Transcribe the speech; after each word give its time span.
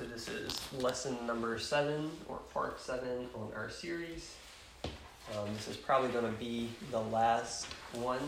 So 0.00 0.06
this 0.06 0.28
is 0.28 0.58
lesson 0.82 1.14
number 1.26 1.58
seven 1.58 2.10
or 2.26 2.38
part 2.54 2.80
seven 2.80 3.28
on 3.34 3.50
our 3.54 3.68
series. 3.68 4.34
Um, 4.82 5.52
this 5.54 5.68
is 5.68 5.76
probably 5.76 6.08
going 6.08 6.24
to 6.24 6.38
be 6.38 6.70
the 6.90 7.00
last 7.00 7.66
one. 7.92 8.22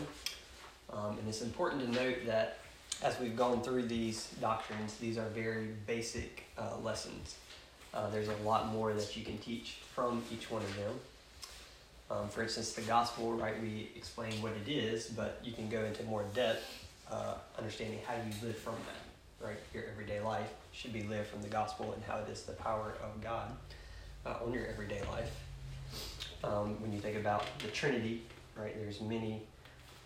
Um, 0.91 1.17
and 1.17 1.27
it's 1.27 1.41
important 1.41 1.81
to 1.81 1.91
note 1.91 2.27
that 2.27 2.59
as 3.01 3.19
we've 3.19 3.35
gone 3.35 3.63
through 3.63 3.87
these 3.87 4.27
doctrines, 4.39 4.97
these 4.97 5.17
are 5.17 5.27
very 5.29 5.69
basic 5.87 6.43
uh, 6.59 6.77
lessons. 6.83 7.37
Uh, 7.91 8.07
there's 8.11 8.29
a 8.29 8.37
lot 8.43 8.67
more 8.67 8.93
that 8.93 9.17
you 9.17 9.25
can 9.25 9.39
teach 9.39 9.77
from 9.95 10.21
each 10.31 10.51
one 10.51 10.61
of 10.61 10.75
them. 10.75 10.93
Um, 12.11 12.29
for 12.29 12.43
instance, 12.43 12.73
the 12.73 12.83
gospel, 12.83 13.33
right, 13.33 13.59
we 13.63 13.89
explain 13.95 14.33
what 14.43 14.51
it 14.63 14.71
is, 14.71 15.07
but 15.07 15.39
you 15.43 15.51
can 15.51 15.69
go 15.69 15.83
into 15.85 16.03
more 16.03 16.23
depth, 16.35 16.85
uh, 17.09 17.33
understanding 17.57 17.97
how 18.05 18.13
you 18.13 18.47
live 18.47 18.57
from 18.57 18.75
that, 18.75 19.02
right? 19.43 19.57
Your 19.73 19.83
everyday 19.91 20.21
life 20.21 20.49
should 20.71 20.93
be 20.93 21.03
lived 21.03 21.27
from 21.27 21.41
the 21.41 21.49
gospel 21.49 21.93
and 21.93 22.03
how 22.03 22.17
it 22.17 22.29
is 22.29 22.43
the 22.43 22.53
power 22.53 22.95
of 23.03 23.21
God 23.21 23.49
uh, 24.25 24.35
on 24.43 24.53
your 24.53 24.65
everyday 24.67 25.01
life. 25.11 25.43
Um, 26.43 26.81
when 26.81 26.91
you 26.91 26.99
think 26.99 27.17
about 27.17 27.45
the 27.59 27.67
Trinity, 27.67 28.23
right, 28.57 28.75
there's 28.79 29.01
many 29.01 29.41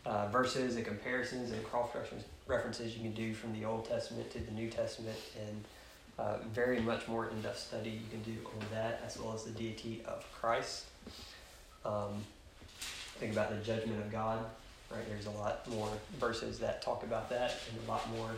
uh, 0.06 0.28
verses 0.28 0.76
and 0.76 0.86
comparisons 0.86 1.52
and 1.52 1.64
cross 1.64 1.90
references 2.48 2.96
you 2.96 3.02
can 3.02 3.14
do 3.14 3.34
from 3.34 3.54
the 3.60 3.66
Old 3.66 3.86
Testament 3.86 4.32
to 4.32 4.40
the 4.40 4.52
New 4.52 4.70
Testament, 4.70 5.18
and 5.48 5.64
uh, 6.18 6.38
very 6.54 6.80
much 6.80 7.08
more 7.08 7.30
in 7.30 7.42
depth 7.42 7.60
study 7.60 7.90
you 7.90 8.10
can 8.10 8.22
do 8.22 8.38
on 8.46 8.66
that, 8.72 9.02
as 9.06 9.20
well 9.20 9.34
as 9.34 9.44
the 9.44 9.52
deity 9.52 10.02
of 10.06 10.26
Christ. 10.32 10.86
Um, 11.86 12.24
think 13.20 13.34
about 13.34 13.50
the 13.50 13.58
judgment 13.58 14.00
of 14.00 14.12
God, 14.12 14.40
right? 14.92 15.08
There's 15.10 15.26
a 15.26 15.32
lot 15.32 15.68
more 15.70 15.90
verses 16.20 16.60
that 16.60 16.82
talk 16.82 17.04
about 17.04 17.30
that, 17.30 17.56
and 17.70 17.88
a 17.88 17.92
lot 17.92 18.10
more 18.16 18.30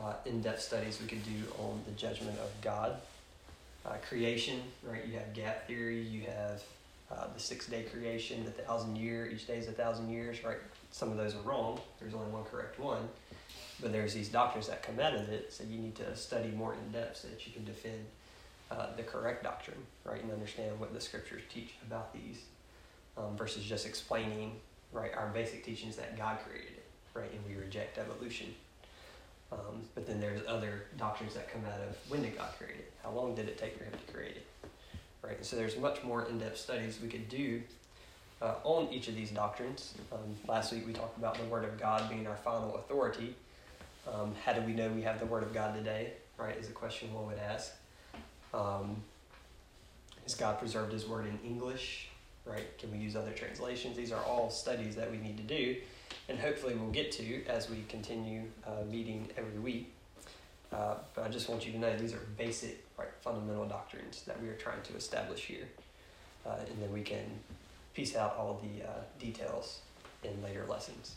uh, 0.00 0.14
in-depth 0.26 0.60
studies 0.60 0.98
we 1.00 1.06
could 1.06 1.24
do 1.24 1.42
on 1.58 1.80
the 1.86 1.92
judgment 1.92 2.38
of 2.38 2.50
God. 2.60 2.96
Uh, 3.84 3.94
creation, 4.08 4.60
right? 4.88 5.04
You 5.06 5.14
have 5.14 5.32
gap 5.34 5.66
theory. 5.66 6.00
You 6.00 6.22
have 6.22 6.62
uh, 7.10 7.26
the 7.34 7.40
six-day 7.40 7.84
creation, 7.84 8.44
the 8.44 8.50
thousand 8.50 8.96
year. 8.96 9.28
Each 9.32 9.46
day 9.46 9.58
is 9.58 9.68
a 9.68 9.72
thousand 9.72 10.10
years, 10.10 10.44
right? 10.44 10.58
Some 10.90 11.10
of 11.10 11.16
those 11.16 11.34
are 11.34 11.40
wrong. 11.40 11.80
There's 12.00 12.14
only 12.14 12.30
one 12.30 12.44
correct 12.44 12.78
one. 12.78 13.08
But 13.80 13.92
there's 13.92 14.14
these 14.14 14.28
doctrines 14.28 14.68
that 14.68 14.82
come 14.82 15.00
out 15.00 15.14
of 15.14 15.28
it, 15.28 15.52
so 15.52 15.64
you 15.64 15.78
need 15.78 15.96
to 15.96 16.14
study 16.14 16.50
more 16.50 16.74
in 16.74 16.92
depth 16.92 17.18
so 17.18 17.28
that 17.28 17.44
you 17.46 17.52
can 17.52 17.64
defend 17.64 18.04
uh, 18.70 18.86
the 18.96 19.02
correct 19.02 19.42
doctrine, 19.42 19.78
right, 20.04 20.22
and 20.22 20.30
understand 20.30 20.78
what 20.78 20.94
the 20.94 21.00
scriptures 21.00 21.42
teach 21.52 21.74
about 21.84 22.12
these, 22.12 22.42
um, 23.18 23.36
versus 23.36 23.64
just 23.64 23.84
explaining, 23.84 24.52
right, 24.92 25.10
our 25.16 25.28
basic 25.34 25.64
teachings 25.64 25.96
that 25.96 26.16
God 26.16 26.38
created 26.48 26.82
right, 27.14 27.30
and 27.32 27.40
we 27.46 27.60
reject 27.60 27.98
evolution. 27.98 28.54
Um, 29.52 29.82
but 29.94 30.06
then 30.06 30.20
there's 30.20 30.40
other 30.48 30.84
doctrines 30.96 31.34
that 31.34 31.52
come 31.52 31.62
out 31.66 31.80
of 31.80 31.96
when 32.08 32.22
did 32.22 32.36
God 32.36 32.48
create 32.58 32.76
it? 32.76 32.92
How 33.02 33.10
long 33.10 33.34
did 33.34 33.48
it 33.48 33.58
take 33.58 33.76
for 33.76 33.84
Him 33.84 33.92
to 34.06 34.12
create 34.12 34.36
it? 34.36 34.46
Right. 35.22 35.36
And 35.36 35.46
so 35.46 35.56
there's 35.56 35.76
much 35.76 36.02
more 36.02 36.24
in-depth 36.24 36.58
studies 36.58 36.98
we 37.02 37.08
could 37.08 37.28
do 37.28 37.62
uh, 38.40 38.54
on 38.64 38.88
each 38.92 39.08
of 39.08 39.14
these 39.14 39.30
doctrines. 39.30 39.94
Um, 40.10 40.36
last 40.48 40.72
week 40.72 40.86
we 40.86 40.92
talked 40.92 41.18
about 41.18 41.38
the 41.38 41.44
Word 41.44 41.64
of 41.64 41.78
God 41.78 42.08
being 42.08 42.26
our 42.26 42.36
final 42.36 42.76
authority. 42.76 43.36
Um, 44.12 44.34
how 44.44 44.52
do 44.52 44.62
we 44.62 44.72
know 44.72 44.88
we 44.88 45.02
have 45.02 45.20
the 45.20 45.26
Word 45.26 45.42
of 45.42 45.52
God 45.52 45.74
today? 45.74 46.14
Right, 46.38 46.56
is 46.56 46.68
a 46.68 46.72
question 46.72 47.12
one 47.12 47.26
would 47.26 47.38
ask. 47.38 47.72
Um, 48.54 48.96
has 50.22 50.34
God 50.34 50.58
preserved 50.58 50.92
His 50.92 51.06
Word 51.06 51.26
in 51.26 51.38
English? 51.44 52.08
Right? 52.44 52.76
Can 52.78 52.90
we 52.90 52.98
use 52.98 53.14
other 53.14 53.30
translations? 53.30 53.96
These 53.96 54.10
are 54.10 54.22
all 54.24 54.50
studies 54.50 54.96
that 54.96 55.10
we 55.10 55.18
need 55.18 55.36
to 55.36 55.44
do 55.44 55.76
and 56.32 56.40
hopefully 56.40 56.74
we'll 56.74 56.90
get 56.90 57.12
to 57.12 57.44
as 57.44 57.68
we 57.68 57.84
continue 57.90 58.44
uh, 58.66 58.82
meeting 58.90 59.28
every 59.36 59.58
week. 59.58 59.92
Uh, 60.72 60.94
but 61.14 61.24
I 61.24 61.28
just 61.28 61.50
want 61.50 61.66
you 61.66 61.72
to 61.72 61.78
know 61.78 61.94
these 61.98 62.14
are 62.14 62.26
basic, 62.38 62.82
right, 62.98 63.08
fundamental 63.20 63.66
doctrines 63.66 64.22
that 64.22 64.42
we 64.42 64.48
are 64.48 64.54
trying 64.54 64.80
to 64.84 64.96
establish 64.96 65.40
here. 65.44 65.68
Uh, 66.46 66.56
and 66.70 66.82
then 66.82 66.90
we 66.90 67.02
can 67.02 67.24
piece 67.92 68.16
out 68.16 68.34
all 68.38 68.62
the 68.62 68.82
uh, 68.82 68.92
details 69.20 69.80
in 70.24 70.42
later 70.42 70.64
lessons. 70.66 71.16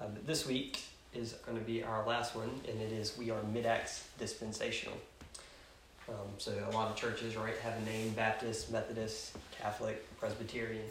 Uh, 0.00 0.06
but 0.12 0.26
this 0.26 0.46
week 0.48 0.82
is 1.14 1.34
going 1.46 1.56
to 1.56 1.64
be 1.64 1.84
our 1.84 2.04
last 2.04 2.34
one, 2.34 2.50
and 2.68 2.80
it 2.80 2.90
is 2.90 3.16
We 3.16 3.30
Are 3.30 3.42
Mid-Acts 3.52 4.08
Dispensational. 4.18 4.96
Um, 6.08 6.14
so 6.38 6.52
a 6.68 6.74
lot 6.74 6.90
of 6.90 6.96
churches, 6.96 7.36
right, 7.36 7.56
have 7.58 7.80
a 7.80 7.84
name, 7.84 8.10
Baptist, 8.10 8.72
Methodist, 8.72 9.36
Catholic, 9.56 10.04
Presbyterian. 10.18 10.86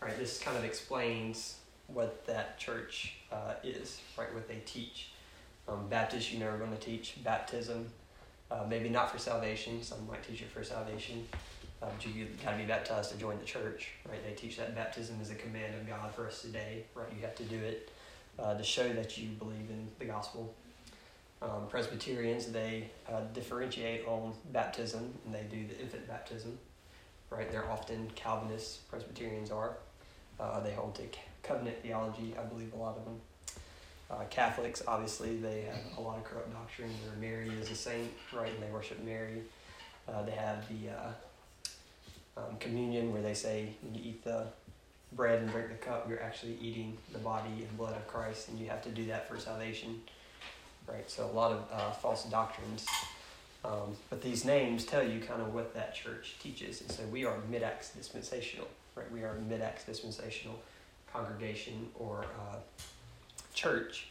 Right, 0.00 0.16
this 0.16 0.38
kind 0.38 0.56
of 0.56 0.64
explains 0.64 1.56
what 1.92 2.26
that 2.26 2.58
church 2.58 3.14
uh, 3.32 3.54
is, 3.62 4.00
right? 4.18 4.32
What 4.34 4.48
they 4.48 4.62
teach. 4.66 5.10
Um, 5.68 5.88
Baptists, 5.88 6.32
you 6.32 6.38
know, 6.40 6.48
are 6.48 6.58
going 6.58 6.72
to 6.72 6.78
teach 6.78 7.22
baptism, 7.22 7.86
uh, 8.50 8.64
maybe 8.68 8.88
not 8.88 9.10
for 9.10 9.18
salvation. 9.18 9.82
Some 9.82 10.06
might 10.08 10.22
teach 10.26 10.42
it 10.42 10.50
for 10.50 10.64
salvation, 10.64 11.26
uh, 11.82 11.86
but 11.96 12.06
you 12.06 12.26
got 12.44 12.52
to 12.52 12.56
be 12.56 12.64
baptized 12.64 13.12
to 13.12 13.18
join 13.18 13.38
the 13.38 13.44
church, 13.44 13.90
right? 14.08 14.18
They 14.24 14.34
teach 14.34 14.56
that 14.56 14.74
baptism 14.74 15.20
is 15.20 15.30
a 15.30 15.36
command 15.36 15.74
of 15.74 15.86
God 15.86 16.12
for 16.14 16.26
us 16.26 16.42
today, 16.42 16.84
right? 16.94 17.06
You 17.14 17.22
have 17.22 17.36
to 17.36 17.44
do 17.44 17.56
it 17.56 17.90
uh, 18.38 18.54
to 18.54 18.62
show 18.62 18.88
that 18.92 19.16
you 19.18 19.28
believe 19.30 19.68
in 19.70 19.88
the 19.98 20.06
gospel. 20.06 20.54
Um, 21.42 21.68
Presbyterians, 21.68 22.46
they 22.46 22.90
uh, 23.10 23.20
differentiate 23.32 24.06
on 24.06 24.34
baptism, 24.52 25.14
and 25.24 25.34
they 25.34 25.44
do 25.50 25.66
the 25.66 25.80
infant 25.80 26.06
baptism, 26.06 26.58
right? 27.30 27.50
They're 27.50 27.70
often 27.70 28.10
Calvinists. 28.14 28.78
Presbyterians 28.90 29.50
are. 29.50 29.76
Uh, 30.38 30.60
they 30.60 30.72
hold 30.72 30.94
to 30.96 31.02
covenant 31.42 31.82
theology, 31.82 32.34
I 32.38 32.42
believe 32.44 32.72
a 32.72 32.76
lot 32.76 32.96
of 32.96 33.04
them. 33.04 33.20
Uh, 34.10 34.24
Catholics, 34.28 34.82
obviously, 34.88 35.36
they 35.36 35.62
have 35.62 35.98
a 35.98 36.00
lot 36.00 36.18
of 36.18 36.24
corrupt 36.24 36.52
doctrine 36.52 36.90
where 37.06 37.16
Mary 37.20 37.48
is 37.60 37.70
a 37.70 37.76
saint, 37.76 38.10
right, 38.32 38.52
and 38.52 38.62
they 38.62 38.70
worship 38.72 39.02
Mary. 39.04 39.42
Uh, 40.08 40.22
they 40.24 40.32
have 40.32 40.66
the 40.68 40.90
uh, 40.90 42.40
um, 42.40 42.56
communion 42.58 43.12
where 43.12 43.22
they 43.22 43.34
say 43.34 43.68
when 43.82 43.94
you 43.94 44.00
eat 44.04 44.24
the 44.24 44.46
bread 45.12 45.40
and 45.40 45.50
drink 45.50 45.68
the 45.68 45.74
cup, 45.74 46.08
you're 46.08 46.22
actually 46.22 46.56
eating 46.60 46.96
the 47.12 47.18
body 47.18 47.50
and 47.58 47.76
blood 47.76 47.96
of 47.96 48.06
Christ, 48.08 48.48
and 48.48 48.58
you 48.58 48.68
have 48.68 48.82
to 48.82 48.90
do 48.90 49.06
that 49.06 49.28
for 49.28 49.38
salvation, 49.38 50.00
right? 50.88 51.08
So 51.08 51.26
a 51.26 51.34
lot 51.34 51.52
of 51.52 51.64
uh, 51.72 51.90
false 51.92 52.24
doctrines. 52.24 52.86
Um, 53.64 53.94
but 54.08 54.22
these 54.22 54.44
names 54.44 54.84
tell 54.84 55.06
you 55.06 55.20
kind 55.20 55.42
of 55.42 55.52
what 55.52 55.74
that 55.74 55.94
church 55.94 56.36
teaches. 56.42 56.80
And 56.80 56.90
so 56.90 57.02
we 57.04 57.24
are 57.24 57.36
mid-acts 57.48 57.90
dispensational, 57.90 58.68
right? 58.94 59.10
We 59.12 59.20
are 59.22 59.34
mid-acts 59.48 59.84
dispensational 59.84 60.58
congregation 61.12 61.88
or 61.94 62.24
uh, 62.24 62.56
church. 63.54 64.08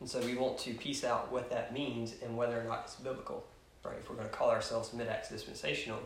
And 0.00 0.08
so 0.08 0.20
we 0.20 0.36
want 0.36 0.58
to 0.58 0.74
piece 0.74 1.04
out 1.04 1.32
what 1.32 1.50
that 1.50 1.72
means 1.72 2.14
and 2.22 2.36
whether 2.36 2.60
or 2.60 2.64
not 2.64 2.82
it's 2.84 2.96
biblical. 2.96 3.44
Right? 3.84 3.96
If 3.98 4.08
we're 4.08 4.16
going 4.16 4.28
to 4.28 4.34
call 4.34 4.50
ourselves 4.50 4.92
mid-acts 4.92 5.30
dispensational, 5.30 6.00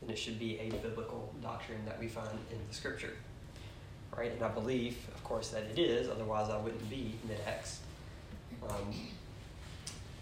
then 0.00 0.10
it 0.10 0.18
should 0.18 0.38
be 0.38 0.58
a 0.58 0.70
biblical 0.70 1.32
doctrine 1.42 1.84
that 1.86 1.98
we 1.98 2.08
find 2.08 2.38
in 2.50 2.58
the 2.68 2.74
scripture. 2.74 3.12
Right? 4.16 4.32
And 4.32 4.42
I 4.42 4.48
believe, 4.48 4.96
of 5.14 5.22
course, 5.24 5.48
that 5.50 5.64
it 5.64 5.78
is, 5.78 6.08
otherwise 6.08 6.50
I 6.50 6.58
wouldn't 6.58 6.88
be 6.90 7.14
mid-acts. 7.28 7.80
Um, 8.68 8.94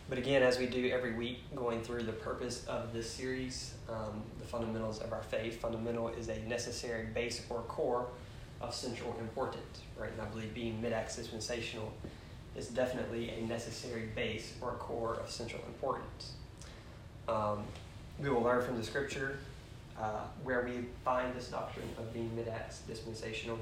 but 0.09 0.19
again, 0.19 0.43
as 0.43 0.59
we 0.59 0.67
do 0.67 0.89
every 0.91 1.15
week, 1.15 1.39
going 1.57 1.83
through 1.83 2.05
the 2.05 2.13
purpose 2.13 2.65
of 2.67 2.93
this 2.93 3.11
series, 3.11 3.75
um, 3.89 4.23
the 4.39 4.47
fundamentals 4.47 5.01
of 5.01 5.13
our 5.13 5.23
faith, 5.23 5.61
fundamental 5.61 6.09
is 6.09 6.29
a 6.29 6.39
necessary 6.41 7.07
base 7.07 7.45
or 7.49 7.63
core 7.63 8.07
of 8.61 8.75
central 8.75 9.17
importance, 9.21 9.81
right? 9.99 10.11
And 10.11 10.21
I 10.21 10.25
believe 10.27 10.55
being 10.55 10.81
mid-acts 10.81 11.17
dispensational 11.17 11.93
is 12.57 12.69
definitely 12.69 13.31
a 13.31 13.43
necessary 13.43 14.09
base 14.15 14.55
or 14.61 14.73
core 14.73 15.15
of 15.15 15.31
central 15.31 15.63
importance. 15.67 16.33
Um, 17.29 17.65
we 18.19 18.31
will 18.31 18.43
learn 18.43 18.65
from 18.65 18.79
the 18.79 18.85
scripture 18.85 19.39
uh, 20.01 20.25
where 20.43 20.63
we 20.63 20.87
find 21.05 21.35
this 21.35 21.49
doctrine 21.49 21.89
of 21.99 22.13
being 22.13 22.35
mid-acts 22.35 22.81
dispensational. 22.81 23.59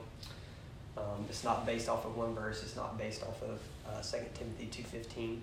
Um, 0.96 1.24
it's 1.28 1.42
not 1.42 1.66
based 1.66 1.88
off 1.88 2.04
of 2.04 2.16
one 2.16 2.34
verse. 2.34 2.62
It's 2.62 2.76
not 2.76 2.96
based 2.96 3.22
off 3.22 3.42
of 3.42 3.58
uh, 3.88 4.00
2 4.00 4.24
Timothy 4.34 4.68
2.15, 4.70 5.38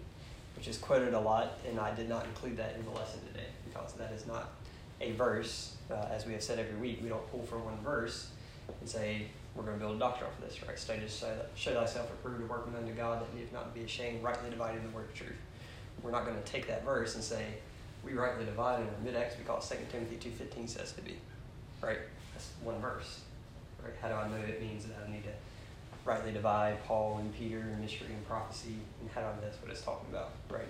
which 0.56 0.68
is 0.68 0.78
quoted 0.78 1.14
a 1.14 1.20
lot, 1.20 1.58
and 1.68 1.80
I 1.80 1.94
did 1.94 2.08
not 2.08 2.26
include 2.26 2.58
that 2.58 2.76
in 2.78 2.86
the 2.86 2.92
lesson 2.92 3.20
today 3.28 3.48
because 3.66 3.94
that 3.94 4.12
is 4.14 4.26
not 4.28 4.52
a 5.02 5.12
verse. 5.14 5.76
Uh, 5.90 6.08
as 6.12 6.26
we 6.26 6.34
have 6.34 6.44
said 6.44 6.60
every 6.60 6.76
week, 6.76 7.00
we 7.04 7.10
don't 7.10 7.30
pull 7.32 7.44
from 7.44 7.66
one 7.66 7.78
verse 7.84 8.30
and 8.80 8.88
say, 8.88 9.28
we're 9.56 9.64
going 9.64 9.78
to 9.78 9.80
build 9.80 9.98
a 9.98 10.00
doctrine 10.00 10.30
off 10.30 10.38
of 10.38 10.50
this, 10.50 10.62
right? 10.66 10.80
Study 10.80 11.02
to 11.02 11.10
say 11.10 11.34
show 11.56 11.74
thyself 11.74 12.10
approved, 12.12 12.44
a 12.44 12.46
workman 12.46 12.76
unto 12.76 12.94
God, 12.94 13.22
that 13.22 13.34
needeth 13.34 13.52
not 13.52 13.74
be 13.74 13.82
ashamed, 13.84 14.24
rightly 14.24 14.50
dividing 14.50 14.82
the 14.84 14.90
word 14.90 15.10
of 15.10 15.14
truth. 15.14 15.36
We're 16.02 16.12
not 16.12 16.26
going 16.26 16.38
to 16.38 16.44
take 16.44 16.68
that 16.68 16.86
verse 16.86 17.16
and 17.16 17.24
say, 17.24 17.46
we 18.04 18.14
rightly 18.14 18.46
divide 18.46 18.80
in 18.80 18.88
our 18.88 18.94
mid-acts 19.04 19.36
because 19.36 19.70
2 19.70 19.76
Timothy 19.92 20.18
2.15 20.18 20.70
says 20.70 20.94
to 20.94 21.02
be, 21.02 21.18
right? 21.82 22.00
That's 22.34 22.50
one 22.64 22.80
verse, 22.80 23.22
right? 23.84 23.94
How 24.02 24.08
do 24.08 24.16
I 24.16 24.28
know 24.30 24.44
it 24.44 24.62
means 24.62 24.86
that 24.86 24.96
I 25.08 25.12
need 25.12 25.24
to 25.26 25.34
rightly 26.06 26.32
divide 26.32 26.84
Paul 26.86 27.20
and 27.20 27.34
Peter 27.36 27.60
and 27.60 27.80
mystery 27.80 28.08
and 28.10 28.28
prophecy, 28.28 28.76
and 29.02 29.10
how 29.14 29.22
do 29.22 29.28
I 29.28 29.30
know 29.32 29.42
that's 29.44 29.62
what 29.62 29.70
it's 29.70 29.82
talking 29.82 30.10
about, 30.10 30.32
right? 30.50 30.68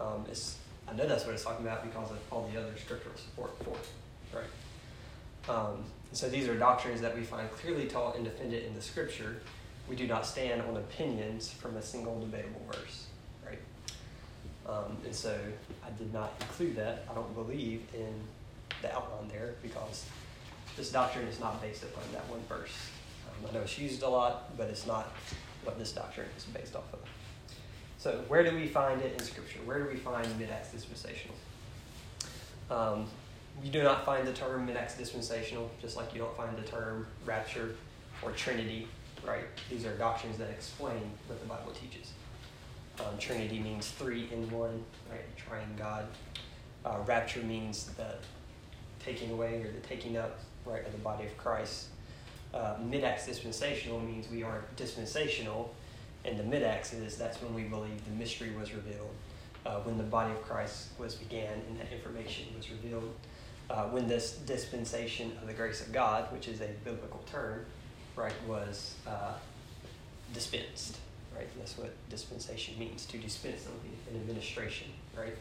Um, 0.00 0.24
it's, 0.28 0.58
I 0.86 0.92
know 0.92 1.06
that's 1.06 1.24
what 1.24 1.34
it's 1.34 1.42
talking 1.42 1.66
about 1.66 1.82
because 1.82 2.10
of 2.10 2.18
all 2.30 2.48
the 2.52 2.60
other 2.60 2.76
scriptural 2.76 3.16
support 3.16 3.50
for 3.64 3.70
it, 3.70 4.36
right? 4.36 5.54
Um, 5.56 5.84
so 6.16 6.30
these 6.30 6.48
are 6.48 6.56
doctrines 6.56 7.02
that 7.02 7.14
we 7.14 7.22
find 7.22 7.50
clearly 7.50 7.86
taught 7.86 8.16
and 8.16 8.24
defended 8.24 8.64
in 8.64 8.74
the 8.74 8.80
scripture. 8.80 9.36
We 9.86 9.96
do 9.96 10.06
not 10.06 10.24
stand 10.24 10.62
on 10.62 10.76
opinions 10.78 11.50
from 11.50 11.76
a 11.76 11.82
single 11.82 12.18
debatable 12.18 12.62
verse, 12.72 13.06
right? 13.44 13.58
Um, 14.66 14.96
and 15.04 15.14
so 15.14 15.38
I 15.84 15.90
did 15.98 16.14
not 16.14 16.32
include 16.40 16.74
that. 16.76 17.06
I 17.10 17.14
don't 17.14 17.34
believe 17.34 17.82
in 17.92 18.14
the 18.80 18.94
outline 18.94 19.28
there 19.28 19.56
because 19.62 20.06
this 20.74 20.90
doctrine 20.90 21.26
is 21.28 21.38
not 21.38 21.60
based 21.60 21.82
upon 21.82 22.04
that 22.12 22.26
one 22.30 22.40
verse. 22.48 22.72
Um, 23.28 23.50
I 23.50 23.52
know 23.52 23.60
it's 23.60 23.78
used 23.78 24.02
a 24.02 24.08
lot, 24.08 24.56
but 24.56 24.70
it's 24.70 24.86
not 24.86 25.12
what 25.64 25.78
this 25.78 25.92
doctrine 25.92 26.28
is 26.38 26.44
based 26.44 26.74
off 26.76 26.90
of. 26.94 27.00
So, 27.98 28.24
where 28.28 28.42
do 28.42 28.56
we 28.56 28.68
find 28.68 29.02
it 29.02 29.12
in 29.12 29.18
Scripture? 29.18 29.58
Where 29.66 29.82
do 29.82 29.90
we 29.90 29.96
find 29.96 30.26
mid-acts 30.38 30.70
dispensational? 30.70 31.36
Um, 32.70 33.06
you 33.62 33.70
do 33.70 33.82
not 33.82 34.04
find 34.04 34.26
the 34.26 34.32
term 34.32 34.66
mid-acts 34.66 34.96
dispensational, 34.96 35.70
just 35.80 35.96
like 35.96 36.12
you 36.12 36.20
don't 36.20 36.36
find 36.36 36.56
the 36.56 36.62
term 36.62 37.06
rapture 37.24 37.76
or 38.22 38.32
Trinity, 38.32 38.88
right? 39.26 39.44
These 39.70 39.86
are 39.86 39.96
doctrines 39.96 40.38
that 40.38 40.50
explain 40.50 41.10
what 41.26 41.40
the 41.40 41.46
Bible 41.46 41.72
teaches. 41.72 42.12
Um, 43.00 43.18
Trinity 43.18 43.58
means 43.58 43.90
three 43.90 44.28
in 44.32 44.50
one, 44.50 44.84
right? 45.10 45.36
Triune 45.36 45.74
God. 45.76 46.06
Uh, 46.84 46.98
rapture 47.06 47.42
means 47.42 47.86
the 47.96 48.14
taking 49.04 49.30
away 49.30 49.62
or 49.62 49.72
the 49.72 49.86
taking 49.86 50.16
up, 50.16 50.38
right, 50.64 50.84
of 50.86 50.92
the 50.92 50.98
body 50.98 51.24
of 51.24 51.36
Christ. 51.36 51.86
Uh, 52.54 52.74
mid-acts 52.82 53.26
dispensational 53.26 54.00
means 54.00 54.30
we 54.30 54.42
aren't 54.42 54.76
dispensational, 54.76 55.74
and 56.24 56.38
the 56.38 56.44
mid-acts 56.44 56.92
is 56.92 57.16
that's 57.16 57.42
when 57.42 57.54
we 57.54 57.62
believe 57.62 58.04
the 58.04 58.12
mystery 58.12 58.50
was 58.58 58.72
revealed, 58.72 59.10
uh, 59.66 59.80
when 59.80 59.98
the 59.98 60.04
body 60.04 60.32
of 60.32 60.42
Christ 60.42 60.88
was 60.98 61.14
began 61.14 61.52
and 61.68 61.78
that 61.78 61.92
information 61.92 62.46
was 62.56 62.70
revealed. 62.70 63.14
Uh, 63.68 63.84
when 63.84 64.06
this 64.06 64.32
dispensation 64.46 65.32
of 65.40 65.48
the 65.48 65.54
grace 65.54 65.80
of 65.80 65.92
God, 65.92 66.32
which 66.32 66.46
is 66.46 66.60
a 66.60 66.68
biblical 66.84 67.20
term, 67.26 67.64
right, 68.16 68.32
was 68.46 68.94
uh, 69.06 69.32
dispensed 70.32 70.98
right? 71.36 71.48
That's 71.58 71.76
what 71.76 71.92
dispensation 72.08 72.78
means, 72.78 73.04
to 73.06 73.18
dispense 73.18 73.62
something, 73.62 73.92
an 74.10 74.16
administration, 74.16 74.88
right? 75.16 75.36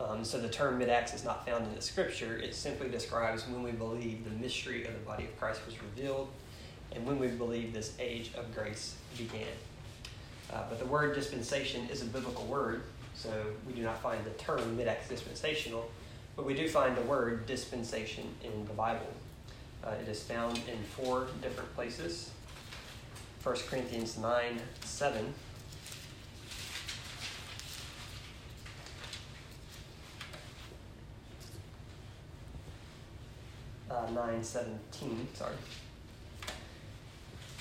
Um, 0.00 0.24
so 0.24 0.40
the 0.40 0.48
term 0.48 0.78
mid-acts 0.78 1.14
is 1.14 1.24
not 1.24 1.46
found 1.46 1.66
in 1.66 1.74
the 1.74 1.82
scripture. 1.82 2.36
It 2.36 2.54
simply 2.54 2.88
describes 2.88 3.46
when 3.46 3.62
we 3.62 3.72
believe 3.72 4.24
the 4.24 4.30
mystery 4.30 4.84
of 4.84 4.94
the 4.94 5.00
body 5.00 5.24
of 5.24 5.38
Christ 5.38 5.60
was 5.66 5.80
revealed 5.80 6.28
and 6.92 7.06
when 7.06 7.18
we 7.18 7.28
believe 7.28 7.72
this 7.72 7.94
age 7.98 8.32
of 8.36 8.54
grace 8.54 8.96
began. 9.16 9.46
Uh, 10.52 10.62
but 10.68 10.78
the 10.78 10.86
word 10.86 11.14
dispensation 11.14 11.88
is 11.90 12.02
a 12.02 12.04
biblical 12.06 12.44
word, 12.44 12.82
so 13.14 13.30
we 13.66 13.72
do 13.72 13.82
not 13.82 14.02
find 14.02 14.22
the 14.24 14.30
term 14.30 14.76
mid-acts 14.76 15.08
dispensational, 15.08 15.90
but 16.36 16.46
we 16.46 16.54
do 16.54 16.68
find 16.68 16.96
the 16.96 17.02
word 17.02 17.46
dispensation 17.46 18.34
in 18.42 18.64
the 18.66 18.72
Bible. 18.72 19.06
Uh, 19.84 19.90
it 20.00 20.08
is 20.08 20.22
found 20.22 20.58
in 20.68 20.78
four 20.96 21.26
different 21.40 21.74
places. 21.74 22.30
1 23.42 23.56
Corinthians 23.68 24.18
9 24.18 24.60
7. 24.84 25.34
Uh, 33.90 34.10
9 34.10 34.42
17, 34.42 35.28
sorry. 35.34 35.52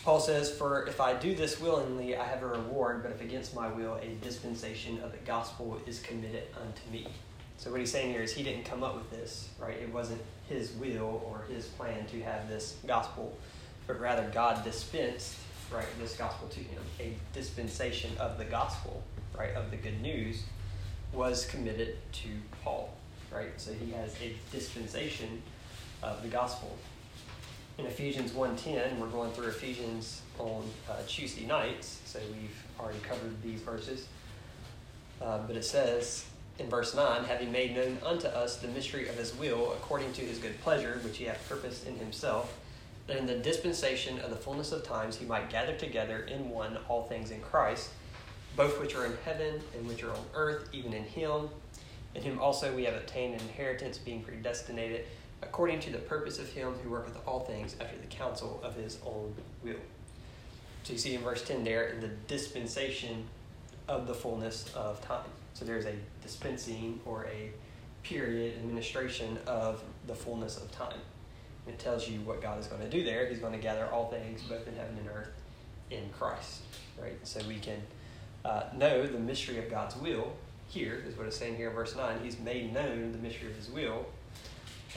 Paul 0.03 0.19
says, 0.19 0.51
For 0.51 0.87
if 0.87 1.01
I 1.01 1.13
do 1.13 1.35
this 1.35 1.59
willingly, 1.59 2.15
I 2.15 2.25
have 2.25 2.41
a 2.41 2.47
reward, 2.47 3.03
but 3.03 3.11
if 3.11 3.21
against 3.21 3.53
my 3.53 3.67
will, 3.67 3.95
a 3.95 4.15
dispensation 4.23 4.99
of 5.01 5.11
the 5.11 5.19
gospel 5.19 5.79
is 5.85 5.99
committed 5.99 6.43
unto 6.59 6.89
me. 6.91 7.07
So, 7.61 7.69
what 7.69 7.79
he's 7.79 7.91
saying 7.91 8.11
here 8.11 8.23
is 8.23 8.33
he 8.33 8.41
didn't 8.41 8.65
come 8.65 8.81
up 8.81 8.95
with 8.95 9.11
this, 9.11 9.47
right? 9.59 9.77
It 9.77 9.93
wasn't 9.93 10.19
his 10.49 10.71
will 10.71 11.21
or 11.27 11.43
his 11.47 11.67
plan 11.67 12.07
to 12.07 12.19
have 12.23 12.49
this 12.49 12.77
gospel, 12.87 13.37
but 13.85 13.99
rather 13.99 14.27
God 14.33 14.63
dispensed 14.63 15.37
right, 15.71 15.85
this 15.99 16.17
gospel 16.17 16.47
to 16.47 16.59
him, 16.59 16.81
a 16.99 17.13
dispensation 17.33 18.09
of 18.19 18.39
the 18.39 18.45
gospel, 18.45 19.03
right, 19.37 19.53
of 19.53 19.69
the 19.69 19.77
good 19.77 20.01
news, 20.01 20.41
was 21.13 21.45
committed 21.45 21.97
to 22.13 22.29
Paul, 22.63 22.95
right? 23.31 23.51
So 23.57 23.73
he 23.73 23.91
has 23.91 24.15
a 24.23 24.33
dispensation 24.51 25.43
of 26.01 26.23
the 26.23 26.29
gospel. 26.29 26.75
In 27.77 27.85
Ephesians 27.85 28.31
1.10, 28.31 28.97
we're 28.97 29.05
going 29.05 29.31
through 29.33 29.49
Ephesians 29.49 30.23
on 30.39 30.63
uh, 30.89 30.95
Tuesday 31.07 31.45
nights, 31.45 32.01
so 32.05 32.17
we've 32.31 32.65
already 32.79 32.99
covered 33.01 33.39
these 33.43 33.61
verses. 33.61 34.07
Uh, 35.21 35.37
but 35.45 35.55
it 35.55 35.63
says 35.63 36.25
in 36.61 36.69
verse 36.69 36.95
9, 36.95 37.23
having 37.23 37.51
made 37.51 37.75
known 37.75 37.97
unto 38.05 38.27
us 38.27 38.57
the 38.57 38.67
mystery 38.67 39.09
of 39.09 39.15
his 39.15 39.35
will, 39.35 39.73
according 39.73 40.13
to 40.13 40.21
his 40.21 40.37
good 40.37 40.59
pleasure, 40.61 40.99
which 41.03 41.17
he 41.17 41.25
hath 41.25 41.47
purposed 41.49 41.87
in 41.87 41.95
himself, 41.97 42.57
that 43.07 43.17
in 43.17 43.25
the 43.25 43.37
dispensation 43.37 44.19
of 44.19 44.29
the 44.29 44.35
fullness 44.35 44.71
of 44.71 44.83
times 44.83 45.17
he 45.17 45.25
might 45.25 45.49
gather 45.49 45.75
together 45.75 46.19
in 46.23 46.49
one 46.49 46.77
all 46.87 47.03
things 47.03 47.31
in 47.31 47.41
Christ, 47.41 47.89
both 48.55 48.79
which 48.79 48.95
are 48.95 49.05
in 49.05 49.17
heaven 49.25 49.59
and 49.75 49.87
which 49.87 50.03
are 50.03 50.11
on 50.11 50.23
earth, 50.35 50.69
even 50.71 50.93
in 50.93 51.03
him. 51.03 51.49
In 52.13 52.21
him 52.21 52.39
also 52.39 52.73
we 52.75 52.83
have 52.85 52.95
obtained 52.95 53.33
an 53.33 53.41
inheritance, 53.41 53.97
being 53.97 54.23
predestinated 54.23 55.05
according 55.41 55.79
to 55.79 55.89
the 55.89 55.97
purpose 55.97 56.37
of 56.37 56.47
him 56.49 56.73
who 56.83 56.91
worketh 56.91 57.17
all 57.25 57.39
things 57.39 57.75
after 57.81 57.97
the 57.97 58.07
counsel 58.07 58.61
of 58.63 58.75
his 58.75 58.99
own 59.03 59.33
will. 59.63 59.73
So 60.83 60.93
you 60.93 60.99
see 60.99 61.15
in 61.15 61.21
verse 61.21 61.43
10 61.43 61.63
there, 61.63 61.87
in 61.87 61.99
the 61.99 62.09
dispensation 62.27 63.25
of 63.87 64.05
the 64.05 64.13
fullness 64.13 64.71
of 64.75 65.01
time. 65.01 65.25
So 65.53 65.65
there's 65.65 65.85
a 65.85 65.95
dispensing 66.21 66.99
or 67.05 67.25
a 67.25 67.51
period 68.03 68.57
administration 68.57 69.37
of 69.47 69.83
the 70.07 70.15
fullness 70.15 70.57
of 70.57 70.71
time. 70.71 70.99
It 71.67 71.77
tells 71.77 72.07
you 72.07 72.19
what 72.21 72.41
God 72.41 72.59
is 72.59 72.67
going 72.67 72.81
to 72.81 72.89
do 72.89 73.03
there. 73.03 73.27
He's 73.27 73.39
going 73.39 73.53
to 73.53 73.59
gather 73.59 73.85
all 73.85 74.09
things, 74.09 74.41
both 74.43 74.67
in 74.67 74.75
heaven 74.75 74.97
and 74.97 75.07
earth, 75.09 75.31
in 75.91 76.09
Christ. 76.17 76.61
Right? 76.99 77.15
So 77.23 77.39
we 77.47 77.59
can 77.59 77.81
uh, 78.43 78.63
know 78.75 79.05
the 79.05 79.19
mystery 79.19 79.59
of 79.59 79.69
God's 79.69 79.95
will. 79.95 80.33
Here 80.67 81.03
is 81.07 81.17
what 81.17 81.27
it's 81.27 81.37
saying 81.37 81.57
here 81.57 81.69
in 81.69 81.75
verse 81.75 81.95
9. 81.95 82.19
He's 82.23 82.39
made 82.39 82.73
known 82.73 83.11
the 83.11 83.17
mystery 83.17 83.49
of 83.49 83.55
his 83.55 83.69
will, 83.69 84.05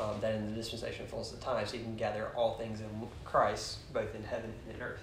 um, 0.00 0.20
that 0.20 0.34
in 0.34 0.46
the 0.46 0.52
dispensation 0.52 1.04
of 1.04 1.10
fullness 1.10 1.32
of 1.32 1.40
times, 1.40 1.72
he 1.72 1.78
can 1.78 1.96
gather 1.96 2.28
all 2.34 2.56
things 2.56 2.80
in 2.80 2.88
Christ, 3.24 3.92
both 3.92 4.14
in 4.14 4.22
heaven 4.22 4.52
and 4.66 4.76
in 4.76 4.82
earth. 4.82 5.02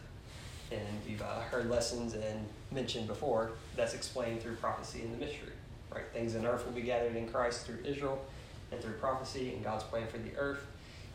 And 0.72 0.82
we've 1.06 1.22
uh, 1.22 1.42
heard 1.42 1.70
lessons 1.70 2.14
and 2.14 2.48
mentioned 2.72 3.08
before, 3.08 3.52
that's 3.76 3.94
explained 3.94 4.42
through 4.42 4.56
prophecy 4.56 5.02
and 5.02 5.14
the 5.14 5.18
mystery. 5.18 5.54
Right? 5.94 6.06
Things 6.14 6.36
in 6.36 6.46
earth 6.46 6.66
will 6.66 6.74
be 6.74 6.82
gathered 6.82 7.16
in 7.16 7.28
Christ 7.28 7.66
through 7.66 7.80
Israel 7.84 8.24
and 8.72 8.82
through 8.82 8.94
prophecy 8.94 9.54
and 9.54 9.64
God's 9.64 9.84
plan 9.84 10.08
for 10.08 10.18
the 10.18 10.36
earth 10.38 10.66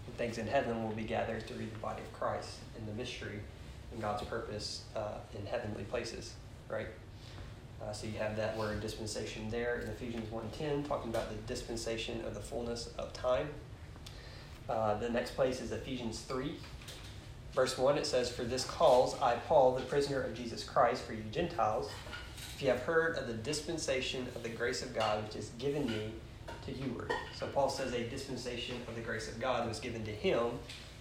and 0.07 0.17
things 0.17 0.39
in 0.39 0.47
heaven 0.47 0.83
will 0.83 0.95
be 0.95 1.03
gathered 1.03 1.47
through 1.47 1.59
the 1.59 1.79
body 1.81 2.03
of 2.03 2.13
Christ 2.13 2.59
in 2.79 2.87
the 2.87 2.93
mystery 2.93 3.41
and 3.93 4.01
God's 4.01 4.23
purpose 4.25 4.83
uh, 4.95 5.19
in 5.37 5.45
heavenly 5.47 5.85
places, 5.85 6.35
right? 6.69 6.87
Uh, 7.83 7.93
so 7.93 8.07
you 8.07 8.19
have 8.19 8.37
that 8.37 8.57
word 8.57 8.81
dispensation 8.81 9.51
there 9.51 9.81
in 9.81 9.89
Ephesians 9.89 10.29
1.10, 10.31 10.87
talking 10.87 11.11
about 11.11 11.29
the 11.29 11.37
dispensation 11.53 12.25
of 12.25 12.35
the 12.35 12.41
fullness 12.41 12.89
of 12.99 13.13
time. 13.13 13.49
Uh, 14.69 14.95
the 14.99 15.09
next 15.09 15.33
place 15.33 15.61
is 15.61 15.73
Ephesians 15.73 16.21
3. 16.21 16.57
Verse 17.57 17.79
1, 17.79 17.97
it 17.97 18.05
says, 18.05 18.31
For 18.31 18.45
this 18.45 18.67
cause 18.67 19.19
I, 19.23 19.37
Paul, 19.37 19.75
the 19.75 19.81
prisoner 19.81 20.21
of 20.21 20.35
Jesus 20.35 20.63
Christ, 20.63 21.03
for 21.03 21.15
you 21.15 21.23
Gentiles, 21.33 21.91
if 22.55 22.61
you 22.61 22.69
have 22.69 22.81
heard 22.81 23.17
of 23.17 23.27
the 23.27 23.33
dispensation 23.33 24.27
of 24.37 24.43
the 24.43 24.51
grace 24.51 24.83
of 24.83 24.95
God 24.95 25.25
which 25.25 25.37
is 25.37 25.49
given 25.59 25.87
me 25.87 26.13
to 26.67 26.73
you. 26.73 27.09
So 27.35 27.47
Paul 27.47 27.71
says 27.71 27.95
a 27.95 28.07
dispensation 28.11 28.77
of 28.87 28.95
the 28.95 29.01
grace 29.01 29.31
of 29.33 29.41
God 29.41 29.67
was 29.67 29.81
given 29.81 30.05
to 30.05 30.11
him 30.11 30.51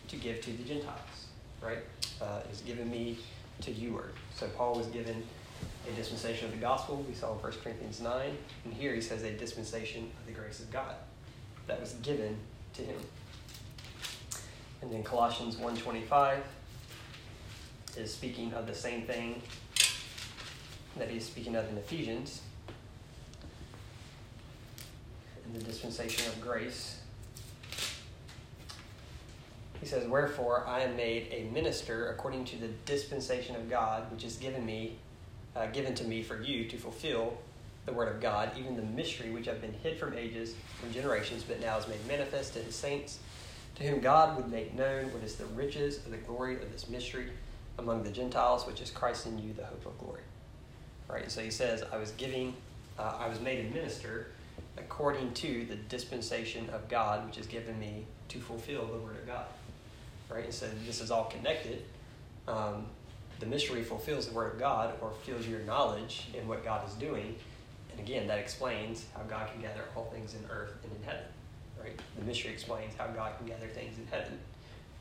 to 0.07 0.15
give 0.15 0.39
to 0.43 0.51
the 0.51 0.63
Gentiles, 0.63 1.27
right? 1.61 1.79
Uh, 2.21 2.39
is 2.49 2.61
given 2.61 2.89
me 2.89 3.17
to 3.59 3.71
you. 3.71 4.01
So 4.33 4.47
Paul 4.47 4.75
was 4.75 4.87
given 4.87 5.23
a 5.89 5.91
dispensation 5.91 6.45
of 6.45 6.51
the 6.53 6.61
gospel. 6.61 7.05
We 7.05 7.15
saw 7.15 7.33
in 7.33 7.39
1 7.39 7.51
Corinthians 7.63 7.99
9. 7.99 8.37
And 8.63 8.73
here 8.73 8.95
he 8.95 9.01
says 9.01 9.23
a 9.23 9.31
dispensation 9.31 10.09
of 10.21 10.25
the 10.25 10.39
grace 10.39 10.61
of 10.61 10.71
God 10.71 10.95
that 11.67 11.81
was 11.81 11.93
given 11.95 12.37
to 12.75 12.81
him. 12.81 12.99
And 14.85 14.93
then 14.93 15.03
Colossians 15.03 15.55
1.25 15.55 16.41
is 17.97 18.13
speaking 18.13 18.53
of 18.53 18.67
the 18.67 18.75
same 18.75 19.01
thing 19.01 19.41
that 20.95 21.09
he's 21.09 21.25
speaking 21.25 21.55
of 21.55 21.67
in 21.69 21.77
Ephesians 21.77 22.43
in 25.47 25.57
the 25.57 25.65
dispensation 25.65 26.27
of 26.27 26.39
grace. 26.39 26.99
He 29.79 29.87
says, 29.87 30.07
Wherefore 30.07 30.67
I 30.67 30.81
am 30.81 30.95
made 30.95 31.29
a 31.31 31.49
minister 31.51 32.11
according 32.11 32.45
to 32.45 32.57
the 32.57 32.67
dispensation 32.85 33.55
of 33.55 33.67
God, 33.67 34.11
which 34.11 34.23
is 34.23 34.35
given 34.35 34.63
me, 34.63 34.97
uh, 35.55 35.65
given 35.67 35.95
to 35.95 36.03
me 36.03 36.21
for 36.21 36.39
you 36.39 36.65
to 36.65 36.77
fulfill 36.77 37.39
the 37.87 37.93
word 37.93 38.07
of 38.07 38.21
God, 38.21 38.51
even 38.55 38.75
the 38.75 38.83
mystery 38.83 39.31
which 39.31 39.47
have 39.47 39.61
been 39.61 39.73
hid 39.73 39.97
from 39.97 40.13
ages, 40.13 40.53
from 40.79 40.93
generations, 40.93 41.41
but 41.41 41.59
now 41.59 41.75
is 41.79 41.87
made 41.87 42.05
manifest 42.07 42.53
to 42.53 42.59
his 42.59 42.75
saints, 42.75 43.17
to 43.75 43.83
whom 43.83 43.99
God 43.99 44.37
would 44.37 44.49
make 44.49 44.73
known 44.73 45.11
what 45.13 45.23
is 45.23 45.35
the 45.35 45.45
riches 45.47 45.97
of 45.97 46.11
the 46.11 46.17
glory 46.17 46.55
of 46.55 46.71
this 46.71 46.89
mystery 46.89 47.29
among 47.77 48.03
the 48.03 48.11
Gentiles, 48.11 48.65
which 48.65 48.81
is 48.81 48.89
Christ 48.89 49.27
in 49.27 49.37
you, 49.37 49.53
the 49.53 49.65
hope 49.65 49.85
of 49.85 49.97
glory. 49.99 50.21
Right. 51.07 51.29
So 51.29 51.41
he 51.41 51.51
says, 51.51 51.83
I 51.91 51.97
was 51.97 52.11
giving, 52.11 52.55
uh, 52.97 53.17
I 53.19 53.27
was 53.27 53.39
made 53.39 53.65
a 53.65 53.69
minister 53.73 54.27
according 54.77 55.33
to 55.33 55.65
the 55.65 55.75
dispensation 55.75 56.69
of 56.71 56.87
God, 56.89 57.25
which 57.25 57.37
is 57.37 57.47
given 57.47 57.79
me 57.79 58.05
to 58.29 58.39
fulfill 58.39 58.85
the 58.85 58.97
Word 58.97 59.17
of 59.17 59.27
God. 59.27 59.45
Right? 60.29 60.45
And 60.45 60.53
so 60.53 60.67
this 60.85 61.01
is 61.01 61.11
all 61.11 61.25
connected. 61.25 61.83
Um, 62.47 62.87
the 63.39 63.45
mystery 63.45 63.83
fulfills 63.83 64.27
the 64.27 64.33
Word 64.33 64.53
of 64.53 64.59
God 64.59 64.95
or 65.01 65.11
fills 65.25 65.47
your 65.47 65.59
knowledge 65.61 66.27
in 66.33 66.47
what 66.47 66.63
God 66.63 66.87
is 66.87 66.95
doing. 66.95 67.35
And 67.91 67.99
again, 67.99 68.27
that 68.27 68.39
explains 68.39 69.05
how 69.15 69.23
God 69.23 69.49
can 69.51 69.61
gather 69.61 69.83
all 69.95 70.05
things 70.05 70.33
in 70.33 70.49
earth 70.49 70.73
and 70.83 70.91
in 70.91 71.03
heaven. 71.03 71.25
Right? 71.85 71.99
The 72.17 72.25
mystery 72.25 72.51
explains 72.51 72.95
how 72.95 73.07
God 73.07 73.37
can 73.37 73.47
gather 73.47 73.67
things 73.67 73.97
in 73.97 74.07
heaven. 74.07 74.39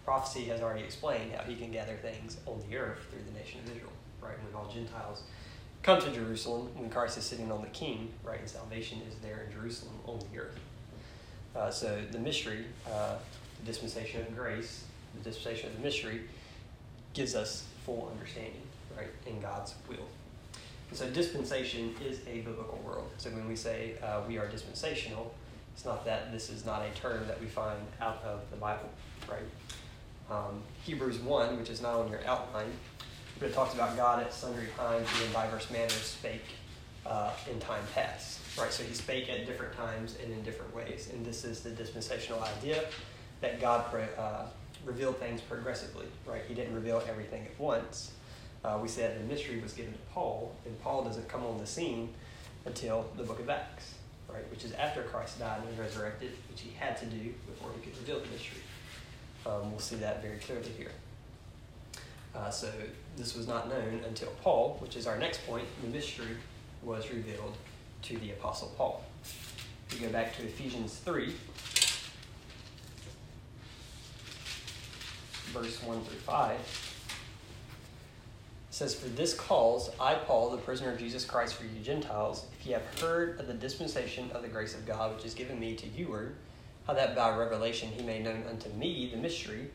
Prophecy 0.05 0.45
has 0.45 0.61
already 0.61 0.85
explained 0.85 1.33
how 1.33 1.45
he 1.45 1.57
can 1.57 1.73
gather 1.73 1.95
things 1.95 2.37
on 2.47 2.62
the 2.69 2.76
earth 2.76 2.99
through 3.11 3.23
the 3.33 3.38
nation 3.38 3.61
of 3.61 3.71
Israel. 3.75 3.93
Right? 4.21 4.37
When 4.45 4.55
all 4.55 4.71
Gentiles 4.71 5.23
come 5.83 6.00
to 6.00 6.11
Jerusalem, 6.11 6.69
when 6.76 6.91
Christ 6.91 7.17
is 7.17 7.25
sitting 7.25 7.50
on 7.50 7.62
the 7.62 7.69
king, 7.69 8.11
right, 8.23 8.41
and 8.41 8.49
salvation 8.49 9.00
is 9.09 9.17
there 9.19 9.47
in 9.47 9.53
Jerusalem 9.53 9.95
on 10.07 10.19
the 10.33 10.41
earth. 10.41 10.59
Uh, 11.55 11.71
so 11.71 12.00
the 12.11 12.19
mystery, 12.19 12.64
uh, 12.91 13.17
the 13.61 13.67
dispensation 13.67 14.23
of 14.23 14.35
grace, 14.37 14.85
the 15.14 15.31
dispensation 15.31 15.71
of 15.71 15.76
the 15.76 15.83
mystery, 15.83 16.23
gives 17.12 17.35
us 17.35 17.64
full 17.85 18.11
understanding, 18.12 18.62
right, 18.97 19.09
in 19.26 19.41
God's 19.41 19.75
will. 19.88 20.09
And 20.88 20.99
so 20.99 21.09
dispensation 21.11 21.95
is 22.05 22.21
a 22.26 22.41
biblical 22.41 22.81
world. 22.85 23.11
So 23.19 23.31
when 23.31 23.47
we 23.47 23.57
say 23.57 23.95
uh, 24.03 24.23
we 24.26 24.38
are 24.38 24.49
dispensational, 24.49 25.35
it's 25.75 25.85
not 25.85 26.04
that 26.04 26.33
this 26.33 26.50
is 26.50 26.64
not 26.64 26.83
a 26.83 26.90
term 26.99 27.26
that 27.26 27.40
we 27.40 27.47
find 27.47 27.81
out 28.00 28.23
of 28.25 28.49
the 28.50 28.57
Bible, 28.57 28.88
right? 29.28 29.43
Um, 30.31 30.62
Hebrews 30.85 31.19
1, 31.19 31.59
which 31.59 31.69
is 31.69 31.83
not 31.83 31.95
on 31.95 32.11
your 32.11 32.25
outline, 32.25 32.71
but 33.38 33.49
it 33.49 33.54
talks 33.54 33.75
about 33.75 33.97
God 33.97 34.23
at 34.23 34.33
sundry 34.33 34.69
times 34.78 35.09
and 35.16 35.26
in 35.26 35.33
diverse 35.33 35.71
manners 35.71 35.93
spake 35.93 36.45
uh, 37.04 37.33
in 37.50 37.59
time 37.59 37.83
past, 37.93 38.40
right? 38.57 38.73
So 38.73 38.85
he 38.85 38.95
spake 38.95 39.28
at 39.28 39.47
different 39.47 39.75
times 39.75 40.16
and 40.23 40.33
in 40.33 40.43
different 40.45 40.75
ways. 40.75 41.11
And 41.12 41.26
this 41.26 41.45
is 41.45 41.61
the 41.61 41.71
dispensational 41.71 42.43
idea 42.43 42.85
that 43.40 43.61
God 43.61 43.85
uh, 44.16 44.47
revealed 44.85 45.19
things 45.19 45.40
progressively, 45.40 46.07
right? 46.25 46.43
He 46.47 46.54
didn't 46.54 46.75
reveal 46.75 47.02
everything 47.09 47.45
at 47.45 47.59
once. 47.59 48.12
Uh, 48.64 48.78
we 48.81 48.88
said 48.88 49.21
the 49.21 49.25
mystery 49.25 49.61
was 49.61 49.73
given 49.73 49.93
to 49.93 49.99
Paul, 50.12 50.54
and 50.64 50.81
Paul 50.81 51.04
doesn't 51.04 51.28
come 51.28 51.45
on 51.45 51.59
the 51.59 51.66
scene 51.66 52.14
until 52.64 53.11
the 53.16 53.25
book 53.25 53.40
of 53.40 53.50
Acts, 53.50 53.95
right? 54.35 54.50
Which 54.50 54.64
is 54.64 54.73
after 54.73 55.03
Christ 55.03 55.38
died 55.38 55.61
and 55.61 55.69
was 55.69 55.79
resurrected, 55.79 56.33
which 56.50 56.61
he 56.61 56.73
had 56.79 56.97
to 56.99 57.07
do 57.07 57.33
before 57.47 57.71
he 57.75 57.88
could 57.88 57.97
reveal 57.99 58.21
the 58.21 58.26
mystery. 58.26 58.59
Um, 59.47 59.71
we'll 59.71 59.81
see 59.81 59.97
that 59.97 60.23
very 60.23 60.38
clearly 60.38 60.71
here. 60.76 60.91
Uh, 62.35 62.50
so 62.50 62.71
this 63.17 63.37
was 63.37 63.47
not 63.47 63.69
known 63.69 64.00
until 64.07 64.31
Paul, 64.43 64.76
which 64.81 64.97
is 64.97 65.07
our 65.07 65.17
next 65.17 65.47
point. 65.47 65.67
The 65.83 65.88
mystery 65.88 66.37
was 66.83 67.09
revealed 67.11 67.57
to 68.03 68.19
the 68.19 68.33
Apostle 68.33 68.73
Paul. 68.76 69.05
We 69.93 69.99
go 69.99 70.09
back 70.11 70.37
to 70.37 70.43
Ephesians 70.43 70.97
3, 70.97 71.33
verse 75.53 75.83
1 75.83 76.05
through 76.05 76.19
5. 76.19 76.84
Says, 78.75 78.93
For 78.93 79.07
this 79.11 79.35
cause 79.35 79.88
I, 80.00 80.16
Paul, 80.16 80.50
the 80.50 80.57
prisoner 80.57 80.90
of 80.90 80.99
Jesus 80.99 81.25
Christ 81.25 81.54
for 81.54 81.62
you 81.62 81.81
Gentiles, 81.81 82.47
if 82.59 82.66
ye 82.66 82.73
have 82.73 82.83
heard 83.00 83.38
of 83.38 83.47
the 83.47 83.54
dispensation 83.54 84.33
of 84.33 84.43
the 84.43 84.49
grace 84.49 84.75
of 84.75 84.85
God 84.85 85.14
which 85.14 85.25
is 85.25 85.33
given 85.33 85.61
me 85.61 85.76
to 85.76 85.87
you, 85.87 86.33
how 86.85 86.95
that 86.95 87.14
by 87.14 87.37
revelation 87.37 87.90
he 87.90 88.02
made 88.02 88.25
known 88.25 88.43
unto 88.50 88.69
me 88.71 89.09
the 89.14 89.16
mystery, 89.16 89.71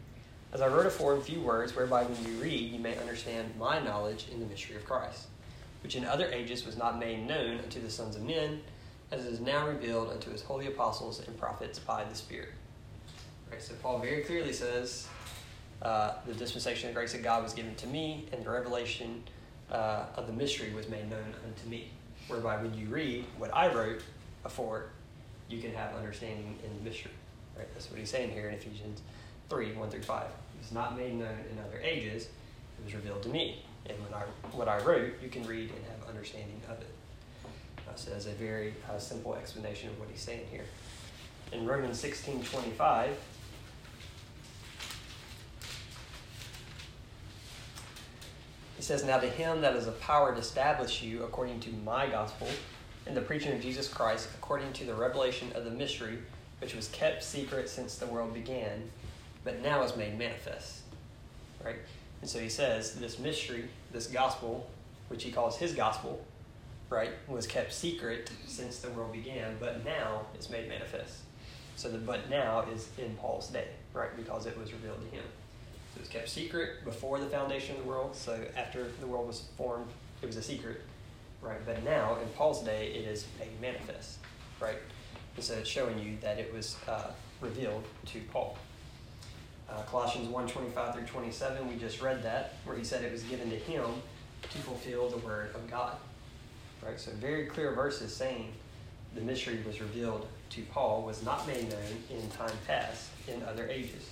as 0.51 0.59
I 0.59 0.67
wrote 0.67 0.85
afore 0.85 1.15
in 1.15 1.21
few 1.21 1.39
words, 1.39 1.73
whereby 1.77 2.03
when 2.03 2.29
you 2.29 2.41
read 2.41 2.73
you 2.73 2.79
may 2.79 2.97
understand 2.97 3.55
my 3.57 3.79
knowledge 3.79 4.25
in 4.33 4.41
the 4.41 4.45
mystery 4.45 4.75
of 4.75 4.83
Christ, 4.83 5.27
which 5.81 5.95
in 5.95 6.03
other 6.03 6.29
ages 6.33 6.65
was 6.65 6.75
not 6.75 6.99
made 6.99 7.25
known 7.25 7.59
unto 7.59 7.81
the 7.81 7.89
sons 7.89 8.17
of 8.17 8.23
men, 8.23 8.59
as 9.11 9.25
it 9.25 9.31
is 9.31 9.39
now 9.39 9.65
revealed 9.65 10.11
unto 10.11 10.29
his 10.29 10.41
holy 10.41 10.67
apostles 10.67 11.25
and 11.25 11.39
prophets 11.39 11.79
by 11.79 12.03
the 12.03 12.15
Spirit. 12.15 12.49
Right, 13.49 13.61
so 13.61 13.75
Paul 13.81 13.99
very 13.99 14.23
clearly 14.23 14.51
says, 14.51 15.07
uh, 15.81 16.13
the 16.25 16.33
dispensation 16.33 16.89
of 16.89 16.95
grace 16.95 17.13
of 17.13 17.23
God 17.23 17.43
was 17.43 17.53
given 17.53 17.75
to 17.75 17.87
me, 17.87 18.25
and 18.31 18.43
the 18.43 18.49
revelation 18.49 19.23
uh, 19.71 20.05
of 20.15 20.27
the 20.27 20.33
mystery 20.33 20.73
was 20.73 20.89
made 20.89 21.09
known 21.09 21.33
unto 21.45 21.69
me. 21.69 21.91
Whereby, 22.27 22.61
when 22.61 22.73
you 22.73 22.87
read 22.87 23.25
what 23.37 23.53
I 23.55 23.73
wrote 23.73 24.01
before, 24.43 24.89
you 25.49 25.61
can 25.61 25.73
have 25.73 25.95
understanding 25.95 26.57
in 26.63 26.77
the 26.77 26.89
mystery. 26.89 27.11
Right? 27.57 27.67
That's 27.73 27.89
what 27.89 27.99
he's 27.99 28.09
saying 28.09 28.31
here 28.31 28.49
in 28.49 28.55
Ephesians 28.55 29.01
3 29.49 29.73
1 29.73 29.89
through 29.89 30.03
5. 30.03 30.25
It 30.25 30.31
was 30.59 30.71
not 30.71 30.97
made 30.97 31.13
known 31.15 31.37
in 31.51 31.59
other 31.59 31.79
ages, 31.81 32.25
it 32.25 32.85
was 32.85 32.93
revealed 32.93 33.23
to 33.23 33.29
me. 33.29 33.63
And 33.87 33.97
when 34.03 34.13
I, 34.13 34.23
what 34.55 34.67
I 34.67 34.79
wrote, 34.83 35.13
you 35.23 35.29
can 35.29 35.45
read 35.47 35.71
and 35.71 35.83
have 35.85 36.09
understanding 36.09 36.61
of 36.69 36.79
it. 36.81 36.93
Uh, 37.87 37.95
so 37.95 38.11
that's 38.11 38.25
a 38.25 38.31
very 38.31 38.73
uh, 38.89 38.99
simple 38.99 39.33
explanation 39.35 39.89
of 39.89 39.99
what 39.99 40.09
he's 40.09 40.21
saying 40.21 40.45
here. 40.51 40.65
In 41.51 41.65
Romans 41.65 41.99
16 41.99 42.43
25, 42.43 43.17
He 48.79 48.85
says, 48.85 49.03
Now 49.03 49.17
to 49.17 49.27
him 49.27 49.59
that 49.59 49.75
is 49.75 49.87
a 49.87 49.91
power 49.91 50.33
to 50.33 50.39
establish 50.39 51.03
you 51.03 51.23
according 51.23 51.59
to 51.59 51.69
my 51.83 52.07
gospel 52.07 52.47
and 53.05 53.13
the 53.13 53.19
preaching 53.19 53.51
of 53.51 53.61
Jesus 53.61 53.89
Christ, 53.89 54.29
according 54.37 54.71
to 54.71 54.85
the 54.85 54.93
revelation 54.93 55.51
of 55.53 55.65
the 55.65 55.69
mystery, 55.69 56.19
which 56.61 56.73
was 56.73 56.87
kept 56.87 57.21
secret 57.21 57.67
since 57.67 57.97
the 57.97 58.05
world 58.05 58.33
began, 58.33 58.89
but 59.43 59.61
now 59.61 59.83
is 59.83 59.97
made 59.97 60.17
manifest. 60.17 60.83
Right? 61.61 61.75
And 62.21 62.29
so 62.29 62.39
he 62.39 62.47
says, 62.47 62.95
This 62.95 63.19
mystery, 63.19 63.65
this 63.91 64.07
gospel, 64.07 64.65
which 65.09 65.23
he 65.25 65.31
calls 65.33 65.57
his 65.57 65.73
gospel, 65.73 66.25
right, 66.89 67.11
was 67.27 67.45
kept 67.45 67.73
secret 67.73 68.31
since 68.47 68.79
the 68.79 68.91
world 68.91 69.11
began, 69.11 69.57
but 69.59 69.83
now 69.83 70.21
is 70.39 70.49
made 70.49 70.69
manifest. 70.69 71.15
So 71.75 71.89
the 71.89 71.97
but 71.97 72.29
now 72.29 72.61
is 72.73 72.87
in 72.97 73.13
Paul's 73.15 73.49
day, 73.49 73.67
right, 73.93 74.15
because 74.15 74.45
it 74.45 74.57
was 74.57 74.71
revealed 74.71 75.01
to 75.01 75.17
him. 75.17 75.25
It 75.99 76.03
was 76.03 76.09
kept 76.09 76.29
secret 76.29 76.85
before 76.85 77.19
the 77.19 77.25
foundation 77.25 77.75
of 77.75 77.83
the 77.83 77.87
world. 77.89 78.15
So 78.15 78.41
after 78.55 78.87
the 79.01 79.07
world 79.07 79.27
was 79.27 79.49
formed, 79.57 79.87
it 80.21 80.25
was 80.25 80.37
a 80.37 80.41
secret, 80.41 80.79
right? 81.41 81.59
But 81.65 81.83
now, 81.83 82.17
in 82.21 82.29
Paul's 82.29 82.63
day, 82.63 82.93
it 82.93 83.05
is 83.05 83.25
made 83.37 83.59
manifest, 83.59 84.19
right? 84.61 84.77
And 85.35 85.43
so 85.43 85.55
it's 85.55 85.67
showing 85.67 85.99
you 85.99 86.17
that 86.21 86.39
it 86.39 86.53
was 86.53 86.77
uh, 86.87 87.11
revealed 87.41 87.83
to 88.05 88.21
Paul. 88.31 88.57
Uh, 89.69 89.81
Colossians 89.83 90.29
1 90.29 90.47
25 90.47 90.95
through 90.95 91.03
27, 91.03 91.67
we 91.67 91.75
just 91.75 92.01
read 92.01 92.23
that, 92.23 92.55
where 92.63 92.77
he 92.77 92.83
said 92.85 93.03
it 93.03 93.11
was 93.11 93.23
given 93.23 93.49
to 93.49 93.57
him 93.57 93.85
to 94.41 94.57
fulfill 94.59 95.09
the 95.09 95.17
word 95.17 95.53
of 95.53 95.69
God. 95.69 95.97
Right? 96.81 96.97
So, 96.97 97.11
very 97.11 97.45
clear 97.47 97.73
verses 97.73 98.15
saying 98.15 98.53
the 99.15 99.21
mystery 99.21 99.59
was 99.67 99.81
revealed 99.81 100.27
to 100.51 100.61
Paul, 100.71 101.03
was 101.03 101.23
not 101.23 101.45
made 101.45 101.69
known 101.69 102.03
in 102.09 102.29
time 102.29 102.55
past 102.65 103.09
in 103.27 103.43
other 103.43 103.67
ages. 103.67 104.09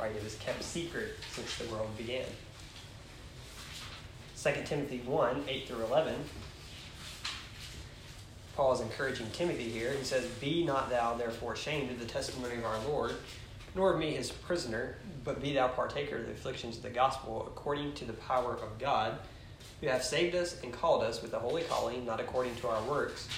Right? 0.00 0.16
It 0.16 0.24
was 0.24 0.36
kept 0.36 0.62
secret 0.62 1.16
since 1.30 1.56
the 1.56 1.66
world 1.66 1.94
began. 1.98 2.24
2 4.42 4.50
Timothy 4.64 5.02
1 5.04 5.44
8 5.46 5.68
through 5.68 5.84
11. 5.84 6.14
Paul 8.56 8.72
is 8.72 8.80
encouraging 8.80 9.26
Timothy 9.32 9.68
here. 9.68 9.92
He 9.92 10.04
says, 10.04 10.24
Be 10.40 10.64
not 10.64 10.88
thou 10.88 11.14
therefore 11.14 11.52
ashamed 11.52 11.90
of 11.90 11.98
the 11.98 12.06
testimony 12.06 12.54
of 12.54 12.64
our 12.64 12.78
Lord, 12.88 13.12
nor 13.74 13.92
of 13.92 14.00
me 14.00 14.12
his 14.12 14.30
prisoner, 14.30 14.96
but 15.22 15.42
be 15.42 15.52
thou 15.52 15.68
partaker 15.68 16.16
of 16.16 16.26
the 16.26 16.32
afflictions 16.32 16.78
of 16.78 16.82
the 16.82 16.90
gospel 16.90 17.44
according 17.46 17.92
to 17.94 18.06
the 18.06 18.14
power 18.14 18.54
of 18.54 18.78
God, 18.78 19.18
who 19.82 19.88
hath 19.88 20.04
saved 20.04 20.34
us 20.34 20.62
and 20.62 20.72
called 20.72 21.02
us 21.02 21.20
with 21.20 21.34
a 21.34 21.38
holy 21.38 21.62
calling, 21.64 22.06
not 22.06 22.20
according 22.20 22.56
to 22.56 22.68
our 22.68 22.82
works, 22.84 23.28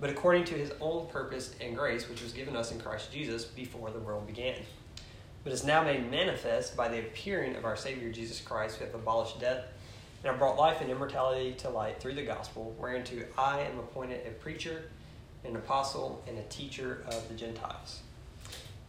but 0.00 0.10
according 0.10 0.44
to 0.46 0.54
his 0.54 0.72
own 0.80 1.06
purpose 1.06 1.54
and 1.60 1.76
grace, 1.76 2.08
which 2.08 2.22
was 2.22 2.32
given 2.32 2.56
us 2.56 2.72
in 2.72 2.80
Christ 2.80 3.12
Jesus 3.12 3.44
before 3.44 3.90
the 3.90 4.00
world 4.00 4.26
began 4.26 4.56
but 5.44 5.52
is 5.52 5.64
now 5.64 5.82
made 5.82 6.10
manifest 6.10 6.76
by 6.76 6.88
the 6.88 6.98
appearing 6.98 7.56
of 7.56 7.64
our 7.64 7.76
Savior 7.76 8.10
Jesus 8.10 8.40
Christ, 8.40 8.76
who 8.76 8.84
hath 8.84 8.94
abolished 8.94 9.40
death 9.40 9.64
and 10.22 10.30
have 10.30 10.38
brought 10.38 10.56
life 10.56 10.80
and 10.80 10.90
immortality 10.90 11.54
to 11.58 11.68
light 11.68 12.00
through 12.00 12.14
the 12.14 12.24
gospel, 12.24 12.74
whereunto 12.78 13.24
I 13.36 13.60
am 13.60 13.78
appointed 13.78 14.26
a 14.26 14.30
preacher, 14.30 14.84
an 15.44 15.54
apostle, 15.54 16.22
and 16.26 16.38
a 16.38 16.42
teacher 16.44 17.04
of 17.06 17.28
the 17.28 17.34
Gentiles. 17.34 18.00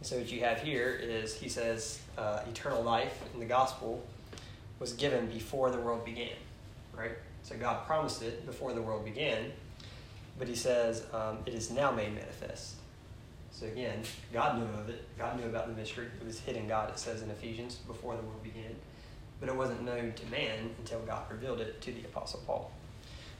And 0.00 0.06
so 0.06 0.16
what 0.16 0.32
you 0.32 0.40
have 0.40 0.60
here 0.60 0.98
is 1.00 1.34
he 1.34 1.48
says 1.48 2.00
uh, 2.18 2.40
eternal 2.48 2.82
life 2.82 3.22
in 3.32 3.40
the 3.40 3.46
gospel 3.46 4.04
was 4.80 4.94
given 4.94 5.26
before 5.26 5.70
the 5.70 5.78
world 5.78 6.04
began, 6.04 6.36
right? 6.96 7.12
So 7.42 7.54
God 7.56 7.86
promised 7.86 8.22
it 8.22 8.44
before 8.46 8.72
the 8.72 8.82
world 8.82 9.04
began, 9.04 9.52
but 10.38 10.48
he 10.48 10.54
says 10.54 11.04
um, 11.12 11.38
it 11.46 11.54
is 11.54 11.70
now 11.70 11.90
made 11.90 12.14
manifest. 12.14 12.76
So 13.60 13.66
again, 13.66 14.00
God 14.32 14.58
knew 14.58 14.80
of 14.80 14.88
it. 14.88 15.06
God 15.18 15.38
knew 15.38 15.44
about 15.44 15.68
the 15.68 15.74
mystery. 15.74 16.06
It 16.18 16.26
was 16.26 16.40
hidden 16.40 16.66
God, 16.66 16.88
it 16.88 16.98
says 16.98 17.20
in 17.20 17.28
Ephesians, 17.28 17.74
before 17.74 18.16
the 18.16 18.22
world 18.22 18.42
began. 18.42 18.74
But 19.38 19.50
it 19.50 19.54
wasn't 19.54 19.82
known 19.82 20.14
to 20.14 20.26
man 20.30 20.70
until 20.78 21.00
God 21.00 21.30
revealed 21.30 21.60
it 21.60 21.78
to 21.82 21.92
the 21.92 22.00
Apostle 22.00 22.40
Paul. 22.46 22.72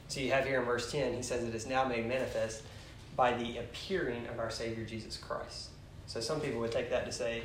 So 0.09 0.19
you 0.19 0.31
have 0.31 0.45
here 0.45 0.59
in 0.59 0.65
verse 0.65 0.91
10, 0.91 1.15
he 1.15 1.23
says 1.23 1.43
it 1.43 1.55
is 1.55 1.65
now 1.65 1.85
made 1.85 2.05
manifest 2.05 2.61
by 3.15 3.33
the 3.33 3.57
appearing 3.57 4.27
of 4.27 4.37
our 4.37 4.51
Savior 4.51 4.85
Jesus 4.85 5.17
Christ. 5.17 5.69
So 6.05 6.19
some 6.19 6.39
people 6.39 6.59
would 6.59 6.71
take 6.71 6.91
that 6.91 7.07
to 7.07 7.11
say, 7.11 7.41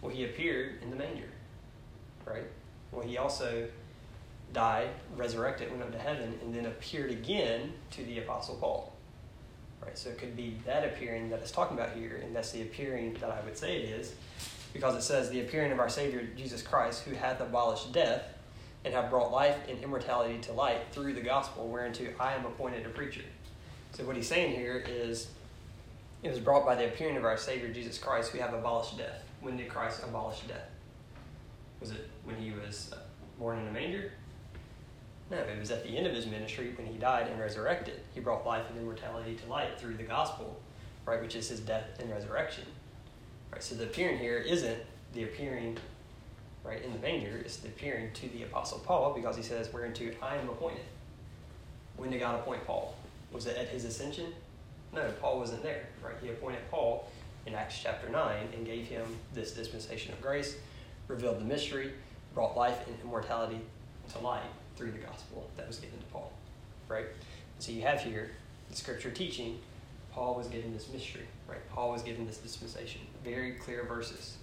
well, 0.00 0.12
he 0.12 0.24
appeared 0.24 0.80
in 0.80 0.90
the 0.90 0.96
manger, 0.96 1.28
right? 2.24 2.46
Well, 2.92 3.04
he 3.04 3.18
also 3.18 3.66
died, 4.52 4.90
resurrected, 5.16 5.72
went 5.72 5.82
up 5.82 5.90
to 5.90 5.98
heaven, 5.98 6.38
and 6.40 6.54
then 6.54 6.66
appeared 6.66 7.10
again 7.10 7.72
to 7.90 8.04
the 8.04 8.20
Apostle 8.20 8.54
Paul. 8.60 8.91
Right? 9.84 9.98
So 9.98 10.10
it 10.10 10.18
could 10.18 10.36
be 10.36 10.56
that 10.64 10.84
appearing 10.84 11.30
that 11.30 11.40
it's 11.40 11.50
talking 11.50 11.76
about 11.76 11.92
here, 11.96 12.20
and 12.22 12.34
that's 12.34 12.52
the 12.52 12.62
appearing 12.62 13.14
that 13.14 13.30
I 13.30 13.40
would 13.44 13.56
say 13.56 13.76
it 13.76 13.88
is, 13.88 14.14
because 14.72 14.94
it 14.94 15.02
says 15.02 15.28
the 15.30 15.40
appearing 15.40 15.72
of 15.72 15.80
our 15.80 15.88
Savior 15.88 16.26
Jesus 16.36 16.62
Christ, 16.62 17.02
who 17.04 17.14
hath 17.14 17.40
abolished 17.40 17.92
death, 17.92 18.22
and 18.84 18.94
have 18.94 19.10
brought 19.10 19.30
life 19.30 19.56
and 19.68 19.82
immortality 19.82 20.38
to 20.38 20.52
light 20.52 20.78
through 20.92 21.14
the 21.14 21.20
gospel, 21.20 21.68
whereunto 21.68 22.06
I 22.18 22.34
am 22.34 22.44
appointed 22.46 22.86
a 22.86 22.88
preacher. 22.88 23.22
So 23.92 24.04
what 24.04 24.16
he's 24.16 24.26
saying 24.26 24.56
here 24.56 24.84
is 24.88 25.28
it 26.22 26.30
was 26.30 26.38
brought 26.38 26.64
by 26.64 26.74
the 26.74 26.86
appearing 26.86 27.16
of 27.16 27.24
our 27.24 27.36
Savior 27.36 27.68
Jesus 27.72 27.98
Christ 27.98 28.32
who 28.32 28.38
have 28.38 28.54
abolished 28.54 28.96
death. 28.96 29.22
When 29.40 29.56
did 29.56 29.68
Christ 29.68 30.02
abolish 30.02 30.40
death? 30.48 30.68
Was 31.80 31.90
it 31.90 32.08
when 32.24 32.36
he 32.36 32.52
was 32.52 32.92
uh, 32.92 32.98
born 33.38 33.58
in 33.58 33.68
a 33.68 33.72
manger? 33.72 34.12
No, 35.32 35.38
it 35.38 35.58
was 35.58 35.70
at 35.70 35.82
the 35.82 35.96
end 35.96 36.06
of 36.06 36.14
his 36.14 36.26
ministry 36.26 36.74
when 36.76 36.86
he 36.86 36.98
died 36.98 37.26
and 37.26 37.40
resurrected. 37.40 38.00
He 38.12 38.20
brought 38.20 38.44
life 38.44 38.64
and 38.68 38.78
immortality 38.78 39.34
to 39.34 39.50
light 39.50 39.80
through 39.80 39.94
the 39.94 40.02
gospel, 40.02 40.60
right, 41.06 41.22
which 41.22 41.34
is 41.34 41.48
his 41.48 41.60
death 41.60 41.86
and 41.98 42.10
resurrection. 42.10 42.64
Right, 43.50 43.62
so 43.62 43.74
the 43.74 43.84
appearing 43.84 44.18
here 44.18 44.36
isn't 44.36 44.78
the 45.14 45.24
appearing 45.24 45.78
right 46.62 46.84
in 46.84 46.92
the 46.92 46.98
manger, 46.98 47.38
it's 47.38 47.56
the 47.56 47.68
appearing 47.68 48.12
to 48.12 48.28
the 48.28 48.42
apostle 48.42 48.80
Paul 48.80 49.14
because 49.14 49.34
he 49.34 49.42
says, 49.42 49.72
Whereunto 49.72 50.10
I 50.20 50.36
am 50.36 50.50
appointed. 50.50 50.84
When 51.96 52.10
did 52.10 52.20
God 52.20 52.38
appoint 52.38 52.66
Paul? 52.66 52.94
Was 53.32 53.46
it 53.46 53.56
at 53.56 53.68
his 53.68 53.86
ascension? 53.86 54.34
No, 54.92 55.10
Paul 55.18 55.38
wasn't 55.38 55.62
there, 55.62 55.86
right? 56.04 56.14
He 56.20 56.28
appointed 56.28 56.60
Paul 56.70 57.08
in 57.46 57.54
Acts 57.54 57.80
chapter 57.82 58.10
9 58.10 58.48
and 58.54 58.66
gave 58.66 58.86
him 58.86 59.06
this 59.32 59.52
dispensation 59.52 60.12
of 60.12 60.20
grace, 60.20 60.56
revealed 61.08 61.40
the 61.40 61.44
mystery, 61.46 61.94
brought 62.34 62.54
life 62.54 62.86
and 62.86 62.96
immortality 63.02 63.60
to 64.12 64.18
light 64.18 64.42
through 64.82 64.90
the 64.90 65.06
gospel 65.06 65.48
that 65.56 65.68
was 65.68 65.78
given 65.78 65.98
to 65.98 66.04
Paul, 66.06 66.32
right? 66.88 67.06
so 67.60 67.70
you 67.70 67.82
have 67.82 68.00
here 68.02 68.30
the 68.68 68.76
scripture 68.76 69.10
teaching 69.10 69.60
Paul 70.12 70.34
was 70.34 70.48
given 70.48 70.74
this 70.74 70.88
mystery, 70.92 71.26
right? 71.48 71.60
Paul 71.70 71.92
was 71.92 72.02
given 72.02 72.26
this 72.26 72.38
dispensation. 72.38 73.00
Very 73.24 73.52
clear 73.52 73.84
verses. 73.84 74.36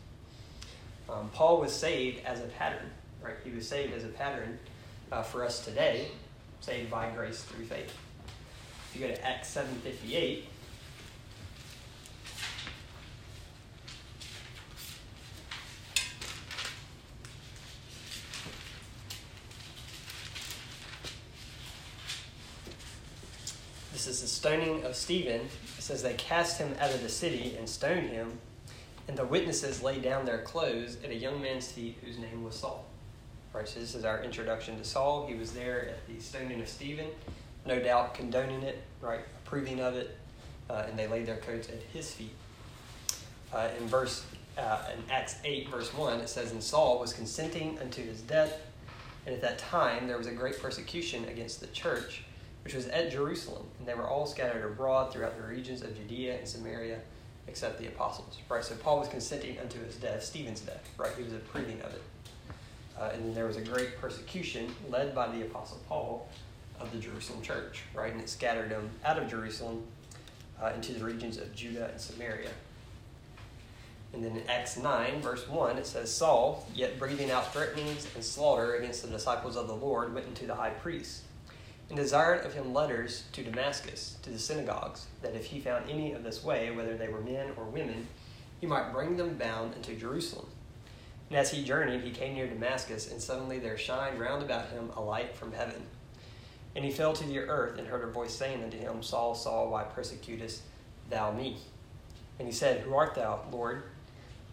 Um, 1.10 1.29
Paul 1.34 1.60
was 1.60 1.74
saved 1.74 2.25
as 2.25 2.39
a 2.39 2.46
pattern, 2.46 2.89
right? 3.22 3.36
He 3.43 3.51
was 3.51 3.67
saved 3.67 3.93
as 3.93 4.03
a 4.03 4.08
pattern 4.08 4.58
uh, 5.12 5.22
for 5.22 5.43
us 5.43 5.63
today, 5.63 6.08
saved 6.62 6.89
by 6.89 7.10
grace 7.12 7.43
through 7.43 7.65
faith. 7.65 7.93
If 8.89 9.00
you 9.00 9.08
go 9.08 9.13
to 9.13 9.25
Acts 9.25 9.53
7.58, 9.53 10.43
This 24.00 24.08
is 24.08 24.22
the 24.22 24.27
stoning 24.27 24.86
of 24.86 24.96
Stephen. 24.96 25.41
It 25.41 25.82
says 25.84 26.01
they 26.01 26.13
cast 26.13 26.58
him 26.58 26.74
out 26.79 26.94
of 26.94 27.03
the 27.03 27.10
city 27.10 27.58
and 27.60 27.68
stoned 27.68 28.08
him, 28.08 28.39
and 29.10 29.18
the 29.18 29.25
witnesses 29.25 29.84
laid 29.84 30.03
down 30.03 30.24
their 30.24 30.38
clothes 30.38 30.96
at 31.03 31.10
a 31.10 31.15
young 31.15 31.41
man's 31.41 31.70
feet 31.70 31.98
whose 32.01 32.18
name 32.18 32.46
was 32.46 32.56
Saul. 32.56 32.86
Right, 33.51 33.68
so 33.68 33.82
this 33.82 33.96
is 33.96 34.06
our 34.06 34.24
introduction 34.24 34.77
to 34.77 34.86
Saul. 34.86 35.27
He 35.27 35.36
was 35.36 35.51
there 35.51 35.89
at 35.89 36.08
the 36.08 36.18
stoning 36.24 36.62
of 36.62 36.70
Stephen 36.70 37.08
no 37.65 37.77
doubt 37.77 38.13
condoning 38.13 38.63
it, 38.63 38.82
right, 39.01 39.20
approving 39.46 39.82
of 39.82 39.96
it, 39.96 40.15
uh, 40.70 40.86
and 40.88 40.98
they 40.98 41.08
laid 41.08 41.25
their 41.25 41.36
coats 41.36 41.68
at 41.68 41.82
his 41.91 42.10
feet. 42.13 42.34
Uh, 43.51 43.68
in 43.77 43.86
verse 43.86 44.25
uh, 44.58 44.91
in 44.94 45.12
Acts 45.12 45.36
eight, 45.44 45.68
verse 45.68 45.94
one, 45.94 46.22
it 46.22 46.29
says, 46.29 46.53
"And 46.53 46.63
Saul 46.63 47.01
was 47.01 47.12
consenting 47.12 47.77
unto 47.79 48.01
his 48.01 48.22
death, 48.22 48.62
and 49.25 49.36
at 49.36 49.41
that 49.41 49.58
time 49.58 50.08
there 50.08 50.18
was 50.18 50.27
a 50.27 50.32
great 50.32 50.58
persecution 50.58 51.25
against 51.25 51.60
the 51.60 51.68
church, 51.68 52.24
which 52.70 52.76
was 52.76 52.86
at 52.90 53.12
Jerusalem, 53.12 53.66
and 53.80 53.88
they 53.88 53.96
were 53.96 54.08
all 54.08 54.28
scattered 54.28 54.64
abroad 54.64 55.12
throughout 55.12 55.36
the 55.36 55.42
regions 55.42 55.82
of 55.82 55.98
Judea 55.98 56.38
and 56.38 56.48
Samaria, 56.48 57.00
except 57.48 57.80
the 57.80 57.88
apostles." 57.88 58.38
Right. 58.48 58.64
So 58.64 58.76
Paul 58.76 59.00
was 59.00 59.08
consenting 59.08 59.58
unto 59.58 59.84
his 59.84 59.96
death, 59.96 60.24
Stephen's 60.24 60.62
death. 60.62 60.88
Right. 60.96 61.12
He 61.18 61.24
was 61.24 61.34
approving 61.34 61.82
of 61.82 61.96
it. 61.96 62.04
Uh, 62.96 63.10
and 63.12 63.26
then 63.26 63.34
there 63.34 63.48
was 63.48 63.58
a 63.58 63.62
great 63.62 63.98
persecution 63.98 64.72
led 64.88 65.16
by 65.16 65.30
the 65.30 65.42
apostle 65.42 65.80
Paul 65.90 66.30
of 66.80 66.92
the 66.92 67.00
Jerusalem 67.00 67.42
church, 67.42 67.82
right? 67.96 68.12
And 68.12 68.22
it 68.22 68.30
scattered 68.30 68.70
them 68.70 68.88
out 69.04 69.18
of 69.18 69.28
Jerusalem 69.28 69.82
uh, 70.62 70.72
into 70.76 70.94
the 70.94 71.04
regions 71.04 71.40
of 71.40 71.56
Judah 71.56 71.90
and 71.90 72.00
Samaria. 72.00 72.52
And 74.14 74.24
then 74.24 74.36
in 74.36 74.48
Acts 74.48 74.78
9, 74.78 75.22
verse 75.22 75.48
1, 75.48 75.77
it 75.79 75.88
says, 75.88 76.14
Saul, 76.14 76.68
yet 76.75 77.00
breathing 77.00 77.32
out 77.32 77.51
threatenings 77.51 78.08
and 78.14 78.24
slaughter 78.24 78.75
against 78.75 79.01
the 79.01 79.10
disciples 79.10 79.55
of 79.55 79.68
the 79.68 79.75
Lord, 79.75 80.14
went 80.14 80.27
into 80.27 80.46
the 80.46 80.55
high 80.55 80.70
priest 80.70 81.24
and 81.90 81.98
desired 81.98 82.46
of 82.46 82.54
him 82.54 82.74
letters 82.74 83.24
to 83.34 83.44
Damascus, 83.44 84.18
to 84.22 84.30
the 84.30 84.40
synagogues, 84.40 85.08
that 85.22 85.36
if 85.36 85.46
he 85.46 85.60
found 85.60 85.90
any 85.90 86.14
of 86.14 86.24
this 86.24 86.44
way, 86.44 86.72
whether 86.72 86.96
they 86.96 87.08
were 87.08 87.22
men 87.22 87.52
or 87.58 87.66
women, 87.66 88.08
he 88.62 88.68
might 88.68 88.94
bring 88.94 89.18
them 89.18 89.38
bound 89.38 89.75
into 89.75 89.96
Jerusalem. 89.96 90.46
And 91.30 91.38
as 91.38 91.52
he 91.52 91.64
journeyed, 91.64 92.02
he 92.02 92.12
came 92.12 92.34
near 92.36 92.48
Damascus, 92.48 93.12
and 93.12 93.22
suddenly 93.22 93.60
there 93.60 93.78
shined 93.78 94.20
round 94.20 94.44
about 94.44 94.70
him 94.70 94.92
a 94.96 95.02
light 95.02 95.36
from 95.36 95.52
heaven. 95.52 95.84
And 96.75 96.86
he 96.86 96.92
fell 96.92 97.14
to 97.14 97.24
the 97.24 97.40
earth 97.40 97.78
and 97.78 97.88
heard 97.88 98.04
a 98.04 98.12
voice 98.12 98.34
saying 98.34 98.64
unto 98.64 98.78
him, 98.78 99.02
Saul, 99.02 99.34
Saul, 99.34 99.70
why 99.70 99.84
persecutest 99.84 100.62
thou 101.10 101.32
me? 101.32 101.58
And 102.38 102.48
he 102.48 102.54
said, 102.54 102.82
Who 102.82 102.96
art 102.96 103.16
thou, 103.16 103.42
Lord? 103.52 103.84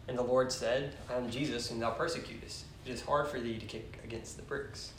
And 0.09 0.17
the 0.17 0.23
Lord 0.23 0.53
said, 0.53 0.95
I 1.11 1.15
am 1.15 1.31
Jesus 1.31 1.69
whom 1.69 1.81
thou 1.81 1.91
persecutest. 1.91 2.65
It 2.85 2.93
is 2.93 3.03
hard 3.03 3.29
for 3.29 3.41
thee 3.41 3.59
to 3.59 3.67
kick 3.67 3.99
against 4.05 4.37
the 4.37 4.43
pricks. 4.43 4.93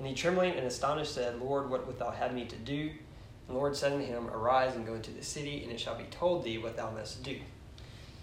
And 0.00 0.08
he 0.08 0.14
trembling 0.14 0.54
and 0.54 0.66
astonished 0.66 1.14
said, 1.14 1.42
Lord, 1.42 1.68
what 1.68 1.84
wilt 1.84 1.98
thou 1.98 2.10
have 2.10 2.32
me 2.32 2.46
to 2.46 2.56
do? 2.56 2.88
And 2.88 3.50
the 3.50 3.52
Lord 3.52 3.76
said 3.76 3.92
unto 3.92 4.06
him, 4.06 4.28
Arise 4.30 4.74
and 4.74 4.86
go 4.86 4.94
into 4.94 5.10
the 5.10 5.22
city, 5.22 5.62
and 5.62 5.70
it 5.70 5.78
shall 5.78 5.94
be 5.94 6.04
told 6.04 6.42
thee 6.42 6.56
what 6.56 6.74
thou 6.74 6.90
must 6.90 7.22
do. 7.22 7.36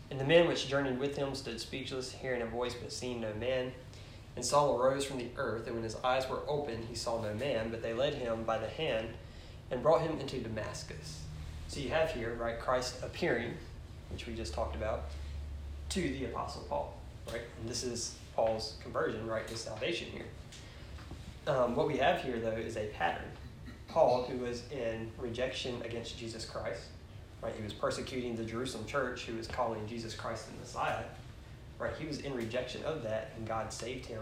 And 0.10 0.20
the 0.20 0.26
men 0.26 0.48
which 0.48 0.68
journeyed 0.68 0.98
with 0.98 1.16
him 1.16 1.36
stood 1.36 1.62
speechless, 1.62 2.12
hearing 2.12 2.42
a 2.42 2.48
voice, 2.48 2.74
but 2.74 2.92
seeing 2.92 3.22
no 3.22 3.32
man. 3.36 3.74
And 4.36 4.44
Saul 4.44 4.82
arose 4.82 5.06
from 5.06 5.20
the 5.20 5.30
earth, 5.38 5.68
and 5.68 5.76
when 5.76 5.84
his 5.84 5.98
eyes 5.98 6.28
were 6.28 6.42
opened, 6.48 6.86
he 6.90 6.96
saw 6.96 7.22
no 7.22 7.36
man, 7.36 7.70
but 7.70 7.84
they 7.84 7.94
led 7.94 8.16
him 8.16 8.44
by 8.44 8.58
the 8.58 8.70
hand 8.70 9.10
and 9.70 9.84
brought 9.84 10.02
him 10.02 10.20
into 10.20 10.40
Damascus. 10.40 11.20
So 11.68 11.80
you 11.80 11.90
have 11.90 12.10
here, 12.10 12.34
right, 12.40 12.60
Christ 12.60 13.04
appearing, 13.04 13.54
which 14.10 14.26
we 14.26 14.34
just 14.34 14.56
talked 14.56 14.76
about, 14.76 15.04
to 15.90 16.02
the 16.02 16.26
Apostle 16.26 16.66
Paul, 16.68 16.98
right? 17.32 17.42
And 17.60 17.70
this 17.70 17.84
is 17.84 18.16
Paul's 18.36 18.78
conversion, 18.82 19.28
right, 19.28 19.48
his 19.48 19.62
salvation 19.62 20.08
here. 20.12 20.26
Um, 21.48 21.76
what 21.76 21.88
we 21.88 21.98
have 21.98 22.22
here, 22.22 22.40
though, 22.40 22.52
is 22.52 22.78
a 22.78 22.88
pattern. 22.88 23.30
Paul, 23.88 24.26
who 24.30 24.40
was 24.40 24.64
in 24.70 25.10
rejection 25.18 25.82
against 25.84 26.18
Jesus 26.20 26.46
Christ, 26.46 26.84
right, 27.42 27.54
he 27.56 27.64
was 27.64 27.74
persecuting 27.74 28.36
the 28.36 28.44
Jerusalem 28.44 28.86
church, 28.86 29.26
who 29.26 29.38
was 29.38 29.48
calling 29.48 29.88
Jesus 29.88 30.14
Christ 30.14 30.52
the 30.52 30.60
Messiah 30.60 31.04
right? 31.80 31.94
He 32.00 32.08
was 32.08 32.20
in 32.20 32.34
rejection 32.34 32.84
of 32.84 33.04
that, 33.04 33.32
and 33.38 33.48
God 33.48 33.72
saved 33.72 34.06
him 34.06 34.22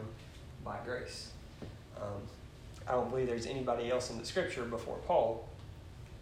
by 0.63 0.77
grace. 0.85 1.31
Um, 1.97 2.21
I 2.87 2.91
don't 2.91 3.09
believe 3.09 3.27
there's 3.27 3.45
anybody 3.45 3.89
else 3.89 4.09
in 4.09 4.17
the 4.17 4.25
scripture 4.25 4.65
before 4.65 4.97
Paul 5.07 5.47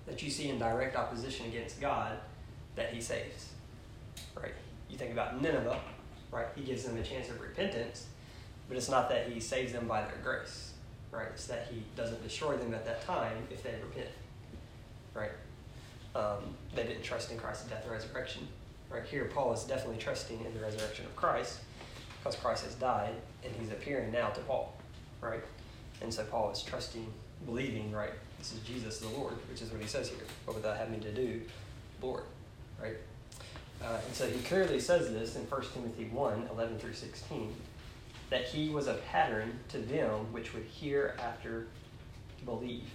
that 0.06 0.22
you 0.22 0.30
see 0.30 0.50
in 0.50 0.60
direct 0.60 0.96
opposition 0.96 1.48
against 1.48 1.82
God 1.82 2.18
that 2.76 2.94
he 2.94 3.02
saves, 3.02 3.50
right? 4.36 4.54
You 4.90 4.98
think 4.98 5.12
about 5.12 5.42
Nineveh, 5.42 5.80
right? 6.32 6.48
He 6.56 6.64
gives 6.64 6.84
them 6.84 6.98
a 6.98 7.04
chance 7.04 7.30
of 7.30 7.42
repentance, 7.42 8.06
but 8.68 8.78
it's 8.78 8.90
not 8.90 9.10
that 9.10 9.30
he 9.30 9.40
saves 9.40 9.74
them 9.74 9.88
by 9.88 10.02
their 10.02 10.18
grace, 10.24 10.73
right? 11.14 11.28
It's 11.34 11.46
that 11.48 11.68
he 11.72 11.84
doesn't 11.96 12.22
destroy 12.24 12.58
them 12.58 12.74
at 12.74 12.86
that 12.86 13.06
time 13.06 13.38
if 13.52 13.64
they 13.64 13.76
repent, 13.88 14.10
right? 15.14 15.32
Um, 16.16 16.56
they 16.76 16.84
didn't 16.84 17.04
trust 17.04 17.32
in 17.32 17.38
Christ's 17.38 17.70
death 17.70 17.84
and 17.84 17.92
resurrection. 17.92 18.48
Right 18.90 19.04
here, 19.04 19.26
Paul 19.26 19.54
is 19.54 19.64
definitely 19.64 19.98
trusting 19.98 20.44
in 20.44 20.54
the 20.54 20.60
resurrection 20.60 21.06
of 21.06 21.16
Christ 21.16 21.60
because 22.20 22.36
Christ 22.40 22.66
has 22.66 22.76
died 22.76 23.14
and 23.44 23.54
he's 23.60 23.72
appearing 23.72 24.12
now 24.12 24.30
to 24.30 24.42
Paul, 24.42 24.76
right? 25.22 25.44
And 26.02 26.14
so 26.14 26.24
Paul 26.26 26.52
is 26.52 26.62
trusting, 26.62 27.06
believing, 27.46 27.92
right? 27.92 28.12
This 28.40 28.54
is 28.54 28.60
Jesus 28.60 29.00
the 29.00 29.08
Lord, 29.10 29.36
which 29.50 29.62
is 29.62 29.72
what 29.72 29.82
he 29.82 29.88
says 29.88 30.10
here. 30.10 30.26
What 30.46 30.56
would 30.56 30.64
thou 30.64 30.74
have 30.74 30.90
me 30.90 31.00
to 31.00 31.12
do, 31.12 31.42
Lord, 32.02 32.24
right? 32.82 32.98
Uh, 33.82 34.00
and 34.06 34.16
so 34.16 34.28
he 34.28 34.42
clearly 34.44 34.80
says 34.80 35.12
this 35.12 35.36
in 35.36 35.44
1 35.44 35.62
Timothy 35.74 36.06
1 36.06 36.50
11 36.52 36.80
through 36.80 36.94
16 36.94 37.54
that 38.34 38.46
he 38.46 38.68
was 38.70 38.88
a 38.88 38.96
pattern 39.12 39.60
to 39.70 39.78
them 39.78 40.34
which 40.34 40.56
would 40.56 40.64
hereafter 40.64 41.68
believe. 42.46 42.90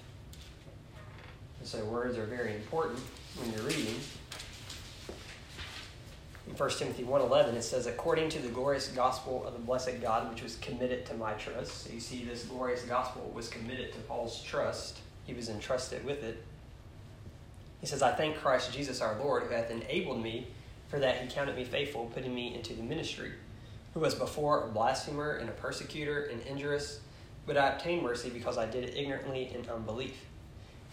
And 1.61 1.69
so 1.69 1.85
words 1.85 2.19
are 2.19 2.27
very 2.27 2.57
important 2.57 2.99
when 3.37 3.53
you're 3.53 3.63
reading 3.63 3.95
in 6.49 6.57
1 6.57 6.71
Timothy 6.71 7.05
1.11, 7.05 7.55
it 7.55 7.63
says, 7.63 7.87
according 7.87 8.31
to 8.31 8.41
the 8.41 8.49
glorious 8.49 8.89
gospel 8.89 9.47
of 9.47 9.53
the 9.53 9.61
blessed 9.61 10.01
God, 10.03 10.29
which 10.29 10.43
was 10.43 10.57
committed 10.57 11.07
to 11.07 11.15
my 11.15 11.35
trust. 11.35 11.85
So 11.85 11.93
you 11.93 12.01
see 12.01 12.25
this 12.25 12.43
glorious 12.45 12.83
gospel 12.83 13.31
was 13.33 13.49
committed 13.49 13.93
to 13.93 13.99
Paul's 14.01 14.43
trust. 14.43 14.99
He 15.25 15.35
was 15.35 15.49
entrusted 15.49 16.05
with 16.05 16.25
it. 16.25 16.43
He 17.81 17.87
says, 17.87 18.03
I 18.03 18.11
thank 18.11 18.39
Christ 18.39 18.73
Jesus 18.73 19.01
our 19.01 19.17
Lord, 19.21 19.45
who 19.45 19.55
hath 19.55 19.71
enabled 19.71 20.21
me, 20.21 20.49
for 20.89 20.99
that 20.99 21.21
he 21.21 21.29
counted 21.29 21.55
me 21.55 21.63
faithful, 21.63 22.11
putting 22.13 22.35
me 22.35 22.57
into 22.57 22.75
the 22.75 22.83
ministry, 22.83 23.31
who 23.95 24.01
was 24.01 24.15
before 24.15 24.65
a 24.65 24.69
blasphemer 24.69 25.37
and 25.37 25.49
a 25.49 25.53
persecutor 25.53 26.25
and 26.25 26.41
injurious, 26.43 27.01
but 27.47 27.57
I 27.57 27.71
obtained 27.71 28.03
mercy 28.03 28.31
because 28.31 28.59
I 28.59 28.67
did 28.67 28.85
it 28.85 28.97
ignorantly 28.97 29.53
in 29.55 29.69
unbelief. 29.69 30.25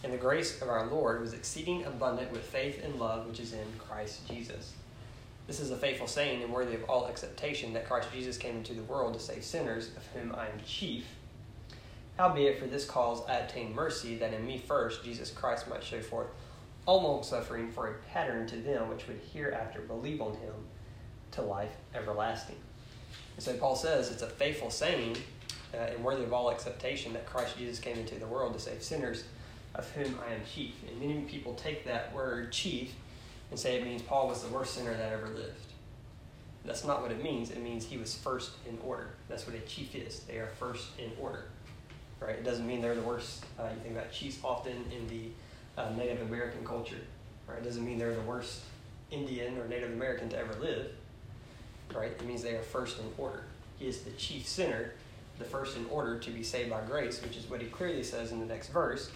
And 0.04 0.14
the 0.14 0.18
grace 0.18 0.62
of 0.62 0.70
our 0.70 0.88
Lord 0.88 1.22
was 1.22 1.34
exceeding 1.34 1.84
abundant 1.86 2.32
with 2.32 2.44
faith 2.44 2.84
and 2.84 3.00
love 3.00 3.28
which 3.28 3.40
is 3.40 3.54
in 3.54 3.66
Christ 3.80 4.28
Jesus. 4.28 4.74
This 5.48 5.60
is 5.60 5.72
a 5.72 5.78
faithful 5.78 6.08
saying 6.08 6.42
and 6.42 6.52
worthy 6.52 6.76
of 6.76 6.84
all 6.86 7.08
acceptation 7.08 7.74
that 7.74 7.88
Christ 7.88 8.10
Jesus 8.14 8.38
came 8.38 8.58
into 8.58 8.74
the 8.74 8.84
world 8.84 9.14
to 9.14 9.20
save 9.20 9.44
sinners, 9.44 9.90
of 9.96 10.06
whom 10.08 10.34
I 10.34 10.48
am 10.48 10.60
chief. 10.66 11.06
Howbeit, 12.18 12.60
for 12.60 12.66
this 12.66 12.86
cause 12.86 13.22
I 13.28 13.36
obtained 13.36 13.76
mercy, 13.76 14.16
that 14.18 14.34
in 14.34 14.46
me 14.46 14.58
first 14.58 15.04
Jesus 15.04 15.30
Christ 15.30 15.70
might 15.70 15.84
show 15.84 16.02
forth 16.02 16.28
all 16.86 17.04
long 17.04 17.24
suffering 17.24 17.72
for 17.72 17.88
a 17.88 17.94
pattern 18.12 18.48
to 18.48 18.58
them 18.58 18.90
which 18.90 19.08
would 19.08 19.20
hereafter 19.34 19.82
believe 19.82 20.22
on 20.22 20.34
him 20.34 20.54
to 21.32 21.42
life 21.42 21.76
everlasting. 21.94 22.58
And 23.36 23.44
so 23.44 23.54
Paul 23.58 23.76
says 23.76 24.12
it's 24.12 24.22
a 24.22 24.28
faithful 24.28 24.70
saying 24.70 25.18
uh, 25.74 25.78
and 25.78 26.04
worthy 26.04 26.24
of 26.24 26.34
all 26.34 26.52
acceptation 26.52 27.14
that 27.14 27.26
Christ 27.26 27.58
Jesus 27.58 27.80
came 27.80 27.98
into 27.98 28.16
the 28.16 28.28
world 28.28 28.54
to 28.54 28.60
save 28.60 28.82
sinners, 28.82 29.26
of 29.74 29.90
whom 29.92 30.18
I 30.28 30.34
am 30.34 30.42
chief. 30.54 30.74
And 30.90 31.00
many 31.00 31.22
people 31.22 31.54
take 31.54 31.86
that 31.86 32.14
word 32.14 32.52
chief 32.52 32.94
and 33.52 33.60
say 33.60 33.76
it 33.76 33.84
means 33.84 34.02
Paul 34.02 34.28
was 34.28 34.42
the 34.42 34.50
worst 34.50 34.76
sinner 34.76 34.94
that 34.94 35.12
ever 35.12 35.28
lived. 35.28 35.74
That's 36.64 36.84
not 36.84 37.02
what 37.02 37.12
it 37.12 37.22
means. 37.22 37.52
It 37.52 37.62
means 37.62 37.86
he 37.86 37.98
was 37.98 38.16
first 38.16 38.52
in 38.68 38.78
order. 38.84 39.10
That's 39.30 39.46
what 39.46 39.56
a 39.56 39.60
chief 39.60 39.94
is. 39.96 40.22
They 40.22 40.38
are 40.38 40.50
first 40.60 40.88
in 40.98 41.12
order. 41.22 41.46
Right? 42.20 42.36
It 42.36 42.44
doesn't 42.44 42.66
mean 42.66 42.82
they're 42.82 42.96
the 42.96 43.02
worst. 43.02 43.46
Uh, 43.60 43.68
you 43.76 43.82
think 43.82 43.96
about 43.96 44.12
chiefs 44.12 44.40
often 44.44 44.74
in 44.92 45.08
the 45.08 45.82
uh, 45.82 45.92
Native 45.92 46.22
American 46.22 46.66
culture. 46.66 46.96
Right? 47.48 47.60
It 47.60 47.64
doesn't 47.64 47.86
mean 47.86 48.00
they're 48.00 48.16
the 48.16 48.22
worst 48.22 48.62
Indian 49.12 49.58
or 49.60 49.68
Native 49.68 49.92
American 49.92 50.30
to 50.30 50.38
ever 50.38 50.56
live. 50.56 50.88
Right? 51.94 52.12
It 52.12 52.26
means 52.26 52.44
they 52.44 52.56
are 52.56 52.64
first 52.64 53.00
in 53.00 53.06
order. 53.18 53.44
He 53.78 53.88
is 53.88 54.02
the 54.02 54.12
chief 54.12 54.48
sinner, 54.48 54.94
the 55.38 55.46
first 55.46 55.78
in 55.78 55.86
order 55.88 56.18
to 56.18 56.32
be 56.32 56.44
saved 56.44 56.70
by 56.70 56.82
grace, 56.82 57.22
which 57.22 57.38
is 57.38 57.50
what 57.50 57.62
he 57.62 57.68
clearly 57.68 58.04
says 58.04 58.32
in 58.32 58.40
the 58.40 58.46
next 58.46 58.70
verse 58.70 59.12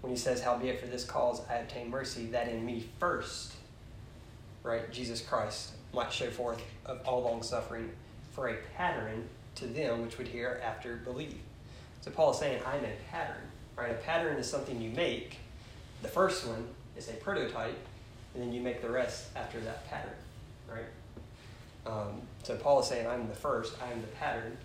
when 0.00 0.12
he 0.12 0.18
says, 0.18 0.42
Howbeit 0.42 0.80
for 0.80 0.86
this 0.86 1.04
cause 1.04 1.42
I 1.48 1.56
obtain 1.56 1.90
mercy, 1.90 2.26
that 2.26 2.48
in 2.48 2.64
me 2.64 2.86
first, 2.98 3.54
right, 4.62 4.90
Jesus 4.90 5.20
Christ 5.20 5.72
might 5.92 6.12
show 6.12 6.30
forth 6.30 6.62
of 6.86 7.00
all 7.04 7.22
long 7.22 7.42
suffering 7.42 7.90
for 8.32 8.48
a 8.48 8.56
pattern 8.76 9.28
to 9.56 9.66
them 9.66 10.02
which 10.02 10.18
would 10.18 10.28
hereafter 10.28 10.96
believe. 11.04 11.38
So 12.00 12.10
Paul 12.10 12.30
is 12.30 12.38
saying, 12.38 12.62
I'm 12.66 12.84
a 12.84 12.92
pattern. 13.10 13.42
Right? 13.76 13.90
A 13.90 13.94
pattern 13.94 14.36
is 14.36 14.48
something 14.48 14.80
you 14.80 14.90
make. 14.90 15.38
The 16.02 16.08
first 16.08 16.46
one 16.46 16.66
is 16.96 17.08
a 17.08 17.14
prototype, 17.14 17.78
and 18.34 18.42
then 18.42 18.52
you 18.52 18.60
make 18.60 18.82
the 18.82 18.90
rest 18.90 19.28
after 19.36 19.60
that 19.60 19.88
pattern. 19.88 20.12
Right? 20.70 20.84
Um, 21.86 22.22
so 22.42 22.56
Paul 22.56 22.80
is 22.80 22.86
saying, 22.86 23.06
I'm 23.06 23.28
the 23.28 23.34
first, 23.34 23.74
I 23.82 23.90
am 23.92 24.00
the 24.00 24.08
pattern. 24.08 24.56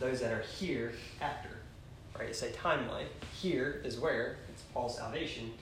Those 0.00 0.20
that 0.20 0.32
are 0.32 0.42
here 0.58 0.92
after. 1.20 1.50
Right? 2.18 2.28
It's 2.28 2.42
a 2.42 2.50
timeline. 2.50 3.06
Here 3.40 3.80
is 3.84 3.98
where 3.98 4.36
it's 4.48 4.62
Paul's 4.62 4.96
salvation, 4.96 5.52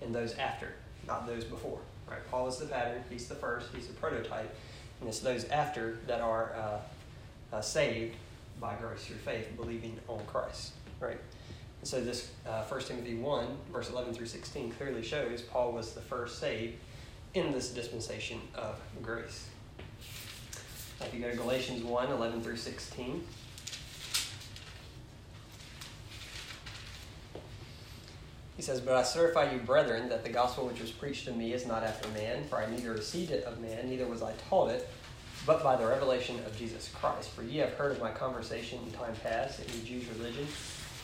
and 0.00 0.14
those 0.14 0.34
after, 0.34 0.74
not 1.06 1.26
those 1.26 1.44
before. 1.44 1.80
Right? 2.08 2.20
Paul 2.30 2.48
is 2.48 2.56
the 2.56 2.66
pattern, 2.66 3.02
he's 3.10 3.28
the 3.28 3.34
first, 3.34 3.68
he's 3.74 3.86
the 3.86 3.94
prototype 3.94 4.54
and 5.02 5.08
it's 5.08 5.18
those 5.18 5.44
after 5.46 5.98
that 6.06 6.20
are 6.20 6.52
uh, 6.54 7.56
uh, 7.56 7.60
saved 7.60 8.14
by 8.60 8.76
grace 8.76 9.04
through 9.04 9.16
faith, 9.16 9.48
believing 9.56 9.98
on 10.06 10.20
Christ. 10.26 10.74
Right? 11.00 11.18
And 11.80 11.88
so 11.88 12.00
this 12.00 12.30
uh, 12.46 12.62
1 12.62 12.80
Timothy 12.82 13.16
1, 13.16 13.46
verse 13.72 13.90
11 13.90 14.14
through 14.14 14.26
16, 14.26 14.70
clearly 14.70 15.02
shows 15.02 15.42
Paul 15.42 15.72
was 15.72 15.92
the 15.92 16.00
first 16.00 16.38
saved 16.38 16.74
in 17.34 17.50
this 17.50 17.70
dispensation 17.70 18.40
of 18.54 18.80
grace. 19.02 19.48
If 21.06 21.14
you 21.14 21.20
go 21.20 21.30
to 21.30 21.36
Galatians 21.36 21.82
1, 21.82 22.10
11 22.10 22.42
through 22.42 22.56
16. 22.56 23.24
He 28.56 28.62
says, 28.62 28.80
But 28.80 28.94
I 28.94 29.02
certify 29.02 29.50
you, 29.50 29.58
brethren, 29.58 30.08
that 30.08 30.22
the 30.24 30.30
gospel 30.30 30.66
which 30.66 30.80
was 30.80 30.90
preached 30.90 31.24
to 31.24 31.32
me 31.32 31.52
is 31.52 31.66
not 31.66 31.82
after 31.82 32.08
man, 32.10 32.44
for 32.44 32.58
I 32.58 32.70
neither 32.70 32.92
received 32.92 33.32
it 33.32 33.44
of 33.44 33.60
man, 33.60 33.88
neither 33.88 34.06
was 34.06 34.22
I 34.22 34.32
taught 34.48 34.70
it, 34.70 34.88
but 35.44 35.64
by 35.64 35.74
the 35.74 35.86
revelation 35.86 36.38
of 36.46 36.56
Jesus 36.56 36.88
Christ. 36.94 37.30
For 37.30 37.42
ye 37.42 37.58
have 37.58 37.72
heard 37.74 37.92
of 37.92 38.00
my 38.00 38.12
conversation 38.12 38.78
in 38.86 38.92
time 38.92 39.14
past 39.22 39.60
in 39.60 39.66
the 39.66 39.84
Jews' 39.84 40.06
religion, 40.16 40.46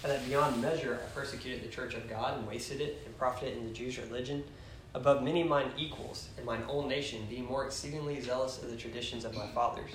and 0.04 0.12
that 0.12 0.24
beyond 0.26 0.62
measure 0.62 1.00
I 1.04 1.08
persecuted 1.10 1.64
the 1.64 1.68
church 1.68 1.94
of 1.94 2.08
God, 2.08 2.38
and 2.38 2.46
wasted 2.46 2.80
it, 2.80 3.02
and 3.04 3.18
profited 3.18 3.56
in 3.56 3.66
the 3.66 3.74
Jews' 3.74 3.98
religion, 3.98 4.44
above 4.94 5.22
many 5.22 5.42
mine 5.42 5.70
equals, 5.76 6.28
in 6.38 6.44
mine 6.44 6.62
own 6.68 6.88
nation, 6.88 7.26
being 7.28 7.44
more 7.44 7.64
exceedingly 7.64 8.20
zealous 8.20 8.62
of 8.62 8.70
the 8.70 8.76
traditions 8.76 9.24
of 9.24 9.34
my 9.34 9.46
fathers. 9.48 9.90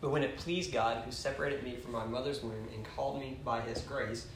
But 0.00 0.10
when 0.10 0.22
it 0.22 0.36
pleased 0.36 0.72
God, 0.72 1.02
who 1.04 1.10
separated 1.10 1.62
me 1.64 1.76
from 1.76 1.92
my 1.92 2.04
mother's 2.04 2.42
womb, 2.42 2.68
and 2.74 2.84
called 2.96 3.20
me 3.20 3.38
by 3.44 3.60
his 3.62 3.80
grace, 3.80 4.26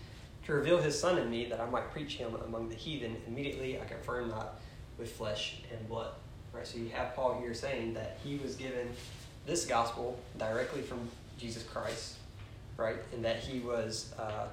to 0.46 0.52
reveal 0.52 0.78
his 0.78 0.98
son 0.98 1.18
in 1.18 1.30
me 1.30 1.44
that 1.46 1.60
I 1.60 1.66
might 1.66 1.90
preach 1.92 2.16
him 2.16 2.34
among 2.46 2.68
the 2.68 2.74
heathen. 2.74 3.16
Immediately 3.28 3.80
I 3.80 3.84
confirm 3.84 4.28
not 4.28 4.60
with 4.98 5.12
flesh 5.12 5.58
and 5.70 5.88
blood. 5.88 6.12
Right? 6.52 6.66
So 6.66 6.78
you 6.78 6.88
have 6.90 7.14
Paul 7.14 7.40
here 7.40 7.54
saying 7.54 7.94
that 7.94 8.18
he 8.24 8.38
was 8.38 8.56
given 8.56 8.88
this 9.46 9.64
gospel 9.64 10.18
directly 10.38 10.82
from 10.82 11.08
Jesus 11.38 11.62
Christ, 11.62 12.16
right? 12.76 12.96
And 13.12 13.24
that 13.24 13.38
he 13.38 13.60
was 13.60 14.12
uh, 14.18 14.48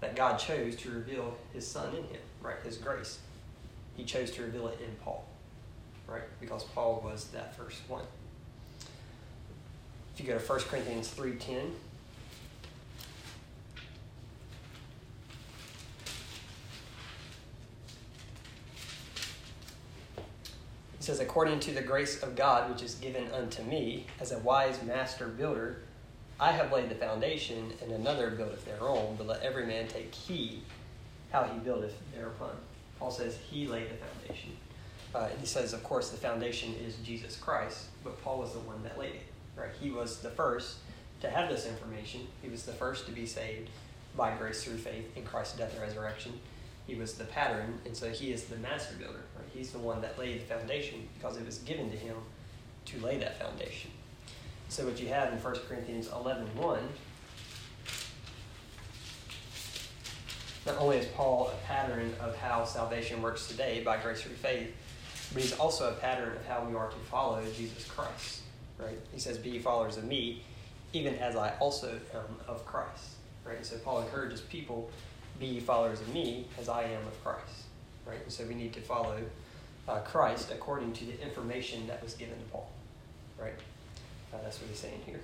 that 0.00 0.16
God 0.16 0.38
chose 0.38 0.76
to 0.76 0.90
reveal 0.90 1.36
his 1.52 1.66
son 1.66 1.88
in 1.94 2.04
him, 2.04 2.20
right? 2.42 2.56
His 2.64 2.76
grace. 2.76 3.20
He 3.96 4.04
chose 4.04 4.30
to 4.32 4.42
reveal 4.42 4.68
it 4.68 4.80
in 4.80 4.94
Paul. 5.04 5.26
Right? 6.06 6.22
Because 6.40 6.64
Paul 6.64 7.00
was 7.04 7.28
that 7.28 7.56
first 7.56 7.80
one. 7.88 8.04
If 10.14 10.20
you 10.20 10.26
go 10.26 10.38
to 10.38 10.44
1 10.44 10.60
Corinthians 10.60 11.10
3:10, 11.10 11.72
It 20.94 21.02
says, 21.02 21.20
According 21.20 21.60
to 21.60 21.72
the 21.72 21.82
grace 21.82 22.22
of 22.22 22.34
God 22.34 22.70
which 22.70 22.82
is 22.82 22.94
given 22.96 23.30
unto 23.30 23.62
me, 23.62 24.06
as 24.18 24.32
a 24.32 24.38
wise 24.38 24.82
master 24.82 25.28
builder, 25.28 25.82
I 26.40 26.52
have 26.52 26.72
laid 26.72 26.88
the 26.88 26.94
foundation, 26.94 27.72
and 27.82 27.92
another 27.92 28.30
buildeth 28.30 28.64
thereon, 28.64 29.14
but 29.16 29.26
let 29.26 29.42
every 29.42 29.66
man 29.66 29.86
take 29.86 30.14
heed 30.14 30.62
how 31.30 31.44
he 31.44 31.58
buildeth 31.60 31.94
thereupon. 32.14 32.56
Paul 32.98 33.10
says 33.10 33.38
he 33.50 33.66
laid 33.66 33.90
the 33.90 33.96
foundation. 33.96 34.56
Uh, 35.14 35.28
and 35.30 35.40
he 35.40 35.46
says, 35.46 35.72
of 35.72 35.82
course, 35.82 36.10
the 36.10 36.16
foundation 36.16 36.74
is 36.84 36.96
Jesus 36.96 37.36
Christ, 37.36 37.86
but 38.04 38.22
Paul 38.22 38.38
was 38.38 38.52
the 38.52 38.58
one 38.60 38.82
that 38.82 38.98
laid 38.98 39.14
it. 39.14 39.26
Right? 39.56 39.70
He 39.80 39.90
was 39.90 40.18
the 40.18 40.30
first 40.30 40.76
to 41.20 41.30
have 41.30 41.48
this 41.48 41.66
information. 41.66 42.26
He 42.42 42.48
was 42.48 42.64
the 42.64 42.72
first 42.72 43.06
to 43.06 43.12
be 43.12 43.24
saved 43.24 43.70
by 44.16 44.34
grace 44.36 44.64
through 44.64 44.78
faith 44.78 45.16
in 45.16 45.24
Christ's 45.24 45.58
death 45.58 45.72
and 45.72 45.82
resurrection. 45.82 46.38
He 46.86 46.94
was 46.94 47.14
the 47.14 47.24
pattern, 47.24 47.78
and 47.84 47.96
so 47.96 48.10
he 48.10 48.32
is 48.32 48.44
the 48.44 48.56
master 48.56 48.94
builder. 48.96 49.24
Right? 49.36 49.48
He's 49.52 49.70
the 49.70 49.78
one 49.78 50.00
that 50.02 50.18
laid 50.18 50.40
the 50.40 50.54
foundation 50.54 51.08
because 51.16 51.36
it 51.36 51.46
was 51.46 51.58
given 51.58 51.90
to 51.90 51.96
him 51.96 52.16
to 52.86 53.00
lay 53.00 53.18
that 53.18 53.38
foundation. 53.40 53.90
So 54.68 54.84
what 54.84 55.00
you 55.00 55.08
have 55.08 55.32
in 55.32 55.38
1 55.38 55.54
Corinthians 55.68 56.08
11 56.12 56.46
1, 56.56 56.78
not 60.66 60.78
only 60.78 60.96
is 60.96 61.06
Paul 61.06 61.48
a 61.48 61.66
pattern 61.66 62.12
of 62.20 62.36
how 62.36 62.64
salvation 62.64 63.22
works 63.22 63.46
today 63.46 63.82
by 63.84 63.98
grace 63.98 64.22
through 64.22 64.34
faith, 64.34 64.74
but 65.32 65.42
he's 65.42 65.56
also 65.58 65.90
a 65.90 65.92
pattern 65.92 66.36
of 66.36 66.44
how 66.46 66.64
we 66.64 66.74
are 66.74 66.88
to 66.88 66.96
follow 67.10 67.42
Jesus 67.56 67.84
Christ. 67.86 68.42
Right? 68.78 68.98
He 69.12 69.20
says, 69.20 69.38
Be 69.38 69.58
followers 69.58 69.96
of 69.96 70.04
me, 70.04 70.42
even 70.92 71.14
as 71.16 71.36
I 71.36 71.54
also 71.60 71.98
am 72.14 72.36
of 72.48 72.66
Christ. 72.66 73.14
Right? 73.44 73.64
So 73.64 73.78
Paul 73.78 74.02
encourages 74.02 74.40
people 74.40 74.90
be 75.38 75.60
followers 75.60 76.00
of 76.00 76.12
me 76.12 76.46
as 76.58 76.68
I 76.68 76.82
am 76.84 77.06
of 77.06 77.24
Christ. 77.24 77.64
Right? 78.04 78.20
And 78.22 78.32
so 78.32 78.44
we 78.44 78.54
need 78.54 78.72
to 78.74 78.80
follow 78.80 79.18
uh, 79.88 80.00
Christ 80.00 80.50
according 80.50 80.92
to 80.94 81.04
the 81.04 81.20
information 81.22 81.86
that 81.86 82.02
was 82.02 82.14
given 82.14 82.38
to 82.38 82.44
Paul. 82.46 82.70
Right? 83.38 83.54
Uh, 84.32 84.38
that's 84.42 84.60
what 84.60 84.68
he's 84.68 84.78
saying 84.78 85.00
here. 85.06 85.20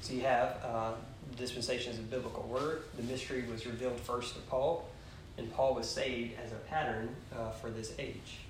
So 0.00 0.14
you 0.14 0.22
have 0.22 0.56
uh, 0.64 0.92
the 1.30 1.36
dispensation 1.36 1.92
is 1.92 1.98
a 1.98 2.02
biblical 2.02 2.42
word. 2.44 2.82
The 2.96 3.02
mystery 3.04 3.44
was 3.50 3.66
revealed 3.66 3.98
first 4.00 4.34
to 4.34 4.40
Paul, 4.42 4.88
and 5.38 5.52
Paul 5.52 5.74
was 5.74 5.88
saved 5.88 6.32
as 6.44 6.52
a 6.52 6.56
pattern 6.56 7.14
uh, 7.36 7.50
for 7.50 7.70
this 7.70 7.94
age. 7.98 8.40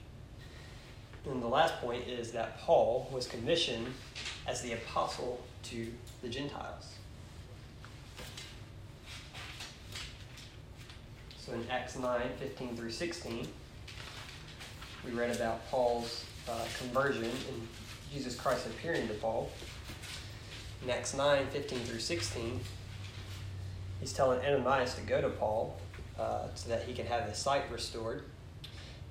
And 1.30 1.40
the 1.40 1.48
last 1.48 1.74
point 1.80 2.08
is 2.08 2.32
that 2.32 2.58
Paul 2.58 3.08
was 3.12 3.26
commissioned 3.26 3.86
as 4.46 4.60
the 4.62 4.72
apostle 4.72 5.40
to 5.64 5.86
the 6.22 6.28
Gentiles. 6.28 6.94
So 11.38 11.52
in 11.52 11.64
Acts 11.70 11.96
9 11.96 12.20
15 12.38 12.76
through 12.76 12.90
16, 12.90 13.46
we 15.04 15.12
read 15.12 15.34
about 15.34 15.68
Paul's 15.70 16.24
uh, 16.48 16.64
conversion 16.78 17.24
and 17.24 17.68
Jesus 18.12 18.36
Christ 18.36 18.66
appearing 18.66 19.08
to 19.08 19.14
Paul. 19.14 19.50
In 20.82 20.90
Acts 20.90 21.14
9 21.14 21.46
15 21.46 21.78
through 21.80 22.00
16, 22.00 22.60
he's 24.00 24.12
telling 24.12 24.44
Ananias 24.44 24.94
to 24.94 25.02
go 25.02 25.20
to 25.20 25.28
Paul 25.28 25.78
uh, 26.18 26.48
so 26.54 26.68
that 26.68 26.84
he 26.84 26.92
can 26.92 27.06
have 27.06 27.28
his 27.28 27.38
sight 27.38 27.70
restored. 27.70 28.24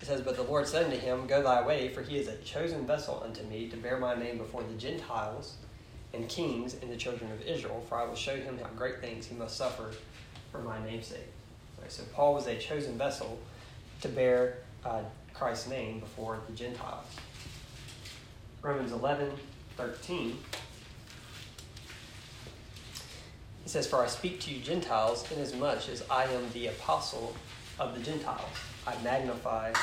It 0.02 0.06
says, 0.06 0.22
But 0.22 0.36
the 0.36 0.44
Lord 0.44 0.68
said 0.68 0.86
unto 0.86 0.98
him, 0.98 1.28
Go 1.28 1.42
thy 1.42 1.66
way, 1.66 1.90
for 1.90 2.02
he 2.02 2.18
is 2.18 2.28
a 2.28 2.36
chosen 2.38 2.86
vessel 2.86 3.22
unto 3.24 3.44
me 3.44 3.70
to 3.70 3.78
bear 3.78 3.98
my 3.98 4.16
name 4.16 4.38
before 4.38 4.64
the 4.64 4.74
Gentiles 4.74 5.56
and 6.14 6.28
kings 6.28 6.76
and 6.82 6.92
the 6.92 6.98
children 6.98 7.32
of 7.32 7.42
Israel, 7.44 7.86
for 7.88 7.96
I 7.96 8.06
will 8.06 8.16
show 8.16 8.36
him 8.36 8.58
how 8.58 8.70
great 8.76 9.00
things 9.00 9.28
he 9.28 9.36
must 9.36 9.56
suffer 9.56 9.92
for 10.52 10.60
my 10.60 10.84
namesake. 10.84 11.32
Right, 11.80 11.92
so 11.92 12.04
Paul 12.14 12.34
was 12.34 12.48
a 12.48 12.58
chosen 12.58 12.98
vessel 12.98 13.40
to 14.02 14.10
bear 14.10 14.58
uh, 14.84 15.04
Christ's 15.34 15.70
name 15.70 16.00
before 16.00 16.40
the 16.48 16.54
Gentiles. 16.54 17.06
Romans 18.62 18.92
11, 18.92 19.32
13. 19.78 20.38
He 23.63 23.69
says, 23.69 23.88
For 23.88 24.04
I 24.04 24.08
speak 24.08 24.39
to 24.41 24.52
you 24.52 24.62
Gentiles, 24.62 25.30
inasmuch 25.32 25.89
as 25.89 26.04
I 26.10 26.26
am 26.26 26.50
the 26.54 26.67
apostle 26.67 27.36
of 27.80 27.95
the 27.95 28.02
Gentiles. 28.02 28.50
I 28.88 28.95
magnify 29.04 29.74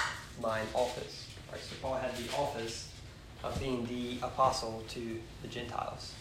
mine 0.43 0.67
office. 0.75 1.29
Right, 1.51 1.61
so 1.61 1.77
Paul 1.81 1.95
had 1.95 2.15
the 2.17 2.31
office 2.37 2.93
of 3.43 3.59
being 3.61 3.87
the 3.87 4.25
apostle 4.27 4.83
to 4.89 5.21
the 5.43 5.49
Gentiles. 5.49 6.15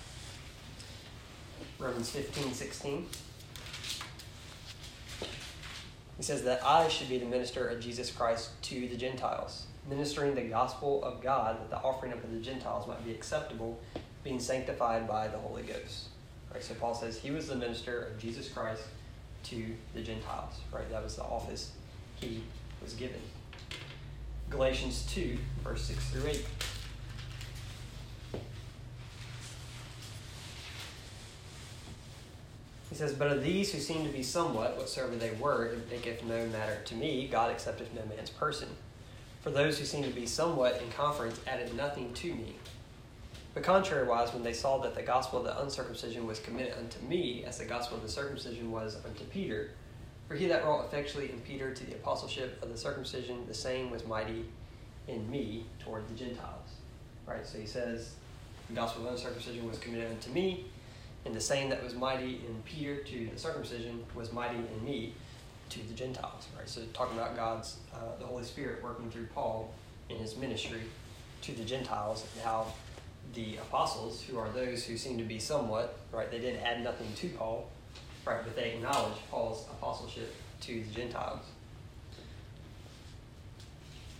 Romans 1.80 2.10
15, 2.10 2.54
16. 2.54 3.08
He 6.18 6.24
says 6.24 6.44
that 6.44 6.66
I 6.66 6.88
should 6.88 7.10
be 7.10 7.20
the 7.20 7.26
minister 7.26 7.68
of 7.68 7.80
Jesus 7.80 8.12
Christ 8.12 8.50
to 8.64 8.88
the 8.88 8.98
Gentiles, 8.98 9.68
ministering 9.88 10.34
the 10.34 10.42
gospel 10.42 11.04
of 11.04 11.22
God 11.22 11.60
that 11.60 11.70
the 11.70 11.78
offering 11.78 12.12
up 12.12 12.24
of 12.24 12.32
the 12.32 12.40
Gentiles 12.40 12.88
might 12.88 13.04
be 13.06 13.12
acceptable, 13.12 13.80
being 14.24 14.40
sanctified 14.40 15.08
by 15.08 15.28
the 15.28 15.38
Holy 15.38 15.62
Ghost. 15.62 16.10
Right, 16.54 16.64
so 16.64 16.74
Paul 16.76 16.96
says 16.96 17.18
he 17.18 17.32
was 17.32 17.48
the 17.48 17.56
minister 17.56 18.04
of 18.04 18.20
Jesus 18.20 18.50
Christ 18.50 18.84
to 19.44 19.66
the 19.94 20.02
Gentiles. 20.02 20.54
Right, 20.72 20.90
that 20.90 21.04
was 21.04 21.16
the 21.16 21.24
office 21.24 21.72
he 22.16 22.44
was 22.82 22.94
given. 22.94 23.22
Galatians 24.50 25.06
2, 25.14 25.38
verse 25.64 25.84
6 25.84 26.10
through 26.10 26.30
8. 26.30 26.46
He 32.90 32.96
says, 32.96 33.14
But 33.14 33.32
of 33.32 33.44
these 33.44 33.74
who 33.74 33.80
seem 33.80 34.06
to 34.06 34.12
be 34.12 34.24
somewhat, 34.24 34.78
whatsoever 34.78 35.16
they 35.16 35.32
were, 35.32 35.66
it 35.66 35.92
maketh 35.92 36.24
no 36.24 36.48
matter 36.48 36.80
to 36.86 36.96
me, 36.96 37.28
God 37.30 37.52
accepteth 37.52 37.94
no 37.94 38.02
man's 38.16 38.30
person. 38.30 38.70
For 39.42 39.52
those 39.52 39.78
who 39.78 39.86
seem 39.86 40.04
to 40.04 40.10
be 40.10 40.26
somewhat 40.26 40.82
in 40.82 40.90
conference 40.92 41.40
added 41.46 41.76
nothing 41.76 42.14
to 42.14 42.34
me. 42.34 42.56
But 43.58 43.66
contrariwise, 43.66 44.36
when 44.36 44.44
they 44.44 44.54
saw 44.54 44.78
that 44.84 44.94
the 44.94 45.02
gospel 45.02 45.40
of 45.40 45.46
the 45.46 45.60
uncircumcision 45.60 46.28
was 46.28 46.38
committed 46.38 46.76
unto 46.78 47.04
me, 47.08 47.44
as 47.44 47.58
the 47.58 47.66
gospel 47.66 47.98
of 47.98 48.04
the 48.04 48.10
circumcision 48.10 48.72
was 48.72 48.98
unto 49.04 49.24
Peter, 49.24 49.72
for 50.28 50.36
he 50.36 50.46
that 50.46 50.64
wrought 50.64 50.86
effectually 50.86 51.32
in 51.32 51.40
Peter 51.40 51.74
to 51.74 51.84
the 51.88 51.96
apostleship 51.96 52.62
of 52.62 52.70
the 52.70 52.78
circumcision, 52.78 53.48
the 53.48 53.56
same 53.56 53.90
was 53.90 54.06
mighty 54.06 54.46
in 55.08 55.28
me 55.32 55.66
toward 55.80 56.08
the 56.08 56.14
Gentiles. 56.14 56.70
Right? 57.26 57.48
So 57.48 57.58
he 57.58 57.66
says, 57.66 58.14
the 58.70 58.76
gospel 58.76 59.02
of 59.02 59.06
the 59.06 59.12
uncircumcision 59.14 59.68
was 59.68 59.80
committed 59.80 60.12
unto 60.12 60.30
me, 60.30 60.66
and 61.26 61.34
the 61.34 61.42
same 61.42 61.68
that 61.72 61.84
was 61.84 61.96
mighty 61.96 62.42
in 62.48 62.62
Peter 62.64 62.98
to 62.98 63.28
the 63.34 63.40
circumcision 63.40 64.06
was 64.14 64.32
mighty 64.32 64.60
in 64.60 64.86
me 64.86 65.16
to 65.70 65.80
the 65.88 65.96
Gentiles. 65.96 66.48
Right? 66.56 66.70
So 66.70 66.82
talking 66.94 67.18
about 67.18 67.36
God's, 67.36 67.78
uh, 67.92 68.20
the 68.20 68.26
Holy 68.28 68.44
Spirit 68.44 68.84
working 68.84 69.10
through 69.10 69.26
Paul 69.34 69.74
in 70.10 70.18
his 70.18 70.38
ministry 70.38 70.82
to 71.42 71.54
the 71.54 71.64
Gentiles, 71.64 72.24
and 72.36 72.46
how 72.46 72.68
the 73.34 73.58
apostles, 73.58 74.24
who 74.24 74.38
are 74.38 74.50
those 74.50 74.86
who 74.86 74.98
seem 74.98 75.18
to 75.18 75.24
be 75.24 75.40
somewhat, 75.40 76.00
right, 76.12 76.30
they 76.32 76.40
didn't 76.40 76.62
add 76.64 76.84
nothing 76.84 77.08
to 77.16 77.30
Paul, 77.30 77.70
right, 78.26 78.40
but 78.44 78.56
they 78.56 78.72
acknowledge 78.72 79.18
Paul's 79.30 79.66
apostleship 79.70 80.34
to 80.62 80.84
the 80.84 80.92
Gentiles. 80.92 81.46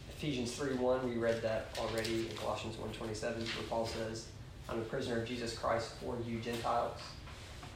Ephesians 0.10 0.56
3 0.56 0.76
1, 0.76 1.10
we 1.10 1.18
read 1.18 1.42
that 1.44 1.68
already 1.78 2.28
in 2.30 2.36
Colossians 2.38 2.76
1.27, 2.76 3.22
where 3.22 3.68
Paul 3.70 3.86
says, 3.86 4.28
I'm 4.68 4.80
a 4.80 4.84
prisoner 4.84 5.22
of 5.22 5.28
Jesus 5.28 5.58
Christ 5.58 5.92
for 6.02 6.18
you 6.26 6.40
Gentiles. 6.40 7.00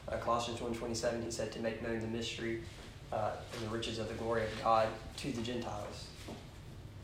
Uh, 0.08 0.16
Colossians 0.16 0.58
1.27, 0.58 1.24
he 1.24 1.30
said 1.30 1.52
to 1.52 1.60
make 1.60 1.82
known 1.82 2.00
the 2.00 2.08
mystery 2.08 2.62
uh, 3.12 3.32
and 3.54 3.66
the 3.66 3.72
riches 3.72 3.98
of 3.98 4.08
the 4.08 4.14
glory 4.14 4.42
of 4.42 4.50
God 4.62 4.88
to 5.18 5.30
the 5.30 5.40
Gentiles. 5.40 6.08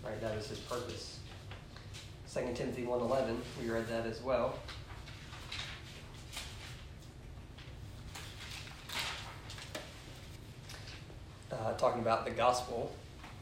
Right, 0.05 0.21
that 0.21 0.37
is 0.37 0.49
his 0.49 0.59
purpose. 0.59 1.18
2 2.33 2.41
Timothy 2.55 2.83
1.11, 2.83 3.39
we 3.63 3.71
read 3.71 3.89
that 3.89 4.05
as 4.05 4.21
well. 4.21 4.59
Uh, 11.51 11.73
talking 11.79 12.03
about 12.03 12.27
the 12.27 12.31
gospel 12.31 12.93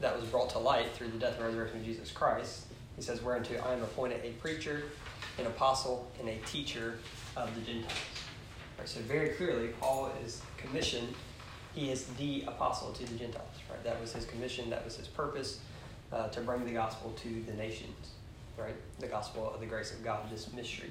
that 0.01 0.15
was 0.15 0.29
brought 0.29 0.51
to 0.51 0.61
light 0.61 0.93
through 0.93 1.09
the 1.09 1.19
death 1.19 1.35
and 1.37 1.47
resurrection 1.47 1.81
of 1.81 1.85
Jesus 1.85 2.13
Christ. 2.13 2.67
He 2.95 3.03
says, 3.03 3.23
Whereunto 3.23 3.61
I 3.67 3.73
am 3.73 3.83
appointed 3.83 4.25
a 4.25 4.31
preacher, 4.35 4.85
an 5.39 5.47
apostle, 5.47 6.09
and 6.21 6.29
a 6.29 6.37
teacher 6.47 6.99
of 7.37 7.53
the 7.57 7.63
Gentiles. 7.63 7.93
Right, 8.79 8.89
so 8.89 9.01
very 9.01 9.31
clearly, 9.31 9.69
Paul 9.81 10.13
is 10.25 10.43
commissioned. 10.59 11.13
He 11.75 11.91
is 11.91 12.07
the 12.19 12.45
apostle 12.47 12.93
to 12.93 13.05
the 13.05 13.19
Gentiles. 13.19 13.49
Right, 13.69 13.83
that 13.83 14.01
was 14.01 14.13
his 14.13 14.27
commission. 14.27 14.71
That 14.71 14.85
was 14.85 14.97
his 14.97 15.09
purpose 15.09 15.59
uh, 16.13 16.29
to 16.29 16.41
bring 16.41 16.65
the 16.65 16.73
gospel 16.73 17.13
to 17.23 17.43
the 17.43 17.53
nations. 17.55 18.13
Right, 18.59 18.75
the 18.99 19.07
gospel 19.07 19.53
of 19.53 19.61
the 19.61 19.67
grace 19.67 19.93
of 19.93 20.03
God, 20.03 20.31
this 20.31 20.51
mystery. 20.53 20.91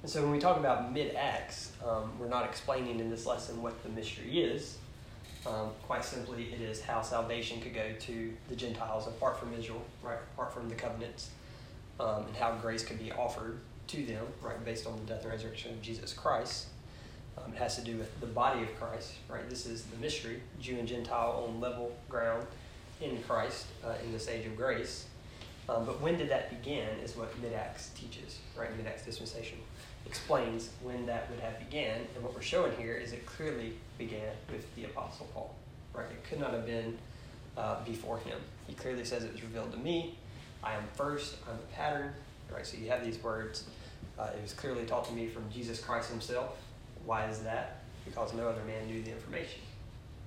And 0.00 0.10
so 0.10 0.22
when 0.22 0.30
we 0.30 0.38
talk 0.38 0.56
about 0.56 0.92
mid 0.92 1.14
acts, 1.14 1.72
um, 1.86 2.12
we're 2.18 2.28
not 2.28 2.44
explaining 2.44 3.00
in 3.00 3.10
this 3.10 3.26
lesson 3.26 3.62
what 3.62 3.82
the 3.82 3.90
mystery 3.90 4.40
is. 4.40 4.78
Um, 5.46 5.70
quite 5.82 6.04
simply, 6.04 6.52
it 6.54 6.62
is 6.62 6.80
how 6.80 7.02
salvation 7.02 7.60
could 7.60 7.74
go 7.74 7.92
to 8.00 8.32
the 8.48 8.56
Gentiles 8.56 9.06
apart 9.06 9.38
from 9.38 9.52
Israel, 9.52 9.82
right? 10.02 10.18
Apart 10.34 10.54
from 10.54 10.70
the 10.70 10.74
covenants, 10.74 11.30
um, 12.00 12.24
and 12.26 12.36
how 12.36 12.52
grace 12.52 12.82
could 12.82 12.98
be 12.98 13.12
offered 13.12 13.60
to 13.88 14.06
them, 14.06 14.26
right? 14.40 14.62
Based 14.64 14.86
on 14.86 14.96
the 14.96 15.04
death 15.12 15.22
and 15.22 15.32
resurrection 15.32 15.72
of 15.72 15.82
Jesus 15.82 16.14
Christ. 16.14 16.68
Um, 17.36 17.52
it 17.52 17.58
has 17.58 17.76
to 17.76 17.82
do 17.82 17.96
with 17.96 18.18
the 18.20 18.26
body 18.26 18.62
of 18.62 18.74
Christ, 18.78 19.14
right? 19.28 19.48
This 19.50 19.66
is 19.66 19.84
the 19.84 19.96
mystery, 19.98 20.40
Jew 20.60 20.78
and 20.78 20.88
Gentile 20.88 21.46
on 21.46 21.60
level 21.60 21.94
ground 22.08 22.46
in 23.00 23.22
Christ 23.24 23.66
uh, 23.84 23.94
in 24.04 24.12
this 24.12 24.28
age 24.28 24.46
of 24.46 24.56
grace. 24.56 25.06
Um, 25.68 25.86
but 25.86 26.00
when 26.00 26.18
did 26.18 26.28
that 26.28 26.50
begin 26.50 26.88
is 27.02 27.16
what 27.16 27.36
Mid 27.40 27.54
Acts 27.54 27.90
teaches, 27.94 28.38
right? 28.56 28.74
Mid 28.76 28.86
Acts 28.86 29.04
dispensation 29.04 29.58
explains 30.06 30.70
when 30.82 31.06
that 31.06 31.30
would 31.30 31.40
have 31.40 31.58
began. 31.58 32.00
And 32.14 32.22
what 32.22 32.34
we're 32.34 32.42
showing 32.42 32.72
here 32.76 32.94
is 32.94 33.12
it 33.12 33.24
clearly 33.24 33.74
began 33.96 34.32
with 34.50 34.72
the 34.76 34.84
Apostle 34.84 35.26
Paul, 35.32 35.54
right? 35.94 36.06
It 36.10 36.22
could 36.28 36.40
not 36.40 36.52
have 36.52 36.66
been 36.66 36.98
uh, 37.56 37.82
before 37.84 38.18
him. 38.18 38.38
He 38.66 38.74
clearly 38.74 39.04
says 39.04 39.24
it 39.24 39.32
was 39.32 39.42
revealed 39.42 39.72
to 39.72 39.78
me. 39.78 40.18
I 40.62 40.74
am 40.74 40.84
first, 40.94 41.36
I'm 41.48 41.56
the 41.56 41.74
pattern, 41.74 42.12
right? 42.52 42.66
So 42.66 42.76
you 42.76 42.88
have 42.90 43.04
these 43.04 43.22
words. 43.22 43.64
Uh, 44.18 44.28
it 44.36 44.42
was 44.42 44.52
clearly 44.52 44.84
taught 44.84 45.04
to 45.06 45.12
me 45.12 45.28
from 45.28 45.50
Jesus 45.50 45.80
Christ 45.80 46.10
himself. 46.10 46.56
Why 47.04 47.26
is 47.26 47.40
that? 47.40 47.82
Because 48.04 48.32
no 48.34 48.48
other 48.48 48.64
man 48.64 48.86
knew 48.86 49.02
the 49.02 49.10
information, 49.10 49.60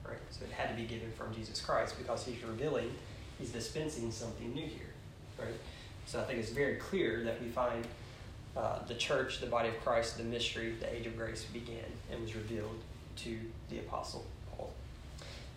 right? 0.08 0.18
So 0.32 0.46
it 0.46 0.52
had 0.52 0.70
to 0.70 0.76
be 0.76 0.88
given 0.88 1.12
from 1.12 1.34
Jesus 1.34 1.62
Christ 1.62 1.98
because 1.98 2.26
he's 2.26 2.44
revealing, 2.44 2.92
he's 3.40 3.50
dispensing 3.50 4.12
something 4.12 4.54
new 4.54 4.66
here, 4.66 4.94
right? 5.40 5.54
So 6.06 6.22
I 6.22 6.24
think 6.24 6.40
it's 6.40 6.52
very 6.52 6.76
clear 6.76 7.24
that 7.24 7.42
we 7.42 7.50
find 7.50 7.86
uh, 8.56 8.80
the 8.88 8.96
church, 8.96 9.40
the 9.40 9.46
body 9.46 9.70
of 9.70 9.80
Christ, 9.84 10.18
the 10.18 10.24
mystery, 10.24 10.74
the 10.80 10.92
age 10.92 11.06
of 11.06 11.16
grace 11.18 11.44
began 11.46 11.86
and 12.12 12.22
was 12.22 12.36
revealed 12.36 12.80
to 13.18 13.38
the 13.70 13.80
Apostle 13.80 14.26
Paul. 14.50 14.72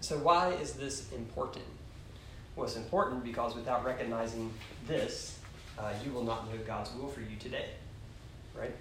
So, 0.00 0.18
why 0.18 0.50
is 0.54 0.74
this 0.74 1.10
important? 1.12 1.64
Well, 2.56 2.66
it's 2.66 2.76
important 2.76 3.24
because 3.24 3.54
without 3.54 3.84
recognizing 3.84 4.52
this, 4.86 5.38
uh, 5.78 5.92
you 6.04 6.12
will 6.12 6.24
not 6.24 6.52
know 6.52 6.58
God's 6.66 6.92
will 6.94 7.08
for 7.08 7.20
you 7.20 7.36
today. 7.38 7.70
Right? 8.54 8.74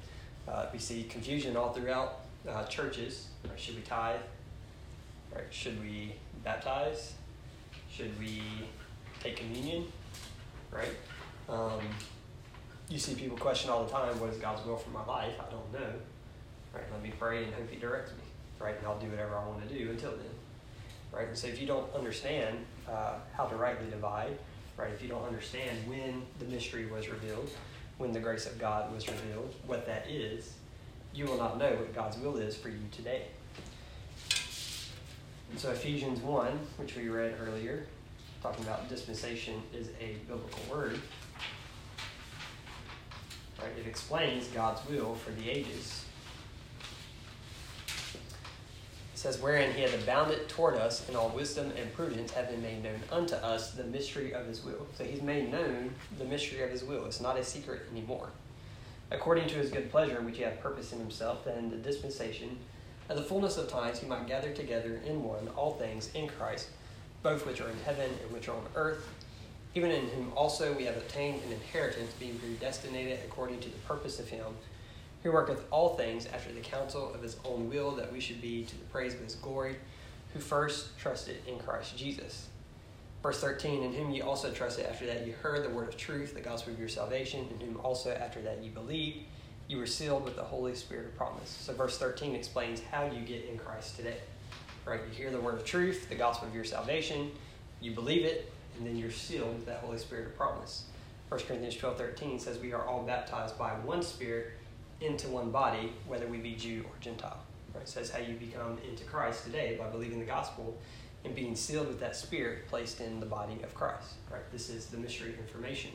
Uh, 0.47 0.65
we 0.73 0.79
see 0.79 1.03
confusion 1.03 1.55
all 1.55 1.71
throughout 1.71 2.21
uh, 2.47 2.65
churches. 2.65 3.27
Right? 3.47 3.59
Should 3.59 3.75
we 3.75 3.81
tithe? 3.81 4.19
Right? 5.33 5.45
Should 5.51 5.81
we 5.81 6.15
baptize? 6.43 7.13
Should 7.89 8.17
we 8.19 8.41
take 9.21 9.37
communion? 9.37 9.85
Right? 10.71 10.95
Um, 11.47 11.81
you 12.89 12.99
see 12.99 13.15
people 13.15 13.37
question 13.37 13.69
all 13.69 13.85
the 13.85 13.91
time, 13.91 14.19
what 14.19 14.29
is 14.29 14.37
God's 14.37 14.65
will 14.65 14.77
for 14.77 14.89
my 14.89 15.05
life? 15.05 15.33
I 15.39 15.51
don't 15.51 15.71
know. 15.73 15.93
Right? 16.73 16.83
Let 16.91 17.01
me 17.01 17.11
pray 17.17 17.43
and 17.43 17.53
hope 17.53 17.69
He 17.69 17.77
directs 17.77 18.11
me. 18.11 18.23
Right? 18.59 18.77
And 18.77 18.85
I'll 18.87 18.99
do 18.99 19.07
whatever 19.07 19.35
I 19.35 19.45
want 19.47 19.67
to 19.67 19.73
do 19.73 19.89
until 19.89 20.11
then. 20.11 20.29
Right? 21.11 21.27
And 21.27 21.37
so 21.37 21.47
if 21.47 21.59
you 21.59 21.67
don't 21.67 21.91
understand 21.95 22.65
uh, 22.87 23.15
how 23.35 23.45
to 23.45 23.55
rightly 23.55 23.89
divide, 23.89 24.37
right? 24.79 24.91
If 24.93 25.01
you 25.01 25.09
don't 25.09 25.25
understand 25.25 25.77
when 25.87 26.23
the 26.39 26.45
mystery 26.45 26.85
was 26.85 27.09
revealed, 27.09 27.49
when 27.97 28.13
the 28.13 28.19
grace 28.19 28.45
of 28.45 28.57
God 28.57 28.93
was 28.93 29.07
revealed, 29.07 29.53
what 29.67 29.85
that 29.85 30.09
is, 30.09 30.53
you 31.13 31.25
will 31.25 31.37
not 31.37 31.57
know 31.57 31.71
what 31.71 31.93
God's 31.93 32.17
will 32.17 32.37
is 32.37 32.55
for 32.55 32.69
you 32.69 32.79
today. 32.91 33.23
And 35.51 35.59
so 35.59 35.71
Ephesians 35.71 36.21
1, 36.21 36.59
which 36.77 36.95
we 36.95 37.09
read 37.09 37.35
earlier, 37.41 37.85
talking 38.41 38.63
about 38.63 38.87
dispensation 38.87 39.61
is 39.73 39.89
a 39.99 40.15
biblical 40.27 40.59
word. 40.69 40.99
Right? 43.61 43.71
It 43.77 43.87
explains 43.87 44.47
God's 44.47 44.87
will 44.89 45.15
for 45.15 45.31
the 45.31 45.49
ages. 45.49 46.05
It 47.87 49.23
says, 49.23 49.41
Wherein 49.41 49.73
he 49.73 49.81
hath 49.81 50.01
abounded 50.01 50.47
toward 50.47 50.75
us 50.75 51.07
in 51.09 51.15
all 51.15 51.29
wisdom 51.29 51.73
and 51.77 51.93
prudence, 51.93 52.31
have 52.31 52.49
been 52.49 52.61
made 52.61 52.83
known 52.83 53.01
unto 53.11 53.35
us 53.35 53.71
the 53.71 53.83
mystery 53.83 54.33
of 54.33 54.45
his 54.45 54.63
will. 54.63 54.87
So 54.97 55.03
he's 55.03 55.21
made 55.21 55.51
known 55.51 55.93
the 56.17 56.23
mystery 56.23 56.63
of 56.63 56.69
his 56.69 56.85
will. 56.85 57.05
It's 57.05 57.19
not 57.19 57.37
a 57.37 57.43
secret 57.43 57.81
anymore. 57.91 58.29
According 59.11 59.49
to 59.49 59.55
his 59.55 59.71
good 59.71 59.91
pleasure, 59.91 60.21
which 60.21 60.37
he 60.37 60.43
hath 60.43 60.61
purposed 60.61 60.93
in 60.93 60.99
himself, 60.99 61.47
in 61.47 61.69
the 61.69 61.75
dispensation 61.75 62.57
of 63.09 63.17
the 63.17 63.23
fullness 63.23 63.57
of 63.57 63.67
times 63.67 63.99
he 63.99 64.07
might 64.07 64.27
gather 64.27 64.53
together 64.53 65.01
in 65.05 65.23
one 65.23 65.47
all 65.49 65.73
things 65.73 66.11
in 66.13 66.27
Christ, 66.27 66.69
both 67.23 67.45
which 67.45 67.61
are 67.61 67.69
in 67.69 67.77
heaven 67.85 68.09
and 68.23 68.31
which 68.31 68.47
are 68.47 68.55
on 68.55 68.65
earth 68.75 69.07
even 69.75 69.91
in 69.91 70.07
whom 70.09 70.33
also 70.35 70.73
we 70.73 70.85
have 70.85 70.97
obtained 70.97 71.43
an 71.43 71.51
inheritance, 71.51 72.11
being 72.19 72.39
predestinated 72.39 73.19
according 73.25 73.59
to 73.59 73.69
the 73.69 73.77
purpose 73.79 74.19
of 74.19 74.27
him, 74.27 74.45
who 75.21 75.31
worketh 75.31 75.63
all 75.69 75.95
things 75.95 76.25
after 76.27 76.51
the 76.51 76.59
counsel 76.59 77.13
of 77.13 77.21
his 77.21 77.37
own 77.45 77.69
will, 77.69 77.91
that 77.91 78.11
we 78.11 78.19
should 78.19 78.41
be 78.41 78.63
to 78.63 78.77
the 78.79 78.85
praise 78.85 79.13
of 79.13 79.19
his 79.19 79.35
glory, 79.35 79.75
who 80.33 80.39
first 80.39 80.97
trusted 80.97 81.37
in 81.47 81.59
Christ 81.59 81.97
Jesus, 81.97 82.47
Verse 83.21 83.41
13, 83.41 83.83
in 83.83 83.93
whom 83.93 84.11
ye 84.11 84.21
also 84.21 84.49
trusted 84.49 84.85
after 84.85 85.05
that 85.05 85.27
you 85.27 85.33
heard 85.33 85.65
the 85.65 85.69
word 85.69 85.89
of 85.89 85.97
truth, 85.97 86.33
the 86.33 86.39
gospel 86.39 86.71
of 86.71 86.79
your 86.79 86.87
salvation, 86.87 87.45
in 87.51 87.67
whom 87.67 87.77
also 87.83 88.11
after 88.11 88.41
that 88.41 88.63
you 88.63 88.71
believed, 88.71 89.17
you 89.67 89.77
were 89.77 89.85
sealed 89.85 90.23
with 90.23 90.37
the 90.37 90.43
Holy 90.43 90.73
Spirit 90.73 91.07
of 91.07 91.17
promise. 91.17 91.49
So 91.49 91.73
verse 91.73 91.97
13 91.97 92.33
explains 92.33 92.79
how 92.79 93.07
you 93.07 93.19
get 93.25 93.43
in 93.43 93.57
Christ 93.57 93.97
today. 93.97 94.19
Right? 94.85 94.99
You 95.07 95.15
hear 95.15 95.31
the 95.31 95.39
word 95.39 95.55
of 95.55 95.65
truth, 95.65 96.09
the 96.09 96.15
gospel 96.15 96.47
of 96.47 96.55
your 96.55 96.63
salvation, 96.63 97.31
you 97.81 97.91
believe 97.91 98.25
it, 98.25 98.51
and 98.77 98.87
then 98.87 98.97
you're 98.97 99.11
sealed 99.11 99.53
with 99.53 99.65
that 99.65 99.79
Holy 99.79 99.97
Spirit 99.97 100.27
of 100.27 100.35
promise. 100.35 100.85
1 101.29 101.41
Corinthians 101.41 101.75
12 101.75 101.97
13 101.97 102.39
says, 102.39 102.59
We 102.59 102.73
are 102.73 102.85
all 102.85 103.03
baptized 103.03 103.57
by 103.57 103.71
one 103.71 104.01
Spirit 104.01 104.51
into 105.01 105.27
one 105.27 105.51
body, 105.51 105.93
whether 106.07 106.27
we 106.27 106.37
be 106.37 106.55
Jew 106.55 106.83
or 106.85 106.91
Gentile. 106.99 107.37
Right? 107.73 107.83
It 107.83 107.87
says 107.87 108.09
how 108.09 108.19
you 108.19 108.33
become 108.35 108.77
into 108.89 109.03
Christ 109.03 109.43
today 109.43 109.77
by 109.79 109.87
believing 109.89 110.19
the 110.19 110.25
gospel 110.25 110.77
and 111.23 111.35
being 111.35 111.55
sealed 111.55 111.87
with 111.87 111.99
that 111.99 112.15
Spirit 112.15 112.67
placed 112.67 112.99
in 112.99 113.19
the 113.19 113.25
body 113.25 113.61
of 113.63 113.73
Christ. 113.75 114.13
Right? 114.31 114.41
This 114.51 114.69
is 114.69 114.87
the 114.87 114.97
mystery 114.97 115.29
of 115.33 115.39
information. 115.39 115.91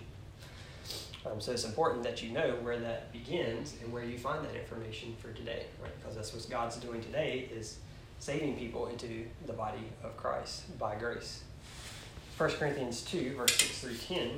Um, 1.27 1.41
so 1.41 1.53
it's 1.53 1.65
important 1.65 2.03
that 2.03 2.23
you 2.23 2.31
know 2.31 2.57
where 2.61 2.79
that 2.79 3.11
begins 3.13 3.75
and 3.83 3.93
where 3.93 4.05
you 4.05 4.19
find 4.19 4.45
that 4.45 4.55
information 4.55 5.15
for 5.19 5.33
today, 5.33 5.65
right? 5.83 5.93
Because 5.99 6.15
that's 6.15 6.35
what 6.35 6.47
God's 6.51 6.77
doing 6.77 7.01
today 7.01 7.49
is 7.53 7.79
saving 8.25 8.57
people 8.57 8.87
into 8.87 9.27
the 9.47 9.53
body 9.53 9.87
of 10.03 10.17
Christ 10.17 10.79
by 10.79 10.95
grace. 10.95 11.45
1 12.39 12.53
Corinthians 12.53 13.03
2, 13.03 13.35
verse 13.37 13.55
6 13.55 13.81
through 13.81 14.17
10 14.17 14.31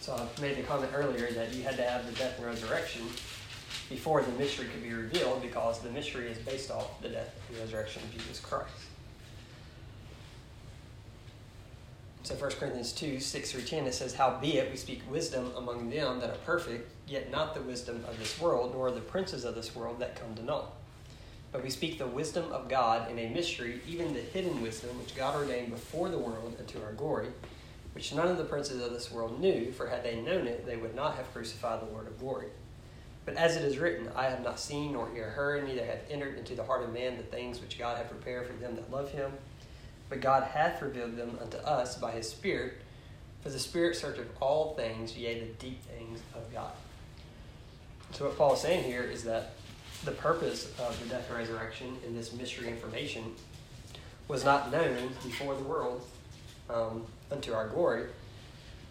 So 0.00 0.14
I 0.14 0.40
made 0.40 0.56
the 0.56 0.62
comment 0.62 0.90
earlier 0.92 1.30
that 1.30 1.54
you 1.54 1.62
had 1.62 1.76
to 1.76 1.84
have 1.84 2.04
the 2.04 2.12
death 2.18 2.36
and 2.36 2.46
resurrection 2.46 3.02
before 3.88 4.22
the 4.22 4.32
mystery 4.32 4.66
could 4.66 4.82
be 4.82 4.92
revealed 4.92 5.40
because 5.40 5.78
the 5.78 5.90
mystery 5.90 6.30
is 6.30 6.38
based 6.38 6.72
off 6.72 7.00
the 7.00 7.08
death 7.08 7.34
and 7.48 7.58
resurrection 7.58 8.02
of 8.02 8.12
Jesus 8.12 8.40
Christ. 8.40 8.72
So 12.26 12.34
1 12.34 12.50
Corinthians 12.58 12.90
2, 12.90 13.20
6 13.20 13.52
through 13.52 13.62
10, 13.62 13.86
it 13.86 13.94
says, 13.94 14.12
Howbeit 14.12 14.72
we 14.72 14.76
speak 14.76 15.00
wisdom 15.08 15.52
among 15.56 15.90
them 15.90 16.18
that 16.18 16.30
are 16.30 16.38
perfect, 16.38 16.90
yet 17.06 17.30
not 17.30 17.54
the 17.54 17.60
wisdom 17.60 18.04
of 18.08 18.18
this 18.18 18.40
world, 18.40 18.74
nor 18.74 18.90
the 18.90 19.00
princes 19.00 19.44
of 19.44 19.54
this 19.54 19.76
world 19.76 20.00
that 20.00 20.20
come 20.20 20.34
to 20.34 20.44
know. 20.44 20.64
But 21.52 21.62
we 21.62 21.70
speak 21.70 21.98
the 21.98 22.06
wisdom 22.08 22.50
of 22.50 22.68
God 22.68 23.08
in 23.12 23.20
a 23.20 23.28
mystery, 23.28 23.80
even 23.86 24.12
the 24.12 24.18
hidden 24.18 24.60
wisdom 24.60 24.98
which 24.98 25.14
God 25.14 25.36
ordained 25.36 25.70
before 25.70 26.08
the 26.08 26.18
world 26.18 26.56
unto 26.58 26.82
our 26.82 26.94
glory, 26.94 27.28
which 27.94 28.12
none 28.12 28.26
of 28.26 28.38
the 28.38 28.44
princes 28.44 28.84
of 28.84 28.90
this 28.90 29.12
world 29.12 29.40
knew, 29.40 29.70
for 29.70 29.86
had 29.86 30.02
they 30.02 30.20
known 30.20 30.48
it, 30.48 30.66
they 30.66 30.76
would 30.76 30.96
not 30.96 31.14
have 31.14 31.32
crucified 31.32 31.80
the 31.80 31.92
Lord 31.92 32.08
of 32.08 32.18
glory. 32.18 32.48
But 33.24 33.36
as 33.36 33.54
it 33.54 33.62
is 33.62 33.78
written, 33.78 34.08
I 34.16 34.24
have 34.24 34.42
not 34.42 34.58
seen 34.58 34.94
nor 34.94 35.08
ear 35.14 35.30
heard, 35.30 35.64
neither 35.64 35.86
have 35.86 36.00
entered 36.10 36.38
into 36.38 36.56
the 36.56 36.64
heart 36.64 36.82
of 36.82 36.92
man 36.92 37.18
the 37.18 37.22
things 37.22 37.60
which 37.60 37.78
God 37.78 37.96
hath 37.98 38.10
prepared 38.10 38.48
for 38.48 38.54
them 38.54 38.74
that 38.74 38.90
love 38.90 39.12
him. 39.12 39.30
But 40.08 40.20
God 40.20 40.44
hath 40.44 40.80
revealed 40.82 41.16
them 41.16 41.38
unto 41.40 41.56
us 41.58 41.96
by 41.96 42.12
his 42.12 42.28
Spirit, 42.28 42.74
for 43.42 43.50
the 43.50 43.58
Spirit 43.58 43.96
searcheth 43.96 44.28
all 44.40 44.74
things, 44.74 45.16
yea, 45.16 45.40
the 45.40 45.46
deep 45.54 45.82
things 45.84 46.20
of 46.34 46.52
God. 46.52 46.72
So 48.12 48.26
what 48.26 48.38
Paul 48.38 48.54
is 48.54 48.60
saying 48.60 48.84
here 48.84 49.02
is 49.02 49.24
that 49.24 49.54
the 50.04 50.12
purpose 50.12 50.66
of 50.78 50.98
the 51.02 51.08
death 51.08 51.28
and 51.28 51.38
resurrection 51.38 51.96
in 52.06 52.14
this 52.14 52.32
mystery 52.32 52.68
information 52.68 53.34
was 54.28 54.44
not 54.44 54.70
known 54.70 55.10
before 55.24 55.54
the 55.54 55.62
world 55.64 56.02
um, 56.70 57.04
unto 57.30 57.52
our 57.52 57.68
glory, 57.68 58.06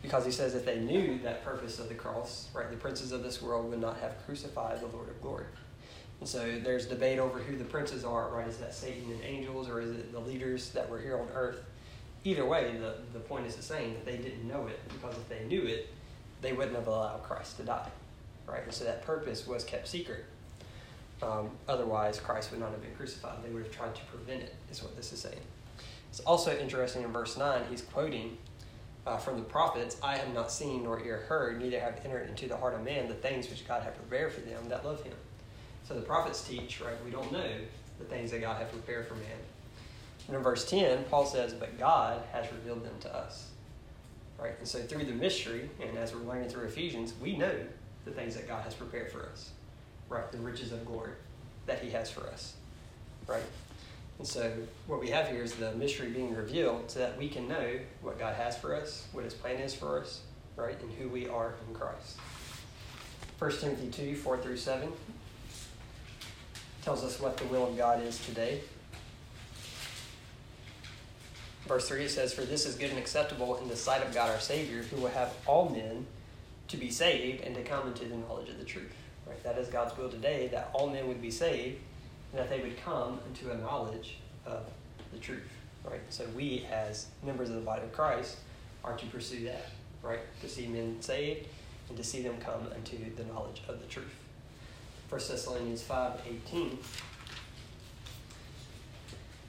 because 0.01 0.25
he 0.25 0.32
says 0.32 0.54
that 0.54 0.65
they 0.65 0.80
knew 0.80 1.19
that 1.19 1.43
purpose 1.43 1.80
of 1.80 1.89
the 1.89 1.95
cross, 1.95 2.49
right, 2.54 2.69
the 2.69 2.78
princes 2.78 3.12
of 3.12 3.23
this 3.23 3.41
world 3.41 3.69
would 3.69 3.82
not 3.82 3.97
have 3.97 4.13
crucified 4.25 4.80
the 4.82 4.88
Lord 4.88 5.10
of 5.10 5.21
glory. 5.21 5.45
So 6.26 6.60
there's 6.64 6.88
debate 6.88 7.20
over 7.20 7.38
who 7.38 7.56
the 7.56 7.64
princes 7.64 8.04
are, 8.04 8.30
right? 8.30 8.48
Is 8.48 8.58
that 8.58 8.74
Satan 8.74 9.12
and 9.12 9.24
angels, 9.24 9.70
or 9.70 9.80
is 9.80 9.92
it 9.92 10.12
the 10.12 10.20
leaders 10.20 10.72
that 10.72 10.90
were 10.90 11.00
here 11.00 11.20
on 11.20 11.28
earth? 11.36 11.64
Either 12.24 12.44
way, 12.46 12.76
the, 12.80 12.96
the 13.14 13.20
point 13.20 13.46
is 13.46 13.56
the 13.56 13.62
same 13.62 13.94
that 13.94 14.06
they 14.06 14.18
didn't 14.18 14.48
know 14.48 14.66
it, 14.66 14.80
because 14.88 15.16
if 15.16 15.30
they 15.30 15.46
knew 15.46 15.62
it, 15.62 15.88
they 16.42 16.52
wouldn't 16.54 16.76
have 16.76 16.88
allowed 16.88 17.22
Christ 17.22 17.58
to 17.58 17.64
die, 17.64 17.90
right? 18.48 18.64
And 18.64 18.74
so 18.74 18.86
that 18.86 19.04
purpose 19.04 19.46
was 19.46 19.64
kept 19.64 19.88
secret. 19.88 20.26
Um, 21.22 21.52
otherwise, 21.68 22.20
Christ 22.20 22.50
would 22.50 22.60
not 22.60 22.72
have 22.72 22.82
been 22.82 22.96
crucified. 22.96 23.44
They 23.44 23.50
would 23.52 23.64
have 23.64 23.72
tried 23.72 23.94
to 23.94 24.02
prevent 24.06 24.42
it, 24.42 24.56
is 24.72 24.82
what 24.82 24.96
this 24.96 25.14
is 25.14 25.22
saying. 25.22 25.42
It's 26.10 26.22
also 26.22 26.58
interesting 26.58 27.04
in 27.04 27.12
verse 27.12 27.38
9, 27.38 27.66
he's 27.70 27.84
quoting 27.84 28.38
uh, 29.06 29.18
from 29.18 29.38
the 29.38 29.44
prophets 29.44 29.98
I 30.02 30.18
have 30.18 30.34
not 30.34 30.52
seen 30.52 30.84
nor 30.84 31.00
ear 31.04 31.18
heard, 31.28 31.62
neither 31.62 31.80
have 31.80 32.02
entered 32.04 32.28
into 32.28 32.48
the 32.48 32.58
heart 32.58 32.74
of 32.74 32.84
man 32.84 33.08
the 33.08 33.14
things 33.14 33.48
which 33.48 33.68
God 33.68 33.84
had 33.84 33.96
prepared 33.96 34.34
for 34.34 34.42
them 34.42 34.68
that 34.70 34.84
love 34.84 35.04
him. 35.04 35.14
So 35.88 35.93
the 35.93 36.02
prophets 36.02 36.48
teach, 36.48 36.82
right? 36.82 36.95
We 37.06 37.12
don't 37.12 37.32
know 37.32 37.50
the 38.00 38.06
things 38.06 38.32
that 38.32 38.41
God 38.41 38.58
hath 38.58 38.71
prepared 38.71 39.08
for 39.08 39.15
man. 39.15 39.24
And 40.28 40.36
in 40.36 40.41
verse 40.41 40.67
10, 40.69 41.06
Paul 41.06 41.26
says, 41.26 41.54
But 41.54 41.78
God 41.78 42.24
has 42.32 42.52
revealed 42.52 42.84
them 42.84 42.95
to 43.02 43.15
us. 43.15 43.50
Right? 44.39 44.54
And 44.60 44.67
so 44.67 44.80
through 44.80 45.06
the 45.06 45.13
mystery, 45.13 45.69
and 45.80 45.98
as 45.98 46.13
we're 46.13 46.21
learning 46.21 46.50
through 46.50 46.65
Ephesians, 46.65 47.13
we 47.21 47.38
know 47.38 47.54
the 48.04 48.12
things 48.12 48.36
that 48.36 48.48
God 48.48 48.63
has 48.63 48.74
prepared 48.74 49.12
for 49.12 49.24
us. 49.32 49.52
Right? 50.10 50.30
The 50.32 50.39
riches 50.39 50.71
of 50.71 50.86
glory 50.86 51.12
that 51.67 51.80
He 51.80 51.91
has 51.91 52.10
for 52.10 52.28
us. 52.28 52.56
Right? 53.28 53.43
And 54.17 54.28
so 54.28 54.52
what 54.88 55.00
we 55.00 55.10
have 55.10 55.28
here 55.28 55.43
is 55.43 55.54
the 55.56 55.74
mystery 55.74 56.10
being 56.10 56.34
revealed 56.36 56.89
so 56.89 57.00
that 57.00 57.17
we 57.17 57.28
can 57.28 57.48
know 57.48 57.80
what 58.02 58.17
God 58.17 58.36
has 58.36 58.58
for 58.58 58.74
us, 58.74 59.08
what 59.12 59.26
his 59.26 59.34
plan 59.34 59.58
is 59.58 59.76
for 59.76 60.00
us, 60.00 60.21
right, 60.56 60.80
and 60.82 60.91
who 60.93 61.10
we 61.10 61.28
are 61.28 61.54
in 61.67 61.76
Christ. 61.76 62.17
1 63.39 63.52
Timothy 63.58 63.89
2, 63.89 64.15
4 64.15 64.38
through 64.38 64.56
7 64.56 64.89
tells 66.86 67.04
us 67.04 67.19
what 67.19 67.36
the 67.38 67.45
will 67.45 67.67
of 67.67 67.76
God 67.76 68.04
is 68.04 68.24
today. 68.24 68.62
Verse 71.67 71.88
3 71.88 72.04
it 72.04 72.12
says, 72.12 72.32
For 72.32 72.43
this 72.43 72.67
is 72.67 72.76
good 72.76 72.91
and 72.91 73.00
acceptable 73.00 73.58
in 73.58 73.67
the 73.67 73.76
sight 73.76 74.06
of 74.06 74.13
God 74.13 74.30
our 74.30 74.39
Savior, 74.39 74.84
who 74.84 75.02
will 75.02 75.10
have 75.10 75.34
all 75.48 75.67
men 75.67 76.06
to 76.67 76.78
be 76.78 76.91
saved 76.91 77.43
and 77.43 77.56
to 77.56 77.63
come 77.63 77.88
into 77.88 78.06
the 78.06 78.15
knowledge 78.15 78.50
of 78.50 78.60
the 78.60 78.63
truth. 78.63 78.93
Right? 79.26 79.43
That 79.43 79.58
is 79.58 79.67
God's 79.67 79.98
will 79.98 80.10
today, 80.10 80.48
that 80.50 80.69
all 80.74 80.88
men 80.88 81.08
would 81.08 81.24
be 81.24 81.32
saved 81.32 81.80
and 82.32 82.39
that 82.39 82.52
they 82.52 82.62
would 82.62 82.78
come 82.78 83.19
into 83.28 83.52
a 83.52 83.58
knowledge 83.58 84.19
of 84.45 84.67
the 85.12 85.17
truth. 85.17 85.50
Right? 85.84 86.02
So 86.10 86.24
we 86.36 86.67
as 86.71 87.08
members 87.24 87.50
of 87.50 87.56
the 87.56 87.62
body 87.62 87.82
of 87.82 87.93
Christ 87.93 88.38
are 88.84 88.95
to 88.95 89.06
pursue 89.08 89.43
that, 89.45 89.69
right? 90.04 90.19
To 90.41 90.48
see 90.48 90.67
men 90.67 90.98
saved 91.02 91.48
and 91.89 91.98
to 91.98 92.04
see 92.04 92.21
them 92.21 92.38
come 92.38 92.67
unto 92.76 92.98
the 93.15 93.24
knowledge 93.24 93.63
of 93.67 93.80
the 93.80 93.88
truth. 93.88 94.13
1 95.10 95.22
Thessalonians 95.30 95.84
5 95.84 96.22
18 96.48 96.80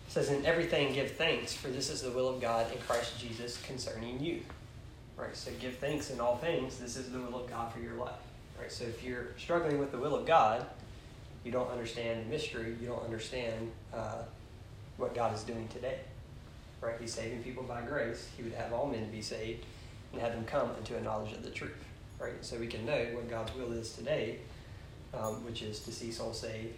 says, 0.09 0.31
In 0.31 0.47
everything 0.47 0.93
give 0.93 1.13
thanks, 1.13 1.55
for 1.55 1.69
this 1.69 1.91
is 1.91 2.03
the 2.03 2.11
will 2.11 2.29
of 2.29 2.41
God 2.41 2.71
in 2.73 2.79
Christ 2.79 3.19
Jesus 3.19 3.61
concerning 3.63 4.19
you. 4.21 4.43
Right? 5.17 5.37
So 5.37 5.51
give 5.61 5.77
thanks 5.77 6.11
in 6.11 6.21
all 6.21 6.37
things. 6.37 6.79
This 6.79 6.97
is 6.97 7.11
the 7.11 7.19
will 7.19 7.41
of 7.41 7.51
God 7.51 7.73
for 7.73 7.81
your 7.81 7.95
life. 7.95 8.15
Right? 8.59 8.71
So 8.71 8.85
if 8.85 9.03
you're 9.05 9.29
struggling 9.39 9.79
with 9.79 9.93
the 9.93 9.99
will 9.99 10.15
of 10.15 10.27
God, 10.27 10.65
you 11.45 11.53
don't 11.53 11.71
understand 11.71 12.25
the 12.25 12.31
mystery, 12.31 12.77
you 12.81 12.87
don't 12.87 13.05
understand 13.05 13.71
uh, 13.95 14.23
what 14.97 15.15
God 15.15 15.35
is 15.35 15.43
doing 15.43 15.69
today. 15.69 16.01
Right? 16.81 16.97
He's 17.01 17.15
saving 17.15 17.43
people 17.43 17.63
by 17.63 17.83
grace. 17.83 18.29
He 18.37 18.43
would 18.43 18.55
have 18.55 18.73
all 18.73 18.87
men 18.87 19.07
to 19.07 19.13
be 19.13 19.23
saved 19.23 19.65
and 20.13 20.21
have 20.21 20.33
them 20.33 20.45
come 20.45 20.71
into 20.79 20.97
a 20.97 21.01
knowledge 21.01 21.33
of 21.33 21.43
the 21.43 21.51
truth. 21.51 21.85
Right? 22.19 22.43
So 22.43 22.57
we 22.59 22.67
can 22.67 22.85
know 22.85 23.07
what 23.13 23.29
God's 23.29 23.55
will 23.55 23.73
is 23.73 23.93
today, 23.93 24.39
um, 25.15 25.45
which 25.45 25.63
is 25.63 25.81
to 25.81 25.93
see 25.93 26.11
souls 26.11 26.41
saved, 26.41 26.75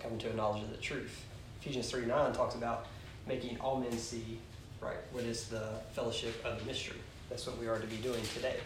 come 0.00 0.18
to 0.18 0.30
a 0.30 0.34
knowledge 0.34 0.62
of 0.62 0.70
the 0.70 0.76
truth. 0.76 1.24
Ephesians 1.60 1.90
3 1.90 2.06
9 2.06 2.32
talks 2.32 2.54
about 2.54 2.86
making 3.26 3.58
all 3.60 3.78
men 3.78 3.92
see, 3.92 4.38
right, 4.80 4.96
what 5.12 5.24
is 5.24 5.46
the 5.46 5.70
fellowship 5.92 6.34
of 6.44 6.58
the 6.58 6.64
mystery. 6.64 6.98
That's 7.28 7.46
what 7.46 7.58
we 7.58 7.66
are 7.66 7.78
to 7.78 7.86
be 7.86 7.96
doing 7.96 8.22
today. 8.34 8.56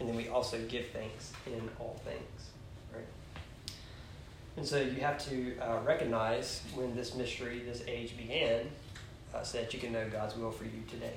And 0.00 0.08
then 0.08 0.16
we 0.16 0.28
also 0.28 0.58
give 0.68 0.86
thanks 0.88 1.32
in 1.46 1.68
all 1.78 2.00
things. 2.04 2.50
Right? 2.92 3.06
And 4.56 4.66
so 4.66 4.80
you 4.80 5.00
have 5.00 5.18
to 5.28 5.56
uh, 5.58 5.80
recognize 5.84 6.62
when 6.74 6.94
this 6.94 7.14
mystery, 7.14 7.62
this 7.64 7.82
age 7.86 8.16
began, 8.16 8.66
uh, 9.34 9.42
so 9.42 9.58
that 9.58 9.72
you 9.72 9.80
can 9.80 9.92
know 9.92 10.08
God's 10.10 10.36
will 10.36 10.50
for 10.50 10.64
you 10.64 10.82
today. 10.88 11.14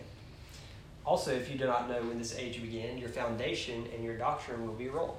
Also, 1.06 1.32
if 1.32 1.50
you 1.50 1.58
do 1.58 1.66
not 1.66 1.90
know 1.90 2.02
when 2.04 2.18
this 2.18 2.36
age 2.36 2.62
began, 2.62 2.98
your 2.98 3.10
foundation 3.10 3.88
and 3.94 4.04
your 4.04 4.18
doctrine 4.18 4.68
will 4.68 4.74
be 4.74 4.90
wrong. 4.90 5.16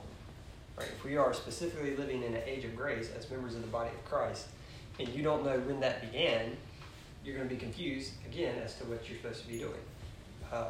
Right? 0.78 0.88
If 0.96 1.04
we 1.04 1.16
are 1.16 1.34
specifically 1.34 1.96
living 1.96 2.22
in 2.22 2.34
an 2.34 2.42
age 2.46 2.64
of 2.64 2.76
grace 2.76 3.10
as 3.16 3.30
members 3.30 3.54
of 3.54 3.62
the 3.62 3.68
body 3.68 3.90
of 3.90 4.04
Christ, 4.04 4.46
and 4.98 5.08
you 5.08 5.22
don't 5.22 5.44
know 5.44 5.58
when 5.60 5.80
that 5.80 6.00
began, 6.00 6.56
you're 7.24 7.36
going 7.36 7.48
to 7.48 7.54
be 7.54 7.60
confused 7.60 8.12
again 8.26 8.56
as 8.64 8.76
to 8.76 8.84
what 8.84 9.08
you're 9.08 9.18
supposed 9.18 9.42
to 9.42 9.48
be 9.48 9.58
doing. 9.58 9.80
Uh, 10.52 10.66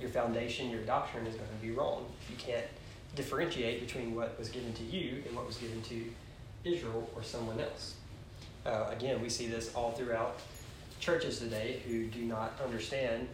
your 0.00 0.10
foundation, 0.10 0.70
your 0.70 0.82
doctrine 0.82 1.26
is 1.26 1.36
going 1.36 1.48
to 1.48 1.66
be 1.66 1.70
wrong. 1.70 2.06
If 2.22 2.30
you 2.30 2.36
can't 2.36 2.66
differentiate 3.14 3.80
between 3.80 4.14
what 4.14 4.36
was 4.38 4.48
given 4.48 4.72
to 4.74 4.82
you 4.82 5.22
and 5.26 5.36
what 5.36 5.46
was 5.46 5.56
given 5.56 5.80
to 5.82 6.10
Israel 6.64 7.08
or 7.14 7.22
someone 7.22 7.60
else. 7.60 7.94
Uh, 8.66 8.86
again, 8.90 9.20
we 9.22 9.28
see 9.28 9.46
this 9.46 9.72
all 9.74 9.92
throughout 9.92 10.40
churches 10.98 11.38
today 11.38 11.82
who 11.86 12.06
do 12.06 12.22
not 12.22 12.52
understand 12.64 13.28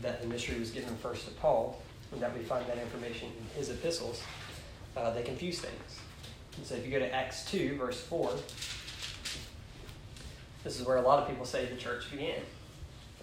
that 0.00 0.22
the 0.22 0.28
mystery 0.28 0.58
was 0.58 0.70
given 0.70 0.94
first 0.96 1.26
to 1.26 1.32
Paul, 1.32 1.82
and 2.14 2.22
that 2.22 2.36
we 2.36 2.42
find 2.42 2.66
that 2.66 2.78
information 2.78 3.28
in 3.28 3.58
his 3.58 3.68
epistles. 3.68 4.22
Uh, 4.96 5.10
they 5.10 5.22
confuse 5.22 5.58
things. 5.58 5.98
And 6.56 6.64
so 6.64 6.76
if 6.76 6.86
you 6.86 6.92
go 6.92 7.00
to 7.00 7.12
Acts 7.12 7.44
2, 7.50 7.76
verse 7.76 8.00
4, 8.00 8.30
This 10.62 10.80
is 10.80 10.86
where 10.86 10.96
a 10.96 11.02
lot 11.02 11.22
of 11.22 11.28
people 11.28 11.44
say 11.44 11.66
the 11.66 11.76
church 11.76 12.10
began. 12.10 12.40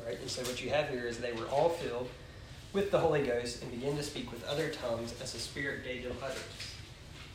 Right? 0.06 0.20
And 0.20 0.30
so 0.30 0.44
what 0.44 0.64
you 0.64 0.70
have 0.70 0.90
here 0.90 1.08
is 1.08 1.18
they 1.18 1.32
were 1.32 1.48
all 1.48 1.70
filled 1.70 2.10
with 2.74 2.92
the 2.92 3.00
Holy 3.00 3.24
Ghost 3.24 3.62
and 3.62 3.72
began 3.72 3.96
to 3.98 4.04
speak 4.04 4.32
with 4.32 4.46
other 4.46 4.70
tongues 4.70 5.14
as 5.22 5.34
the 5.34 5.40
Spirit 5.40 5.84
gave 5.84 6.04
them 6.04 6.16
utterance. 6.22 6.76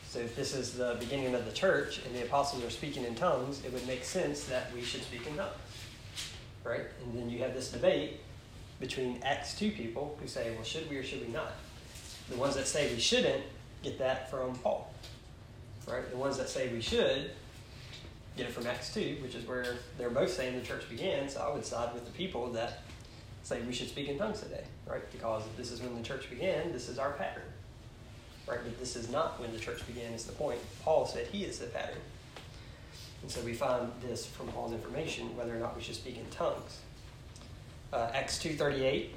So 0.07 0.19
if 0.19 0.35
this 0.35 0.55
is 0.55 0.73
the 0.73 0.95
beginning 0.99 1.35
of 1.35 1.45
the 1.45 1.51
church 1.51 2.01
and 2.05 2.15
the 2.15 2.23
apostles 2.23 2.63
are 2.63 2.69
speaking 2.69 3.03
in 3.03 3.15
tongues, 3.15 3.63
it 3.65 3.73
would 3.73 3.85
make 3.85 4.03
sense 4.03 4.45
that 4.45 4.73
we 4.73 4.81
should 4.81 5.03
speak 5.03 5.27
in 5.27 5.35
tongues. 5.35 5.53
Right? 6.63 6.85
And 7.03 7.17
then 7.17 7.29
you 7.29 7.39
have 7.39 7.53
this 7.53 7.71
debate 7.71 8.21
between 8.79 9.19
Acts 9.23 9.57
2 9.57 9.71
people 9.71 10.17
who 10.21 10.27
say, 10.27 10.51
well, 10.53 10.63
should 10.63 10.89
we 10.89 10.97
or 10.97 11.03
should 11.03 11.25
we 11.25 11.33
not? 11.33 11.53
The 12.29 12.37
ones 12.37 12.55
that 12.55 12.67
say 12.67 12.93
we 12.93 12.99
shouldn't 12.99 13.43
get 13.83 13.97
that 13.99 14.29
from 14.29 14.55
Paul. 14.55 14.91
Right? 15.87 16.09
The 16.09 16.17
ones 16.17 16.37
that 16.37 16.49
say 16.49 16.67
we 16.71 16.81
should 16.81 17.31
get 18.35 18.47
it 18.47 18.51
from 18.51 18.67
Acts 18.67 18.93
2, 18.93 19.17
which 19.21 19.35
is 19.35 19.47
where 19.47 19.77
they're 19.97 20.09
both 20.09 20.31
saying 20.31 20.59
the 20.59 20.65
church 20.65 20.87
began. 20.89 21.29
So 21.29 21.41
I 21.41 21.53
would 21.53 21.65
side 21.65 21.93
with 21.93 22.05
the 22.05 22.11
people 22.11 22.51
that 22.51 22.83
say 23.43 23.61
we 23.61 23.73
should 23.73 23.87
speak 23.87 24.09
in 24.09 24.17
tongues 24.17 24.41
today, 24.41 24.63
right? 24.85 25.09
Because 25.11 25.43
this 25.55 25.71
is 25.71 25.81
when 25.81 25.95
the 25.95 26.03
church 26.03 26.29
began, 26.29 26.71
this 26.73 26.89
is 26.89 26.99
our 26.99 27.11
pattern. 27.11 27.43
Right? 28.45 28.59
But 28.63 28.77
this 28.79 28.95
is 28.95 29.09
not 29.09 29.39
when 29.39 29.51
the 29.51 29.59
church 29.59 29.85
began, 29.87 30.13
is 30.13 30.25
the 30.25 30.33
point. 30.33 30.59
Paul 30.83 31.05
said 31.05 31.27
he 31.27 31.43
is 31.43 31.59
the 31.59 31.67
pattern. 31.67 31.99
And 33.21 33.31
so 33.31 33.41
we 33.41 33.53
find 33.53 33.91
this 34.01 34.25
from 34.25 34.47
Paul's 34.49 34.73
information, 34.73 35.35
whether 35.35 35.55
or 35.55 35.59
not 35.59 35.75
we 35.75 35.81
should 35.81 35.95
speak 35.95 36.17
in 36.17 36.25
tongues. 36.29 36.79
Uh, 37.93 38.09
Acts 38.13 38.37
2.38, 38.39 39.09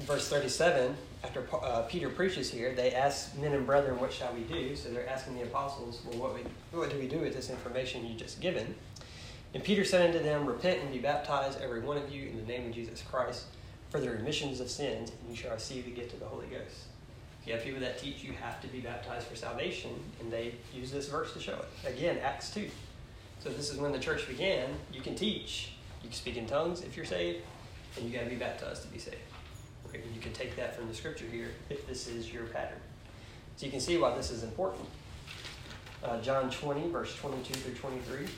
verse 0.00 0.28
37, 0.28 0.96
after 1.22 1.46
uh, 1.52 1.82
Peter 1.82 2.08
preaches 2.08 2.50
here, 2.50 2.74
they 2.74 2.92
ask 2.92 3.36
men 3.36 3.52
and 3.52 3.66
brethren, 3.66 3.98
what 4.00 4.12
shall 4.12 4.32
we 4.32 4.40
do? 4.42 4.74
So 4.74 4.88
they're 4.88 5.08
asking 5.08 5.34
the 5.36 5.42
apostles, 5.42 6.00
well, 6.06 6.18
what, 6.18 6.34
we, 6.34 6.40
what 6.78 6.88
do 6.88 6.98
we 6.98 7.06
do 7.06 7.18
with 7.18 7.34
this 7.34 7.50
information 7.50 8.06
you 8.06 8.14
just 8.14 8.40
given? 8.40 8.74
And 9.52 9.62
Peter 9.62 9.84
said 9.84 10.06
unto 10.06 10.22
them, 10.22 10.46
Repent 10.46 10.80
and 10.82 10.92
be 10.92 10.98
baptized, 10.98 11.60
every 11.60 11.80
one 11.80 11.96
of 11.96 12.10
you, 12.10 12.28
in 12.28 12.36
the 12.36 12.42
name 12.42 12.66
of 12.66 12.74
Jesus 12.74 13.02
Christ, 13.02 13.44
for 13.90 14.00
the 14.00 14.10
remissions 14.10 14.60
of 14.60 14.70
sins, 14.70 15.10
and 15.10 15.30
you 15.30 15.36
shall 15.36 15.52
receive 15.52 15.84
the 15.84 15.90
gift 15.90 16.14
of 16.14 16.20
the 16.20 16.26
Holy 16.26 16.46
Ghost. 16.46 16.84
You 17.46 17.52
have 17.52 17.62
people 17.62 17.80
that 17.80 17.98
teach 17.98 18.24
you 18.24 18.32
have 18.32 18.60
to 18.62 18.68
be 18.68 18.80
baptized 18.80 19.26
for 19.26 19.36
salvation, 19.36 19.90
and 20.20 20.32
they 20.32 20.54
use 20.74 20.90
this 20.90 21.08
verse 21.08 21.32
to 21.34 21.40
show 21.40 21.54
it. 21.54 21.88
Again, 21.88 22.18
Acts 22.18 22.52
2. 22.52 22.68
So 23.46 23.52
this 23.52 23.72
is 23.72 23.78
when 23.78 23.92
the 23.92 24.00
church 24.00 24.26
began. 24.26 24.70
You 24.92 25.00
can 25.00 25.14
teach. 25.14 25.70
You 26.02 26.08
can 26.08 26.16
speak 26.16 26.36
in 26.36 26.48
tongues 26.48 26.82
if 26.82 26.96
you're 26.96 27.06
saved, 27.06 27.44
and 27.96 28.04
you 28.04 28.12
got 28.12 28.24
to 28.24 28.30
be 28.30 28.34
baptized 28.34 28.82
to 28.82 28.88
be 28.88 28.98
saved. 28.98 29.18
You 29.92 30.20
can 30.20 30.32
take 30.32 30.56
that 30.56 30.74
from 30.74 30.88
the 30.88 30.94
scripture 30.94 31.26
here 31.30 31.50
if 31.70 31.86
this 31.86 32.08
is 32.08 32.32
your 32.32 32.46
pattern. 32.46 32.80
So 33.56 33.66
you 33.66 33.70
can 33.70 33.80
see 33.80 33.98
why 33.98 34.16
this 34.16 34.32
is 34.32 34.42
important. 34.42 34.88
Uh, 36.02 36.20
John 36.22 36.50
20, 36.50 36.88
verse 36.88 37.14
22 37.14 37.54
through 37.54 37.74
23. 37.74 38.18
And 38.18 38.28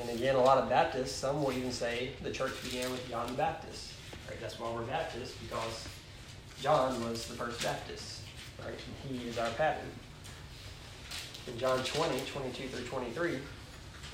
then 0.00 0.16
again, 0.16 0.36
a 0.36 0.40
lot 0.40 0.56
of 0.56 0.70
Baptists, 0.70 1.12
some 1.12 1.44
will 1.44 1.52
even 1.52 1.72
say 1.72 2.12
the 2.22 2.30
church 2.30 2.54
began 2.64 2.90
with 2.90 3.06
John 3.10 3.26
the 3.26 3.34
Baptist. 3.34 3.92
Right? 4.30 4.40
That's 4.40 4.58
why 4.58 4.72
we're 4.72 4.80
Baptists, 4.84 5.36
because 5.36 5.88
John 6.62 7.04
was 7.04 7.26
the 7.26 7.34
first 7.34 7.62
Baptist. 7.62 8.22
Right? 8.64 8.72
He 9.06 9.28
is 9.28 9.36
our 9.36 9.50
pattern. 9.50 9.90
In 11.48 11.58
John 11.58 11.82
20, 11.82 12.20
22 12.20 12.68
through 12.68 12.86
23, 12.86 13.38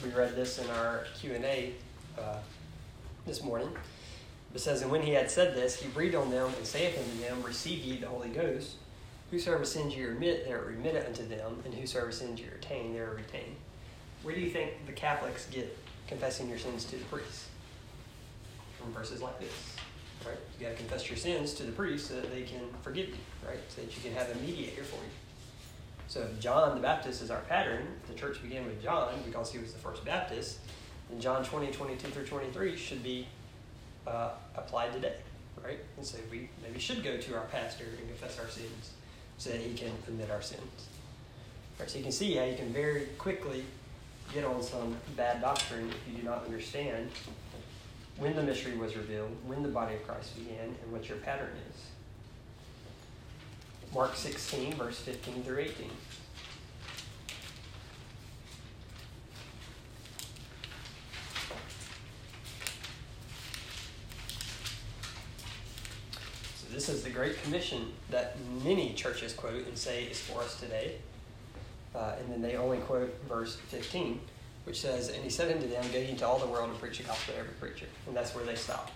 we 0.03 0.11
read 0.11 0.35
this 0.35 0.59
in 0.59 0.71
our 0.71 1.05
Q&A 1.15 1.75
uh, 2.19 2.39
this 3.27 3.43
morning. 3.43 3.69
It 4.55 4.61
says, 4.61 4.81
And 4.81 4.91
when 4.91 5.03
he 5.03 5.13
had 5.13 5.31
said 5.31 5.55
this, 5.55 5.77
he 5.77 5.89
breathed 5.89 6.15
on 6.15 6.31
them 6.31 6.51
and 6.57 6.67
saith 6.67 6.97
unto 6.97 7.21
them, 7.21 7.43
Receive 7.43 7.85
ye 7.85 7.99
the 7.99 8.07
Holy 8.07 8.31
Ghost. 8.31 8.77
Whosoever 9.31 9.67
sins 9.67 9.95
ye 9.95 10.05
remit, 10.05 10.47
they 10.47 10.53
are 10.53 10.65
remitted 10.65 11.05
unto 11.05 11.29
them, 11.29 11.61
and 11.67 11.75
whosoever 11.75 12.11
sins 12.11 12.41
ye 12.41 12.47
retain, 12.49 12.95
they 12.95 13.01
are 13.01 13.15
retained. 13.15 13.57
Where 14.23 14.35
do 14.35 14.41
you 14.41 14.49
think 14.49 14.87
the 14.87 14.93
Catholics 14.93 15.47
get 15.51 15.77
confessing 16.07 16.49
your 16.49 16.59
sins 16.59 16.87
to 16.87 16.97
the 16.97 17.05
priest? 17.05 17.45
From 18.81 18.91
verses 18.95 19.21
like 19.21 19.39
this, 19.39 19.53
right? 20.27 20.39
You 20.59 20.67
got 20.67 20.73
to 20.73 20.79
confess 20.79 21.11
your 21.11 21.19
sins 21.19 21.53
to 21.55 21.65
the 21.65 21.73
priest 21.73 22.09
so 22.09 22.15
that 22.15 22.31
they 22.31 22.43
can 22.45 22.63
forgive 22.81 23.09
you, 23.09 23.17
right? 23.47 23.59
So 23.69 23.83
that 23.83 23.95
you 23.95 24.03
can 24.03 24.15
have 24.15 24.35
a 24.35 24.35
mediator 24.41 24.83
for 24.83 24.97
you. 24.97 25.11
So 26.09 26.21
if 26.23 26.41
John 26.41 26.75
the 26.75 26.81
Baptist 26.81 27.21
is 27.21 27.31
our 27.31 27.43
pattern, 27.43 27.87
the 28.09 28.15
church 28.15 28.43
began 28.43 28.65
with 28.65 28.83
John 28.83 29.13
because 29.27 29.53
he 29.53 29.59
was 29.59 29.75
the 29.75 29.79
first 29.79 30.07
Baptist, 30.07 30.59
then 31.11 31.21
John 31.21 31.45
20, 31.45 31.71
22 31.71 32.09
through 32.09 32.25
23 32.25 32.77
should 32.77 33.03
be 33.03 33.27
uh, 34.07 34.31
applied 34.57 34.95
today, 34.95 35.17
right? 35.63 35.79
And 35.99 36.07
so 36.07 36.17
we 36.31 36.49
maybe 36.63 36.81
should 36.81 37.05
go 37.05 37.19
to 37.19 37.37
our 37.37 37.45
pastor 37.47 37.85
and 37.85 38.09
confess 38.09 38.39
our 38.39 38.49
sins 38.49 38.93
so 39.37 39.51
that 39.51 39.61
he 39.61 39.75
can 39.75 39.93
admit 40.09 40.31
our 40.31 40.41
sins. 40.41 40.89
Right, 41.79 41.91
so 41.91 41.99
you 41.99 42.05
can 42.05 42.13
see 42.13 42.35
how 42.37 42.45
you 42.45 42.57
can 42.57 42.73
very 42.73 43.03
quickly 43.19 43.65
get 44.33 44.47
on 44.47 44.63
some 44.63 44.97
bad 45.15 45.43
doctrine 45.43 45.91
if 45.91 46.11
you 46.11 46.23
do 46.23 46.27
not 46.27 46.45
understand 46.47 47.11
when 48.17 48.35
the 48.35 48.43
mystery 48.43 48.77
was 48.77 48.97
revealed, 48.97 49.31
when 49.47 49.63
the 49.63 49.69
body 49.69 49.95
of 49.95 50.07
Christ 50.07 50.37
began, 50.39 50.75
and 50.83 50.91
what 50.91 51.07
your 51.07 51.19
pattern 51.19 51.53
is. 51.71 51.77
Mark 53.95 54.15
16, 54.15 54.75
verse 54.75 54.99
15 54.99 55.43
through 55.43 55.59
18. 55.59 55.91
So, 66.57 66.67
this 66.71 66.89
is 66.91 67.03
the 67.03 67.11
Great 67.11 67.43
Commission 67.43 67.93
that 68.11 68.37
many 68.63 68.93
churches 68.93 69.33
quote 69.33 69.67
and 69.67 69.77
say 69.77 70.05
is 70.05 70.21
for 70.21 70.43
us 70.43 70.61
today. 70.61 70.97
Uh, 71.95 72.13
and 72.21 72.31
then 72.31 72.43
they 72.43 72.57
only 72.57 72.79
quote 72.79 73.15
verse 73.27 73.57
15, 73.69 74.21
which 74.65 74.81
says, 74.81 75.09
And 75.09 75.25
he 75.25 75.31
said 75.31 75.51
unto 75.51 75.67
them, 75.69 75.85
Go 75.93 75.99
ye 75.99 76.11
into 76.11 76.27
all 76.27 76.39
the 76.39 76.47
world 76.47 76.69
and 76.69 76.79
preach 76.79 76.99
the 76.99 77.05
gospel 77.05 77.35
to 77.35 77.41
every 77.41 77.55
creature. 77.55 77.87
And 78.07 78.15
that's 78.15 78.35
where 78.35 78.45
they 78.45 78.55
stop. 78.55 78.91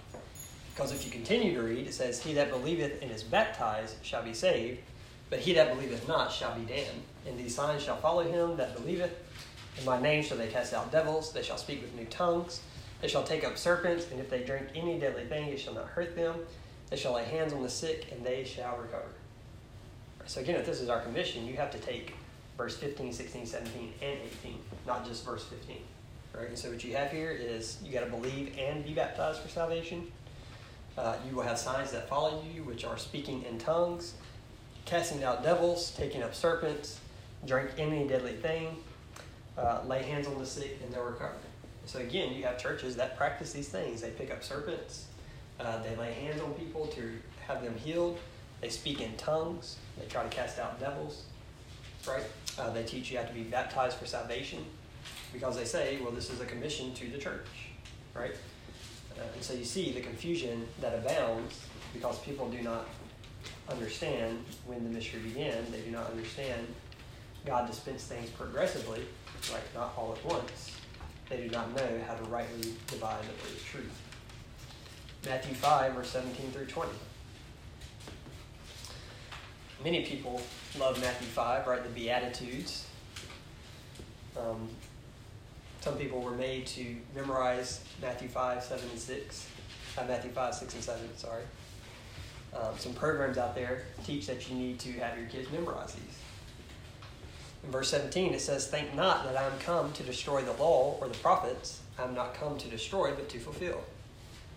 Because 0.74 0.92
if 0.92 1.04
you 1.04 1.10
continue 1.10 1.54
to 1.54 1.62
read, 1.62 1.86
it 1.86 1.94
says, 1.94 2.22
He 2.22 2.32
that 2.34 2.50
believeth 2.50 3.02
and 3.02 3.10
is 3.10 3.22
baptized 3.22 3.96
shall 4.02 4.22
be 4.22 4.32
saved, 4.32 4.80
but 5.28 5.38
he 5.38 5.52
that 5.54 5.74
believeth 5.74 6.06
not 6.08 6.32
shall 6.32 6.54
be 6.54 6.64
damned. 6.64 7.02
And 7.26 7.38
these 7.38 7.54
signs 7.54 7.82
shall 7.82 7.96
follow 7.96 8.22
him 8.22 8.56
that 8.56 8.76
believeth. 8.76 9.12
In 9.78 9.84
my 9.84 10.00
name 10.00 10.22
shall 10.22 10.36
they 10.36 10.48
cast 10.48 10.74
out 10.74 10.92
devils, 10.92 11.32
they 11.32 11.42
shall 11.42 11.56
speak 11.56 11.80
with 11.80 11.94
new 11.94 12.04
tongues, 12.06 12.60
they 13.00 13.08
shall 13.08 13.24
take 13.24 13.42
up 13.44 13.58
serpents, 13.58 14.06
and 14.10 14.20
if 14.20 14.30
they 14.30 14.42
drink 14.42 14.68
any 14.74 14.98
deadly 14.98 15.24
thing, 15.24 15.48
it 15.48 15.58
shall 15.58 15.74
not 15.74 15.88
hurt 15.88 16.14
them. 16.14 16.36
They 16.90 16.96
shall 16.96 17.14
lay 17.14 17.24
hands 17.24 17.52
on 17.52 17.62
the 17.62 17.70
sick, 17.70 18.08
and 18.12 18.24
they 18.24 18.44
shall 18.44 18.76
recover. 18.76 19.08
So 20.26 20.40
again, 20.40 20.56
if 20.56 20.66
this 20.66 20.80
is 20.80 20.88
our 20.88 21.00
commission, 21.00 21.46
you 21.46 21.56
have 21.56 21.70
to 21.72 21.78
take 21.78 22.14
verse 22.56 22.76
15, 22.76 23.12
16, 23.12 23.46
17, 23.46 23.92
and 24.02 24.18
18, 24.44 24.58
not 24.86 25.06
just 25.06 25.24
verse 25.24 25.44
15. 25.44 25.78
Right? 26.34 26.48
And 26.48 26.58
so 26.58 26.70
what 26.70 26.84
you 26.84 26.94
have 26.94 27.10
here 27.10 27.30
is 27.30 27.78
you 27.84 27.92
got 27.92 28.04
to 28.04 28.10
believe 28.10 28.56
and 28.58 28.84
be 28.84 28.92
baptized 28.92 29.40
for 29.40 29.48
salvation. 29.48 30.10
Uh, 30.96 31.16
you 31.28 31.34
will 31.34 31.42
have 31.42 31.58
signs 31.58 31.90
that 31.92 32.08
follow 32.08 32.42
you, 32.54 32.62
which 32.64 32.84
are 32.84 32.98
speaking 32.98 33.44
in 33.44 33.58
tongues, 33.58 34.14
casting 34.84 35.24
out 35.24 35.42
devils, 35.42 35.92
taking 35.96 36.22
up 36.22 36.34
serpents, 36.34 37.00
drink 37.46 37.70
any 37.78 38.06
deadly 38.06 38.34
thing, 38.34 38.76
uh, 39.56 39.80
lay 39.86 40.02
hands 40.02 40.26
on 40.26 40.38
the 40.38 40.46
sick, 40.46 40.78
and 40.84 40.92
they'll 40.92 41.04
recover. 41.04 41.34
So 41.86 41.98
again, 41.98 42.34
you 42.34 42.44
have 42.44 42.58
churches 42.58 42.96
that 42.96 43.16
practice 43.16 43.52
these 43.52 43.68
things. 43.68 44.00
They 44.02 44.10
pick 44.10 44.30
up 44.30 44.44
serpents, 44.44 45.06
uh, 45.58 45.82
they 45.82 45.96
lay 45.96 46.12
hands 46.12 46.40
on 46.40 46.52
people 46.54 46.86
to 46.88 47.18
have 47.46 47.62
them 47.62 47.76
healed, 47.76 48.18
they 48.60 48.68
speak 48.68 49.00
in 49.00 49.16
tongues, 49.16 49.76
they 49.98 50.06
try 50.06 50.22
to 50.22 50.28
cast 50.28 50.58
out 50.58 50.78
devils, 50.78 51.24
right? 52.06 52.22
Uh, 52.58 52.70
they 52.70 52.84
teach 52.84 53.10
you 53.10 53.18
have 53.18 53.28
to 53.28 53.34
be 53.34 53.42
baptized 53.42 53.96
for 53.96 54.06
salvation 54.06 54.64
because 55.32 55.56
they 55.56 55.64
say, 55.64 55.98
well, 56.00 56.12
this 56.12 56.30
is 56.30 56.40
a 56.40 56.44
commission 56.44 56.94
to 56.94 57.08
the 57.08 57.18
church, 57.18 57.46
right? 58.14 58.34
And 59.34 59.42
so 59.42 59.54
you 59.54 59.64
see 59.64 59.92
the 59.92 60.00
confusion 60.00 60.66
that 60.80 60.94
abounds 60.94 61.60
because 61.92 62.18
people 62.20 62.48
do 62.48 62.62
not 62.62 62.86
understand 63.68 64.44
when 64.66 64.82
the 64.84 64.90
mystery 64.90 65.20
began. 65.20 65.70
They 65.70 65.80
do 65.80 65.90
not 65.90 66.10
understand 66.10 66.66
God 67.44 67.66
dispensed 67.66 68.08
things 68.08 68.30
progressively, 68.30 69.02
right? 69.52 69.62
Not 69.74 69.94
all 69.96 70.16
at 70.16 70.24
once. 70.24 70.76
They 71.28 71.38
do 71.38 71.48
not 71.48 71.74
know 71.74 72.00
how 72.06 72.14
to 72.14 72.24
rightly 72.24 72.74
divide 72.86 73.22
the 73.22 73.42
word 73.42 73.56
of 73.56 73.64
truth. 73.64 74.00
Matthew 75.24 75.54
5, 75.54 75.94
verse 75.94 76.10
17 76.10 76.50
through 76.50 76.66
20. 76.66 76.90
Many 79.84 80.04
people 80.04 80.40
love 80.78 81.00
Matthew 81.00 81.28
5, 81.28 81.66
right? 81.66 81.82
The 81.82 81.88
Beatitudes. 81.88 82.86
Um, 84.36 84.68
some 85.82 85.96
people 85.96 86.20
were 86.20 86.30
made 86.30 86.64
to 86.64 86.96
memorize 87.12 87.80
Matthew 88.00 88.28
5, 88.28 88.62
7, 88.62 88.88
and 88.88 88.98
6. 88.98 89.48
Uh, 89.98 90.04
Matthew 90.06 90.30
5, 90.30 90.54
6, 90.54 90.74
and 90.74 90.84
7, 90.84 91.16
sorry. 91.16 91.42
Um, 92.54 92.78
some 92.78 92.94
programs 92.94 93.36
out 93.36 93.56
there 93.56 93.82
teach 94.04 94.28
that 94.28 94.48
you 94.48 94.54
need 94.54 94.78
to 94.78 94.92
have 94.92 95.18
your 95.18 95.26
kids 95.26 95.50
memorize 95.50 95.92
these. 95.94 96.18
In 97.64 97.72
verse 97.72 97.90
17, 97.90 98.32
it 98.32 98.40
says, 98.40 98.68
Think 98.68 98.94
not 98.94 99.24
that 99.24 99.36
I 99.36 99.44
am 99.44 99.58
come 99.58 99.92
to 99.94 100.04
destroy 100.04 100.42
the 100.42 100.52
law 100.52 100.96
or 101.00 101.08
the 101.08 101.18
prophets. 101.18 101.80
I 101.98 102.04
am 102.04 102.14
not 102.14 102.34
come 102.34 102.58
to 102.58 102.68
destroy, 102.68 103.12
but 103.12 103.28
to 103.30 103.40
fulfill. 103.40 103.80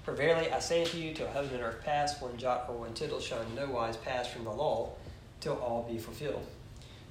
For 0.04 0.14
verily 0.14 0.52
I 0.52 0.60
say 0.60 0.84
unto 0.84 1.00
you, 1.00 1.16
till 1.16 1.28
heaven 1.28 1.56
and 1.56 1.64
earth 1.64 1.82
pass, 1.84 2.22
one 2.22 2.38
jot 2.38 2.66
or 2.70 2.76
one 2.76 2.94
tittle 2.94 3.20
shall 3.20 3.42
in 3.42 3.56
no 3.56 3.66
wise 3.66 3.98
pass 3.98 4.28
from 4.28 4.44
the 4.44 4.52
law, 4.52 4.92
till 5.40 5.56
all 5.56 5.88
be 5.90 5.98
fulfilled. 5.98 6.46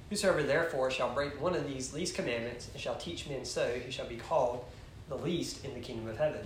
Whosoever 0.09 0.43
therefore 0.43 0.91
shall 0.91 1.13
break 1.13 1.41
one 1.41 1.55
of 1.55 1.67
these 1.67 1.93
least 1.93 2.15
commandments 2.15 2.69
and 2.71 2.81
shall 2.81 2.95
teach 2.95 3.27
men 3.27 3.43
so, 3.43 3.79
he 3.83 3.91
shall 3.91 4.07
be 4.07 4.17
called 4.17 4.63
the 5.09 5.17
least 5.17 5.65
in 5.65 5.73
the 5.73 5.79
kingdom 5.79 6.07
of 6.07 6.17
heaven. 6.17 6.45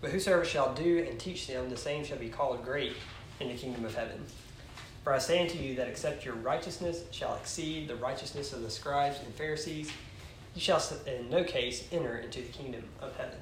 But 0.00 0.10
whosoever 0.10 0.44
shall 0.44 0.74
do 0.74 1.04
and 1.08 1.18
teach 1.18 1.46
them, 1.46 1.68
the 1.68 1.76
same 1.76 2.04
shall 2.04 2.18
be 2.18 2.28
called 2.28 2.64
great 2.64 2.94
in 3.40 3.48
the 3.48 3.54
kingdom 3.54 3.84
of 3.84 3.94
heaven. 3.94 4.24
For 5.02 5.12
I 5.12 5.18
say 5.18 5.40
unto 5.40 5.58
you 5.58 5.76
that 5.76 5.88
except 5.88 6.24
your 6.24 6.34
righteousness 6.34 7.02
shall 7.10 7.36
exceed 7.36 7.88
the 7.88 7.96
righteousness 7.96 8.52
of 8.52 8.62
the 8.62 8.70
scribes 8.70 9.18
and 9.20 9.34
Pharisees, 9.34 9.90
you 10.54 10.60
shall 10.60 10.82
in 11.06 11.30
no 11.30 11.44
case 11.44 11.86
enter 11.92 12.18
into 12.18 12.40
the 12.40 12.48
kingdom 12.48 12.84
of 13.00 13.16
heaven. 13.16 13.38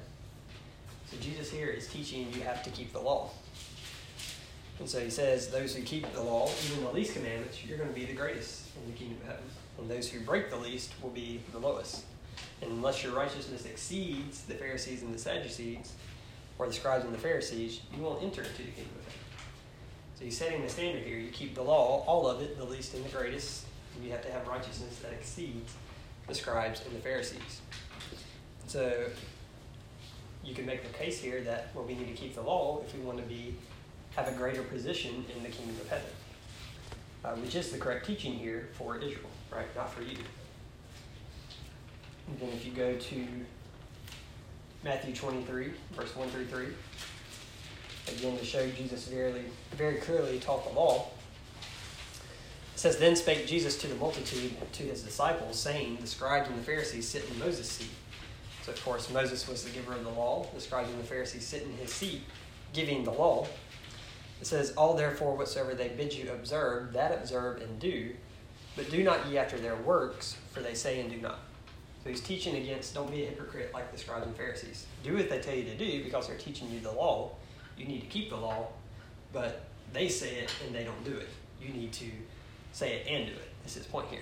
So 1.09 1.17
Jesus 1.17 1.49
here 1.49 1.67
is 1.67 1.87
teaching 1.87 2.27
you 2.33 2.41
have 2.41 2.63
to 2.63 2.69
keep 2.69 2.93
the 2.93 2.99
law. 2.99 3.29
And 4.79 4.89
so 4.89 4.99
he 4.99 5.09
says, 5.09 5.47
those 5.47 5.73
who 5.75 5.83
keep 5.83 6.11
the 6.13 6.21
law, 6.21 6.49
even 6.65 6.83
the 6.83 6.91
least 6.91 7.13
commandments, 7.13 7.63
you're 7.63 7.77
going 7.77 7.89
to 7.89 7.95
be 7.95 8.05
the 8.05 8.13
greatest 8.13 8.69
in 8.75 8.91
the 8.91 8.97
kingdom 8.97 9.17
of 9.21 9.27
heaven. 9.27 9.43
And 9.79 9.89
those 9.89 10.09
who 10.09 10.19
break 10.19 10.49
the 10.49 10.57
least 10.57 10.91
will 11.01 11.09
be 11.09 11.39
the 11.51 11.59
lowest. 11.59 12.03
And 12.61 12.71
unless 12.71 13.03
your 13.03 13.13
righteousness 13.13 13.65
exceeds 13.65 14.43
the 14.43 14.53
Pharisees 14.53 15.01
and 15.01 15.13
the 15.13 15.19
Sadducees, 15.19 15.93
or 16.57 16.67
the 16.67 16.73
scribes 16.73 17.05
and 17.05 17.13
the 17.13 17.19
Pharisees, 17.19 17.81
you 17.95 18.03
won't 18.03 18.23
enter 18.23 18.41
into 18.41 18.57
the 18.57 18.71
kingdom 18.71 18.95
of 18.99 19.05
heaven. 19.05 19.19
So 20.17 20.25
he's 20.25 20.37
setting 20.37 20.61
the 20.61 20.69
standard 20.69 21.03
here. 21.03 21.17
You 21.17 21.29
keep 21.29 21.55
the 21.55 21.61
law, 21.61 22.03
all 22.07 22.27
of 22.27 22.41
it, 22.41 22.57
the 22.57 22.63
least 22.63 22.93
and 22.93 23.03
the 23.03 23.09
greatest, 23.09 23.65
and 23.95 24.05
you 24.05 24.11
have 24.11 24.21
to 24.25 24.31
have 24.31 24.47
righteousness 24.47 24.99
that 24.99 25.11
exceeds 25.11 25.73
the 26.27 26.33
scribes 26.33 26.81
and 26.85 26.95
the 26.95 27.01
Pharisees. 27.01 27.61
So 28.67 29.07
you 30.43 30.55
can 30.55 30.65
make 30.65 30.83
the 30.83 30.97
case 30.97 31.19
here 31.19 31.41
that 31.41 31.69
well, 31.73 31.83
we 31.85 31.95
need 31.95 32.07
to 32.07 32.13
keep 32.13 32.35
the 32.35 32.41
law 32.41 32.81
if 32.85 32.95
we 32.95 33.01
want 33.01 33.17
to 33.17 33.23
be 33.25 33.55
have 34.15 34.27
a 34.27 34.31
greater 34.31 34.63
position 34.63 35.25
in 35.35 35.43
the 35.43 35.49
kingdom 35.49 35.75
of 35.81 35.89
heaven, 35.89 36.05
uh, 37.23 37.35
which 37.35 37.55
is 37.55 37.71
the 37.71 37.77
correct 37.77 38.05
teaching 38.05 38.33
here 38.33 38.69
for 38.73 38.97
Israel, 38.97 39.29
right? 39.51 39.67
Not 39.75 39.91
for 39.91 40.01
you. 40.01 40.17
And 42.27 42.39
then 42.39 42.49
if 42.49 42.65
you 42.65 42.71
go 42.71 42.95
to 42.95 43.27
Matthew 44.83 45.13
23, 45.13 45.71
verse 45.93 46.15
1 46.15 46.29
through 46.29 46.45
3, 46.45 46.67
again 48.07 48.37
to 48.37 48.45
show 48.45 48.67
Jesus 48.69 49.07
very, 49.07 49.45
very 49.71 49.95
clearly 49.95 50.39
taught 50.39 50.63
the 50.63 50.79
law. 50.79 51.07
It 52.73 52.79
says, 52.79 52.97
Then 52.97 53.15
spake 53.15 53.47
Jesus 53.47 53.77
to 53.79 53.87
the 53.87 53.95
multitude, 53.95 54.53
to 54.73 54.83
his 54.83 55.01
disciples, 55.01 55.59
saying, 55.59 55.97
The 56.01 56.07
scribes 56.07 56.49
and 56.49 56.57
the 56.57 56.63
Pharisees 56.63 57.07
sit 57.07 57.29
in 57.29 57.39
Moses' 57.39 57.69
seat. 57.69 57.89
So, 58.63 58.71
of 58.71 58.83
course, 58.83 59.09
Moses 59.11 59.47
was 59.47 59.63
the 59.63 59.69
giver 59.69 59.93
of 59.93 60.03
the 60.03 60.09
law. 60.09 60.47
The 60.53 60.61
scribes 60.61 60.89
and 60.89 60.99
the 60.99 61.05
Pharisees 61.05 61.45
sit 61.45 61.63
in 61.63 61.71
his 61.77 61.93
seat, 61.93 62.21
giving 62.73 63.03
the 63.03 63.11
law. 63.11 63.47
It 64.41 64.47
says, 64.47 64.71
All 64.71 64.95
therefore 64.95 65.35
whatsoever 65.35 65.73
they 65.73 65.89
bid 65.89 66.13
you 66.13 66.31
observe, 66.31 66.93
that 66.93 67.11
observe 67.13 67.61
and 67.61 67.79
do, 67.79 68.11
but 68.75 68.89
do 68.89 69.03
not 69.03 69.27
ye 69.27 69.37
after 69.37 69.57
their 69.57 69.75
works, 69.75 70.37
for 70.51 70.59
they 70.59 70.73
say 70.73 70.99
and 70.99 71.09
do 71.09 71.17
not. 71.17 71.39
So 72.03 72.09
he's 72.09 72.21
teaching 72.21 72.55
against 72.57 72.93
don't 72.93 73.09
be 73.09 73.23
a 73.23 73.27
hypocrite 73.27 73.73
like 73.73 73.91
the 73.91 73.97
scribes 73.97 74.27
and 74.27 74.35
Pharisees. 74.35 74.85
Do 75.03 75.15
what 75.15 75.29
they 75.29 75.39
tell 75.39 75.55
you 75.55 75.63
to 75.63 75.75
do 75.75 76.03
because 76.03 76.27
they're 76.27 76.37
teaching 76.37 76.69
you 76.71 76.79
the 76.79 76.91
law. 76.91 77.31
You 77.77 77.85
need 77.85 78.01
to 78.01 78.07
keep 78.07 78.29
the 78.29 78.35
law, 78.35 78.67
but 79.33 79.63
they 79.91 80.07
say 80.07 80.35
it 80.35 80.51
and 80.65 80.75
they 80.75 80.83
don't 80.83 81.03
do 81.03 81.17
it. 81.17 81.29
You 81.59 81.73
need 81.73 81.91
to 81.93 82.05
say 82.73 82.97
it 82.97 83.07
and 83.07 83.25
do 83.25 83.33
it. 83.33 83.49
That's 83.63 83.73
his 83.73 83.87
point 83.87 84.07
here. 84.09 84.19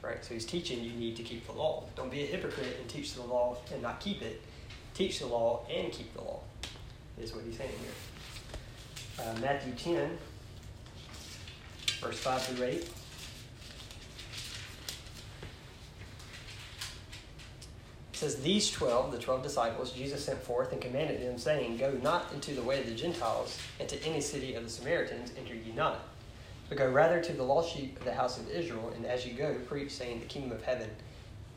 Right? 0.00 0.24
So 0.24 0.32
he's 0.32 0.46
teaching 0.46 0.82
you 0.82 0.92
need 0.92 1.16
to 1.16 1.22
keep 1.22 1.46
the 1.46 1.52
law. 1.52 1.84
Don't 1.94 2.10
be 2.10 2.22
a 2.22 2.26
hypocrite 2.26 2.78
and 2.80 2.88
teach 2.88 3.12
the 3.12 3.22
law 3.22 3.58
and 3.70 3.82
not 3.82 4.00
keep 4.00 4.22
it. 4.22 4.40
Teach 4.94 5.18
the 5.18 5.26
law 5.26 5.66
and 5.70 5.92
keep 5.92 6.14
the 6.14 6.22
law, 6.22 6.40
is 7.20 7.34
what 7.34 7.44
he's 7.44 7.58
saying 7.58 7.68
here. 7.68 7.90
Uh, 9.18 9.34
Matthew 9.40 9.72
10, 9.72 10.18
verse 12.00 12.18
5 12.18 12.42
through 12.42 12.66
8. 12.66 12.74
It 12.74 12.90
says, 18.12 18.36
These 18.36 18.70
twelve, 18.70 19.12
the 19.12 19.18
twelve 19.18 19.42
disciples, 19.42 19.92
Jesus 19.92 20.24
sent 20.24 20.42
forth 20.42 20.72
and 20.72 20.80
commanded 20.80 21.22
them, 21.22 21.38
saying, 21.38 21.76
Go 21.78 21.92
not 22.02 22.32
into 22.32 22.54
the 22.54 22.62
way 22.62 22.80
of 22.80 22.86
the 22.86 22.94
Gentiles, 22.94 23.58
and 23.78 23.88
to 23.88 24.02
any 24.04 24.20
city 24.20 24.54
of 24.54 24.64
the 24.64 24.70
Samaritans 24.70 25.32
enter 25.38 25.54
ye 25.54 25.72
not, 25.72 26.00
but 26.68 26.78
go 26.78 26.90
rather 26.90 27.20
to 27.22 27.32
the 27.32 27.42
lost 27.42 27.74
sheep 27.74 27.98
of 27.98 28.04
the 28.04 28.14
house 28.14 28.38
of 28.38 28.50
Israel, 28.50 28.92
and 28.96 29.06
as 29.06 29.26
ye 29.26 29.32
go, 29.32 29.54
preach, 29.66 29.90
saying, 29.90 30.20
The 30.20 30.26
kingdom 30.26 30.52
of 30.52 30.62
heaven 30.62 30.90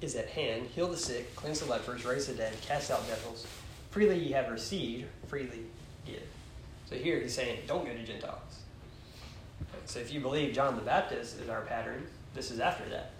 is 0.01 0.15
at 0.15 0.29
hand. 0.29 0.67
Heal 0.67 0.87
the 0.87 0.97
sick, 0.97 1.35
cleanse 1.35 1.59
the 1.59 1.69
lepers, 1.69 2.05
raise 2.05 2.27
the 2.27 2.33
dead, 2.33 2.53
cast 2.61 2.91
out 2.91 3.07
devils. 3.07 3.45
Freely 3.91 4.17
ye 4.17 4.31
have 4.31 4.49
received, 4.49 5.05
freely 5.27 5.65
give. 6.05 6.23
So 6.89 6.95
here 6.95 7.19
he's 7.19 7.33
saying, 7.33 7.59
Don't 7.67 7.85
go 7.85 7.93
to 7.93 8.03
Gentiles. 8.03 8.61
So 9.85 9.99
if 9.99 10.13
you 10.13 10.19
believe 10.19 10.53
John 10.53 10.75
the 10.75 10.81
Baptist 10.81 11.39
is 11.39 11.49
our 11.49 11.61
pattern, 11.61 12.05
this 12.33 12.51
is 12.51 12.59
after 12.59 12.87
that. 12.89 13.11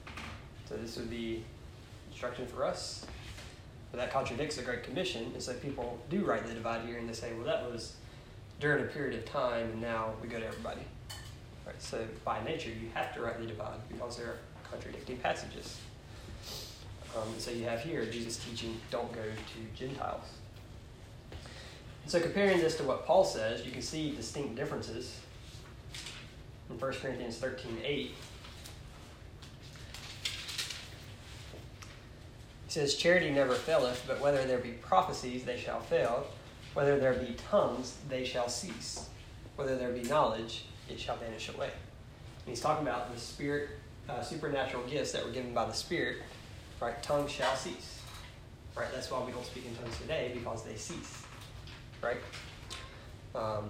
So 0.67 0.75
this 0.75 0.97
would 0.97 1.09
be 1.09 1.43
instruction 2.11 2.47
for 2.47 2.65
us 2.65 3.05
but 3.91 3.97
that 3.97 4.11
contradicts 4.11 4.55
the 4.55 4.61
Great 4.61 4.83
Commission. 4.83 5.31
And 5.33 5.41
so 5.41 5.53
people 5.53 5.99
do 6.09 6.23
rightly 6.23 6.53
divide 6.53 6.85
here 6.85 6.97
and 6.97 7.09
they 7.09 7.13
say, 7.13 7.33
well, 7.33 7.45
that 7.45 7.69
was 7.69 7.95
during 8.59 8.83
a 8.83 8.87
period 8.87 9.17
of 9.17 9.25
time 9.25 9.69
and 9.71 9.81
now 9.81 10.13
we 10.21 10.27
go 10.27 10.39
to 10.39 10.45
everybody. 10.45 10.81
Right, 11.65 11.81
so 11.81 12.05
by 12.23 12.43
nature, 12.43 12.69
you 12.69 12.89
have 12.93 13.13
to 13.15 13.21
rightly 13.21 13.47
divide 13.47 13.79
because 13.87 14.17
there 14.17 14.27
are 14.27 14.37
contradicting 14.69 15.17
passages. 15.17 15.79
Um, 17.17 17.33
so 17.37 17.51
you 17.51 17.65
have 17.65 17.81
here 17.81 18.05
Jesus 18.05 18.37
teaching, 18.37 18.77
don't 18.91 19.11
go 19.11 19.21
to 19.21 19.77
Gentiles. 19.79 20.25
So 22.09 22.19
comparing 22.19 22.59
this 22.59 22.75
to 22.77 22.83
what 22.83 23.05
Paul 23.05 23.23
says, 23.23 23.63
you 23.63 23.71
can 23.71 23.83
see 23.83 24.15
distinct 24.15 24.55
differences. 24.55 25.19
In 26.67 26.79
1 26.79 26.93
Corinthians 26.93 27.37
13 27.37 27.77
8, 27.83 28.11
He 32.65 32.73
says, 32.73 32.95
Charity 32.95 33.29
never 33.29 33.53
faileth, 33.53 34.03
but 34.07 34.19
whether 34.21 34.43
there 34.45 34.57
be 34.57 34.71
prophecies, 34.71 35.43
they 35.43 35.59
shall 35.59 35.81
fail. 35.81 36.25
Whether 36.73 36.99
there 36.99 37.13
be 37.13 37.35
tongues, 37.51 37.97
they 38.09 38.25
shall 38.25 38.49
cease. 38.49 39.07
Whether 39.55 39.77
there 39.77 39.91
be 39.91 40.01
knowledge, 40.01 40.65
it 40.89 40.99
shall 40.99 41.17
vanish 41.17 41.49
away. 41.49 41.69
And 41.69 42.47
he's 42.47 42.59
talking 42.59 42.87
about 42.87 43.13
the 43.13 43.19
spirit, 43.19 43.69
uh, 44.09 44.23
supernatural 44.23 44.81
gifts 44.87 45.11
that 45.11 45.23
were 45.23 45.31
given 45.31 45.53
by 45.53 45.65
the 45.65 45.73
Spirit. 45.73 46.17
Right? 46.81 47.01
Tongues 47.03 47.29
shall 47.31 47.55
cease. 47.55 48.01
Right? 48.75 48.87
That's 48.91 49.11
why 49.11 49.23
we 49.23 49.31
don't 49.31 49.45
speak 49.45 49.67
in 49.67 49.75
tongues 49.75 49.97
today, 49.99 50.31
because 50.33 50.63
they 50.63 50.75
cease. 50.75 51.25
Right? 52.01 52.17
Um, 53.35 53.69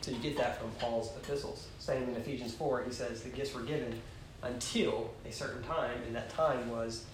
so 0.00 0.10
you 0.10 0.18
get 0.18 0.36
that 0.36 0.60
from 0.60 0.70
Paul's 0.72 1.12
epistles. 1.16 1.68
Same 1.78 2.08
in 2.08 2.16
Ephesians 2.16 2.54
4, 2.54 2.84
he 2.84 2.92
says 2.92 3.22
the 3.22 3.28
gifts 3.28 3.54
were 3.54 3.62
given 3.62 4.00
until 4.42 5.10
a 5.24 5.32
certain 5.32 5.62
time, 5.62 6.02
and 6.06 6.14
that 6.14 6.28
time 6.30 6.68
was 6.70 7.04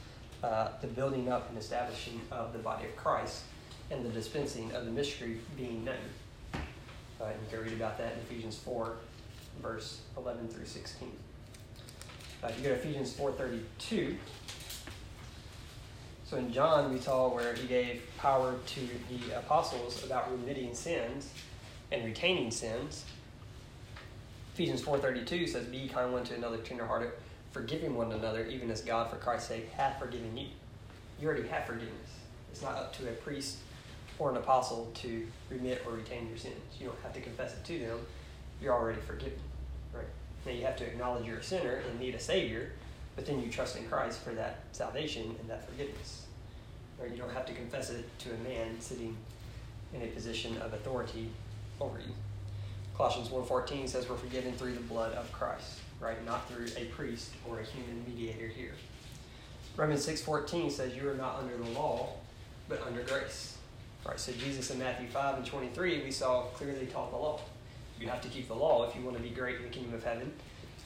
uh, 0.43 0.69
the 0.81 0.87
building 0.87 1.29
up 1.29 1.49
and 1.51 1.59
establishing 1.59 2.21
of 2.31 2.53
the 2.53 2.59
body 2.59 2.87
of 2.87 2.97
Christ 2.97 3.43
and 3.91 4.05
the 4.05 4.09
dispensing 4.11 4.73
of 4.73 4.85
the 4.85 4.91
mystery 4.91 5.39
being 5.57 5.85
known. 5.85 5.95
Uh, 6.55 7.25
and 7.25 7.35
you 7.43 7.49
can 7.51 7.65
read 7.65 7.73
about 7.73 7.99
that 7.99 8.13
in 8.13 8.19
Ephesians 8.21 8.57
4, 8.59 8.97
verse 9.61 10.01
11 10.17 10.49
through 10.49 10.67
16. 10.67 11.11
Uh, 12.43 12.47
if 12.47 12.59
you 12.59 12.65
go 12.65 12.71
to 12.71 12.77
Ephesians 12.77 13.13
4.32, 13.15 14.17
so 16.29 16.37
in 16.37 16.53
John 16.53 16.93
we 16.93 17.01
saw 17.01 17.29
where 17.29 17.55
he 17.55 17.67
gave 17.67 18.03
power 18.19 18.55
to 18.67 18.81
the 18.81 19.39
apostles 19.39 20.05
about 20.05 20.31
remitting 20.31 20.75
sins 20.75 21.33
and 21.91 22.05
retaining 22.05 22.51
sins. 22.51 23.05
Ephesians 24.53 24.83
4.32 24.83 25.49
says, 25.49 25.65
Be 25.67 25.89
kind 25.89 26.13
one 26.13 26.25
to 26.25 26.35
another, 26.35 26.59
tenderhearted, 26.59 27.13
forgiving 27.51 27.95
one 27.95 28.13
another, 28.13 28.45
even 28.47 28.71
as 28.71 28.83
God, 28.83 29.09
for 29.09 29.17
Christ's 29.17 29.49
sake, 29.49 29.71
hath 29.71 29.99
forgiven 29.99 30.37
you. 30.37 30.49
You 31.19 31.29
already 31.29 31.49
have 31.49 31.65
forgiveness. 31.65 32.11
It's 32.51 32.61
not 32.61 32.77
up 32.77 32.93
to 32.97 33.09
a 33.09 33.13
priest 33.13 33.59
or 34.19 34.31
an 34.31 34.37
apostle 34.37 34.91
to 34.95 35.27
remit 35.49 35.83
or 35.87 35.93
retain 35.93 36.29
your 36.29 36.37
sins. 36.37 36.57
You 36.79 36.89
don't 36.89 36.99
have 37.03 37.15
to 37.15 37.21
confess 37.21 37.55
it 37.55 37.65
to 37.65 37.79
them. 37.79 37.99
You're 38.61 38.75
already 38.75 39.01
forgiven. 39.01 39.39
Right? 39.95 40.05
Now 40.45 40.53
you 40.53 40.65
have 40.67 40.77
to 40.77 40.85
acknowledge 40.85 41.25
you're 41.25 41.39
a 41.39 41.43
sinner 41.43 41.83
and 41.89 41.99
need 41.99 42.15
a 42.15 42.21
Savior, 42.21 42.73
but 43.19 43.27
then 43.27 43.43
you 43.43 43.51
trust 43.51 43.77
in 43.77 43.85
Christ 43.89 44.21
for 44.21 44.31
that 44.31 44.61
salvation 44.71 45.35
and 45.41 45.51
that 45.51 45.69
forgiveness. 45.69 46.27
Right? 47.01 47.11
You 47.11 47.17
don't 47.17 47.33
have 47.33 47.47
to 47.47 47.53
confess 47.53 47.91
it 47.91 48.07
to 48.21 48.31
a 48.31 48.39
man 48.49 48.81
sitting 48.81 49.17
in 49.93 50.03
a 50.03 50.07
position 50.07 50.57
of 50.59 50.73
authority 50.73 51.31
over 51.81 51.99
you. 51.99 52.15
Colossians 52.97 53.29
1.14 53.29 53.89
says 53.89 54.09
we're 54.09 54.17
forgiven 54.17 54.53
through 54.53 54.75
the 54.75 54.81
blood 54.81 55.15
of 55.15 55.33
Christ 55.33 55.81
right? 56.01 56.25
Not 56.25 56.49
through 56.49 56.67
a 56.77 56.87
priest 56.87 57.31
or 57.49 57.61
a 57.61 57.65
human 57.65 58.05
mediator 58.07 58.49
here. 58.49 58.75
Romans 59.77 60.07
6.14 60.07 60.71
says 60.71 60.97
you 60.97 61.09
are 61.09 61.15
not 61.15 61.37
under 61.37 61.57
the 61.57 61.71
law, 61.71 62.11
but 62.69 62.83
under 62.87 63.03
grace. 63.03 63.57
Right, 64.07 64.19
so 64.19 64.33
Jesus 64.33 64.71
in 64.71 64.79
Matthew 64.79 65.09
5 65.09 65.39
and 65.39 65.47
23, 65.47 66.05
we 66.05 66.11
saw 66.11 66.43
clearly 66.55 66.87
taught 66.87 67.11
the 67.11 67.17
law. 67.17 67.41
You 68.01 68.09
have 68.09 68.21
to 68.23 68.29
keep 68.29 68.49
the 68.49 68.55
law 68.55 68.89
if 68.89 68.95
you 68.95 69.03
want 69.03 69.17
to 69.17 69.23
be 69.23 69.31
great 69.31 69.57
in 69.57 69.63
the 69.65 69.69
kingdom 69.69 69.95
of 69.95 70.05
heaven. 70.05 70.33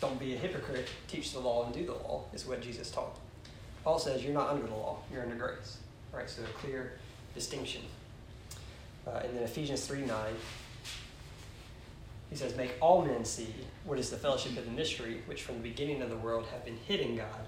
Don't 0.02 0.18
be 0.18 0.34
a 0.34 0.36
hypocrite. 0.36 0.88
Teach 1.06 1.32
the 1.32 1.38
law 1.38 1.64
and 1.64 1.72
do 1.72 1.86
the 1.86 1.92
law, 1.92 2.24
is 2.34 2.44
what 2.44 2.60
Jesus 2.60 2.90
taught. 2.90 3.16
Paul 3.84 4.00
says 4.00 4.24
you're 4.24 4.34
not 4.34 4.50
under 4.50 4.66
the 4.66 4.74
law, 4.74 4.98
you're 5.12 5.22
under 5.22 5.36
grace. 5.36 5.78
Right, 6.12 6.28
so 6.28 6.42
a 6.42 6.46
clear 6.58 6.94
distinction. 7.36 7.82
Uh, 9.06 9.20
and 9.22 9.36
then 9.36 9.44
Ephesians 9.44 9.86
3 9.86 10.00
9 10.00 10.16
He 12.30 12.36
says, 12.36 12.56
Make 12.56 12.74
all 12.80 13.02
men 13.02 13.24
see 13.24 13.54
what 13.84 13.96
is 13.96 14.10
the 14.10 14.16
fellowship 14.16 14.58
of 14.58 14.64
the 14.64 14.72
mystery, 14.72 15.22
which 15.26 15.44
from 15.44 15.62
the 15.62 15.68
beginning 15.68 16.02
of 16.02 16.10
the 16.10 16.16
world 16.16 16.46
have 16.46 16.64
been 16.64 16.78
hidden 16.78 17.14
God, 17.14 17.46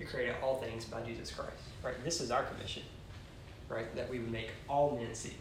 who 0.00 0.04
created 0.04 0.34
all 0.42 0.56
things 0.56 0.84
by 0.84 1.00
Jesus 1.02 1.30
Christ. 1.30 1.52
Right? 1.80 1.94
This 2.02 2.20
is 2.20 2.32
our 2.32 2.42
commission, 2.42 2.82
right? 3.68 3.94
That 3.94 4.10
we 4.10 4.18
would 4.18 4.32
make 4.32 4.50
all 4.68 4.98
men 5.00 5.14
see. 5.14 5.34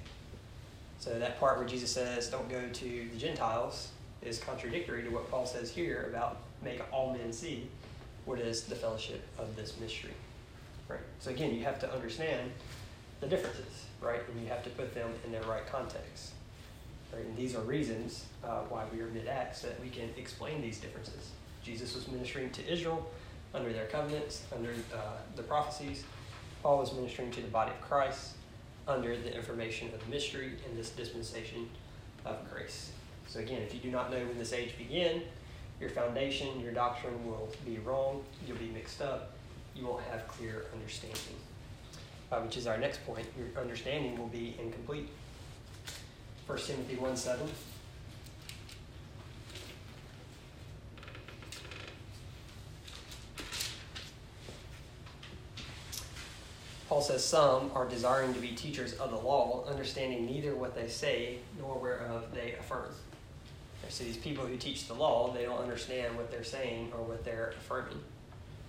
So 0.99 1.17
that 1.17 1.39
part 1.39 1.57
where 1.57 1.67
Jesus 1.67 1.89
says, 1.89 2.29
Don't 2.29 2.47
go 2.47 2.61
to 2.71 3.09
the 3.11 3.17
Gentiles 3.17 3.89
is 4.25 4.39
contradictory 4.39 5.03
to 5.03 5.09
what 5.09 5.29
Paul 5.29 5.45
says 5.45 5.71
here 5.71 6.07
about 6.09 6.37
make 6.63 6.81
all 6.91 7.13
men 7.13 7.33
see 7.33 7.67
what 8.25 8.39
is 8.39 8.63
the 8.63 8.75
fellowship 8.75 9.21
of 9.37 9.55
this 9.55 9.79
mystery. 9.79 10.13
Right? 10.87 10.99
So 11.19 11.31
again, 11.31 11.53
you 11.53 11.63
have 11.63 11.79
to 11.79 11.93
understand 11.93 12.51
the 13.19 13.27
differences, 13.27 13.85
right? 14.01 14.21
And 14.29 14.41
you 14.41 14.47
have 14.47 14.63
to 14.63 14.69
put 14.71 14.93
them 14.93 15.09
in 15.25 15.31
their 15.31 15.43
right 15.43 15.65
context. 15.65 16.31
Right? 17.13 17.25
And 17.25 17.35
these 17.37 17.55
are 17.55 17.61
reasons 17.61 18.25
uh, 18.43 18.61
why 18.69 18.83
we 18.93 19.01
are 19.01 19.07
mid-acts 19.07 19.61
that 19.61 19.79
we 19.81 19.89
can 19.89 20.09
explain 20.17 20.61
these 20.61 20.79
differences. 20.79 21.31
Jesus 21.63 21.95
was 21.95 22.07
ministering 22.07 22.49
to 22.51 22.71
Israel 22.71 23.09
under 23.53 23.71
their 23.71 23.85
covenants, 23.85 24.43
under 24.53 24.71
uh, 24.93 24.97
the 25.35 25.43
prophecies. 25.43 26.03
Paul 26.61 26.79
was 26.79 26.93
ministering 26.93 27.31
to 27.31 27.41
the 27.41 27.47
body 27.47 27.71
of 27.71 27.81
Christ 27.81 28.33
under 28.87 29.15
the 29.15 29.33
information 29.33 29.93
of 29.93 30.03
the 30.03 30.09
mystery 30.09 30.53
in 30.69 30.75
this 30.75 30.89
dispensation 30.89 31.69
of 32.25 32.37
grace. 32.51 32.91
So 33.27 33.39
again, 33.39 33.61
if 33.61 33.73
you 33.73 33.79
do 33.79 33.89
not 33.89 34.11
know 34.11 34.19
when 34.19 34.37
this 34.37 34.53
age 34.53 34.77
began, 34.77 35.21
your 35.79 35.89
foundation, 35.89 36.59
your 36.59 36.71
doctrine 36.71 37.25
will 37.27 37.49
be 37.65 37.77
wrong. 37.79 38.23
You'll 38.47 38.57
be 38.57 38.69
mixed 38.69 39.01
up. 39.01 39.33
You 39.75 39.87
won't 39.87 40.03
have 40.03 40.27
clear 40.27 40.65
understanding, 40.71 41.35
uh, 42.31 42.39
which 42.41 42.57
is 42.57 42.67
our 42.67 42.77
next 42.77 43.05
point. 43.05 43.25
Your 43.37 43.47
understanding 43.61 44.17
will 44.17 44.27
be 44.27 44.55
incomplete. 44.59 45.09
1 46.45 46.57
Timothy 46.59 46.95
1 46.95 47.17
7. 47.17 47.49
Paul 56.87 57.01
says, 57.01 57.25
Some 57.25 57.71
are 57.73 57.89
desiring 57.89 58.35
to 58.35 58.39
be 58.39 58.49
teachers 58.49 58.93
of 58.93 59.09
the 59.09 59.17
law, 59.17 59.65
understanding 59.67 60.27
neither 60.27 60.55
what 60.55 60.75
they 60.75 60.87
say 60.87 61.39
nor 61.57 61.79
whereof 61.79 62.25
they 62.35 62.53
affirm. 62.53 62.93
So 63.89 64.03
these 64.03 64.17
people 64.17 64.45
who 64.45 64.57
teach 64.57 64.87
the 64.87 64.93
law, 64.93 65.31
they 65.33 65.43
don't 65.43 65.59
understand 65.59 66.15
what 66.15 66.31
they're 66.31 66.43
saying 66.43 66.91
or 66.95 67.03
what 67.03 67.23
they're 67.23 67.53
affirming. 67.57 67.99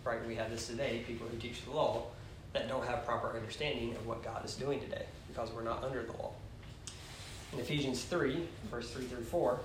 Right? 0.04 0.24
We 0.26 0.34
have 0.34 0.50
this 0.50 0.66
today, 0.66 1.02
people 1.06 1.26
who 1.26 1.38
teach 1.38 1.64
the 1.64 1.70
law 1.70 2.06
that 2.52 2.68
don't 2.68 2.84
have 2.86 3.04
proper 3.04 3.36
understanding 3.36 3.92
of 3.96 4.06
what 4.06 4.22
God 4.22 4.44
is 4.44 4.54
doing 4.54 4.80
today 4.80 5.06
because 5.28 5.50
we're 5.50 5.62
not 5.62 5.82
under 5.82 6.02
the 6.02 6.12
law. 6.12 6.32
In 7.52 7.58
Ephesians 7.58 8.04
3, 8.04 8.46
verse 8.70 8.90
3 8.90 9.04
through 9.04 9.24
4, 9.24 9.58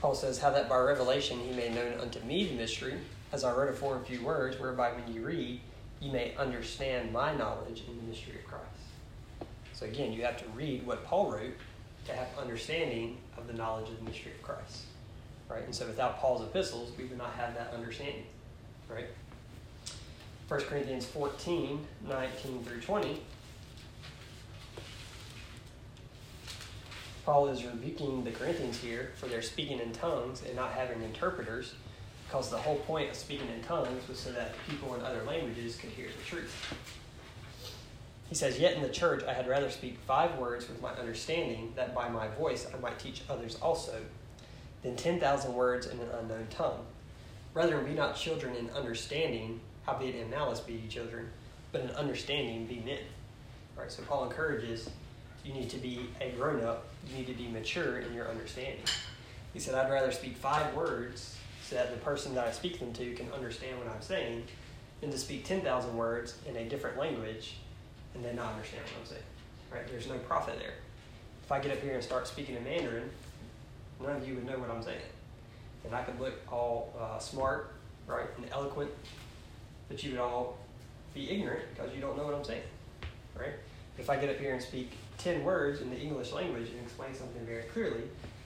Paul 0.00 0.14
says, 0.14 0.38
How 0.38 0.50
that 0.50 0.68
by 0.68 0.78
revelation 0.78 1.38
he 1.40 1.52
made 1.52 1.74
known 1.74 2.00
unto 2.00 2.20
me 2.20 2.46
the 2.46 2.54
mystery, 2.54 2.94
as 3.32 3.44
I 3.44 3.52
wrote 3.52 3.70
afore 3.70 3.96
in 3.96 4.04
few 4.04 4.22
words, 4.22 4.58
whereby 4.58 4.92
when 4.92 5.12
you 5.12 5.24
read, 5.26 5.60
you 6.00 6.12
may 6.12 6.34
understand 6.36 7.12
my 7.12 7.34
knowledge 7.34 7.84
in 7.88 7.96
the 7.96 8.02
mystery 8.02 8.36
of 8.36 8.46
Christ. 8.46 8.64
So 9.72 9.86
again, 9.86 10.12
you 10.12 10.22
have 10.24 10.36
to 10.38 10.48
read 10.54 10.86
what 10.86 11.04
Paul 11.04 11.30
wrote 11.30 11.56
to 12.06 12.12
have 12.12 12.28
understanding 12.38 13.18
of 13.36 13.46
the 13.46 13.52
knowledge 13.52 13.88
of 13.88 13.98
the 13.98 14.04
mystery 14.04 14.32
of 14.32 14.42
Christ. 14.42 14.84
Right? 15.48 15.64
And 15.64 15.74
so 15.74 15.86
without 15.86 16.18
Paul's 16.18 16.42
epistles, 16.42 16.92
we 16.96 17.04
would 17.04 17.18
not 17.18 17.34
have 17.34 17.54
that 17.54 17.72
understanding. 17.74 18.24
Right? 18.88 19.06
1 20.48 20.60
Corinthians 20.62 21.06
14, 21.06 21.86
19 22.08 22.64
through 22.64 22.80
20. 22.80 23.22
Paul 27.24 27.48
is 27.48 27.64
rebuking 27.64 28.22
the 28.22 28.30
Corinthians 28.30 28.78
here 28.78 29.10
for 29.16 29.26
their 29.26 29.42
speaking 29.42 29.80
in 29.80 29.92
tongues 29.92 30.42
and 30.46 30.54
not 30.54 30.70
having 30.70 31.02
interpreters 31.02 31.74
because 32.26 32.50
the 32.50 32.58
whole 32.58 32.76
point 32.80 33.10
of 33.10 33.16
speaking 33.16 33.48
in 33.48 33.62
tongues 33.62 34.08
was 34.08 34.18
so 34.18 34.32
that 34.32 34.54
people 34.68 34.94
in 34.94 35.02
other 35.02 35.22
languages 35.24 35.76
could 35.76 35.90
hear 35.90 36.08
the 36.08 36.24
truth. 36.24 36.52
He 38.28 38.34
says, 38.34 38.58
Yet 38.58 38.74
in 38.74 38.82
the 38.82 38.88
church 38.88 39.22
I 39.24 39.32
had 39.32 39.46
rather 39.46 39.70
speak 39.70 39.98
five 40.06 40.36
words 40.36 40.68
with 40.68 40.82
my 40.82 40.90
understanding, 40.94 41.72
that 41.76 41.94
by 41.94 42.08
my 42.08 42.28
voice 42.28 42.66
I 42.72 42.78
might 42.80 42.98
teach 42.98 43.22
others 43.28 43.56
also, 43.62 44.00
than 44.82 44.96
ten 44.96 45.20
thousand 45.20 45.54
words 45.54 45.86
in 45.86 45.98
an 46.00 46.08
unknown 46.18 46.48
tongue. 46.50 46.84
Rather 47.54 47.78
be 47.78 47.92
not 47.92 48.16
children 48.16 48.56
in 48.56 48.68
understanding, 48.70 49.60
howbeit 49.84 50.16
in 50.16 50.28
malice 50.28 50.60
be 50.60 50.74
ye 50.74 50.88
children, 50.88 51.28
but 51.70 51.82
in 51.82 51.90
understanding 51.92 52.66
be 52.66 52.82
men. 52.84 52.98
Right, 53.76 53.90
so 53.90 54.02
Paul 54.02 54.24
encourages 54.24 54.90
you 55.44 55.54
need 55.54 55.70
to 55.70 55.78
be 55.78 56.08
a 56.20 56.30
grown 56.30 56.64
up, 56.64 56.86
you 57.08 57.16
need 57.16 57.26
to 57.28 57.34
be 57.34 57.46
mature 57.46 57.98
in 57.98 58.12
your 58.12 58.28
understanding. 58.28 58.84
He 59.52 59.60
said, 59.60 59.74
I'd 59.74 59.90
rather 59.90 60.10
speak 60.10 60.36
five 60.36 60.74
words 60.74 61.35
so 61.68 61.74
that 61.74 61.90
the 61.90 61.96
person 61.98 62.34
that 62.36 62.46
I 62.46 62.52
speak 62.52 62.78
them 62.78 62.92
to 62.92 63.12
can 63.14 63.30
understand 63.32 63.78
what 63.78 63.88
I'm 63.88 64.02
saying, 64.02 64.44
than 65.00 65.10
to 65.10 65.18
speak 65.18 65.44
10,000 65.44 65.96
words 65.96 66.36
in 66.48 66.56
a 66.56 66.64
different 66.68 66.96
language 66.96 67.56
and 68.14 68.24
then 68.24 68.36
not 68.36 68.52
understand 68.52 68.82
what 68.84 69.00
I'm 69.00 69.06
saying. 69.06 69.22
Right? 69.72 69.86
There's 69.88 70.08
no 70.08 70.16
profit 70.18 70.58
there. 70.58 70.74
If 71.44 71.52
I 71.52 71.60
get 71.60 71.72
up 71.72 71.80
here 71.82 71.94
and 71.94 72.02
start 72.02 72.26
speaking 72.26 72.56
in 72.56 72.64
Mandarin, 72.64 73.10
none 74.00 74.16
of 74.16 74.26
you 74.26 74.36
would 74.36 74.46
know 74.46 74.58
what 74.58 74.70
I'm 74.70 74.82
saying. 74.82 75.00
And 75.84 75.94
I 75.94 76.02
could 76.02 76.18
look 76.18 76.34
all 76.50 76.94
uh, 76.98 77.18
smart, 77.18 77.74
right, 78.06 78.26
and 78.36 78.46
eloquent, 78.50 78.90
but 79.88 80.02
you 80.02 80.12
would 80.12 80.20
all 80.20 80.58
be 81.14 81.30
ignorant 81.30 81.64
because 81.74 81.94
you 81.94 82.00
don't 82.00 82.16
know 82.16 82.24
what 82.24 82.34
I'm 82.34 82.44
saying, 82.44 82.62
right? 83.38 83.54
If 83.98 84.10
I 84.10 84.16
get 84.16 84.30
up 84.30 84.38
here 84.38 84.52
and 84.52 84.62
speak 84.62 84.92
10 85.18 85.44
words 85.44 85.80
in 85.80 85.90
the 85.90 85.98
English 85.98 86.32
language 86.32 86.68
and 86.70 86.80
explain 86.82 87.14
something 87.14 87.44
very 87.46 87.62
clearly, 87.64 88.02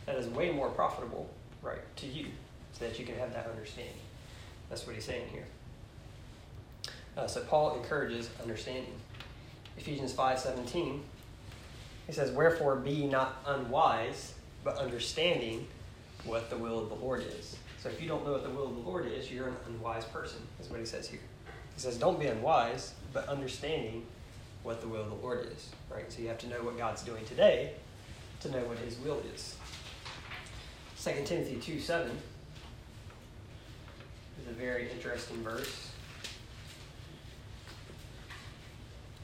that 0.07 0.17
is 0.17 0.27
way 0.29 0.51
more 0.51 0.69
profitable, 0.71 1.29
right, 1.63 1.81
to 1.97 2.07
you 2.07 2.27
so 2.81 2.87
that 2.87 2.99
you 2.99 3.05
can 3.05 3.17
have 3.17 3.33
that 3.35 3.47
understanding. 3.47 3.93
That's 4.71 4.87
what 4.87 4.95
he's 4.95 5.05
saying 5.05 5.29
here. 5.31 5.45
Uh, 7.17 7.27
so 7.27 7.43
Paul 7.43 7.77
encourages 7.77 8.31
understanding. 8.41 8.95
Ephesians 9.77 10.13
5:17, 10.15 11.03
he 12.07 12.13
says, 12.13 12.31
"Wherefore 12.31 12.77
be 12.77 13.07
not 13.07 13.43
unwise, 13.47 14.35
but 14.65 14.79
understanding 14.79 15.69
what 16.25 16.49
the 16.49 16.57
will 16.57 16.79
of 16.79 16.89
the 16.89 16.95
Lord 16.95 17.23
is." 17.23 17.57
So 17.83 17.91
if 17.91 18.01
you 18.01 18.09
don't 18.09 18.25
know 18.25 18.33
what 18.33 18.45
the 18.45 18.51
will 18.51 18.69
of 18.69 18.75
the 18.75 18.83
Lord 18.83 19.07
is, 19.07 19.31
you're 19.31 19.49
an 19.49 19.57
unwise 19.67 20.05
person. 20.07 20.47
Is 20.59 20.69
what 20.69 20.81
he 20.81 20.87
says 20.87 21.09
here. 21.09 21.21
He 21.75 21.81
says, 21.81 21.99
"Don't 21.99 22.19
be 22.19 22.27
unwise, 22.27 22.95
but 23.13 23.29
understanding 23.29 24.07
what 24.63 24.81
the 24.81 24.89
will 24.89 25.03
of 25.03 25.11
the 25.11 25.17
Lord 25.17 25.47
is." 25.47 25.69
Right. 25.91 26.11
So 26.11 26.23
you 26.23 26.29
have 26.29 26.39
to 26.39 26.49
know 26.49 26.63
what 26.63 26.79
God's 26.79 27.03
doing 27.03 27.25
today 27.27 27.75
to 28.41 28.51
know 28.51 28.65
what 28.65 28.79
His 28.79 28.99
will 28.99 29.21
is. 29.35 29.57
2 31.03 31.25
Timothy 31.25 31.57
2 31.57 31.81
7 31.81 32.11
is 34.41 34.49
a 34.49 34.53
very 34.53 34.91
interesting 34.91 35.43
verse. 35.43 35.91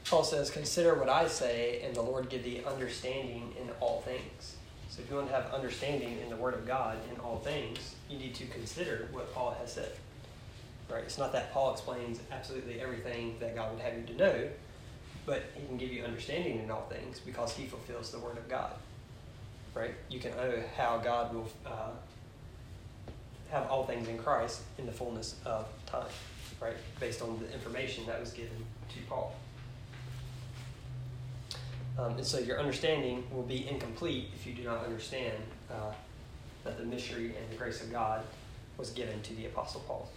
Paul 0.05 0.23
says, 0.23 0.49
Consider 0.49 0.95
what 0.95 1.09
I 1.09 1.27
say, 1.27 1.81
and 1.83 1.95
the 1.95 2.01
Lord 2.01 2.29
give 2.29 2.43
thee 2.43 2.61
understanding 2.65 3.53
in 3.61 3.69
all 3.79 4.01
things. 4.01 4.55
So 4.89 5.01
if 5.01 5.09
you 5.09 5.17
want 5.17 5.27
to 5.27 5.35
have 5.35 5.53
understanding 5.53 6.17
in 6.23 6.29
the 6.29 6.35
Word 6.35 6.53
of 6.53 6.65
God 6.65 6.97
in 7.11 7.19
all 7.19 7.39
things, 7.39 7.95
you 8.09 8.17
need 8.17 8.33
to 8.35 8.45
consider 8.45 9.09
what 9.11 9.33
Paul 9.33 9.55
has 9.59 9.73
said. 9.73 9.91
Right? 10.89 11.03
It's 11.03 11.17
not 11.17 11.33
that 11.33 11.51
Paul 11.53 11.73
explains 11.73 12.19
absolutely 12.31 12.79
everything 12.79 13.35
that 13.39 13.53
God 13.53 13.73
would 13.73 13.81
have 13.81 13.97
you 13.97 14.05
to 14.05 14.15
know, 14.15 14.49
but 15.25 15.43
he 15.55 15.67
can 15.67 15.77
give 15.77 15.91
you 15.91 16.03
understanding 16.03 16.59
in 16.59 16.71
all 16.71 16.87
things 16.89 17.19
because 17.19 17.53
he 17.53 17.65
fulfills 17.65 18.11
the 18.11 18.19
Word 18.19 18.37
of 18.37 18.47
God. 18.47 18.71
Right? 19.75 19.93
You 20.09 20.19
can 20.19 20.31
know 20.37 20.63
how 20.77 20.97
God 20.97 21.33
will 21.33 21.49
uh, 21.65 21.89
have 23.51 23.69
all 23.69 23.85
things 23.85 24.07
in 24.07 24.17
Christ 24.17 24.61
in 24.77 24.85
the 24.85 24.91
fullness 24.91 25.35
of 25.45 25.67
time, 25.85 26.07
right? 26.61 26.75
Based 26.99 27.21
on 27.21 27.39
the 27.39 27.53
information 27.53 28.05
that 28.07 28.19
was 28.19 28.31
given 28.31 28.57
to 28.89 28.99
Paul. 29.09 29.35
Um, 31.97 32.13
and 32.13 32.25
so 32.25 32.37
your 32.39 32.59
understanding 32.59 33.25
will 33.31 33.43
be 33.43 33.67
incomplete 33.67 34.29
if 34.35 34.45
you 34.45 34.53
do 34.53 34.63
not 34.63 34.83
understand 34.85 35.37
uh, 35.71 35.93
that 36.63 36.77
the 36.77 36.85
mystery 36.85 37.33
and 37.39 37.49
the 37.51 37.55
grace 37.55 37.81
of 37.81 37.91
God 37.91 38.21
was 38.77 38.91
given 38.91 39.21
to 39.23 39.33
the 39.33 39.47
Apostle 39.47 39.81
Paul. 39.87 40.09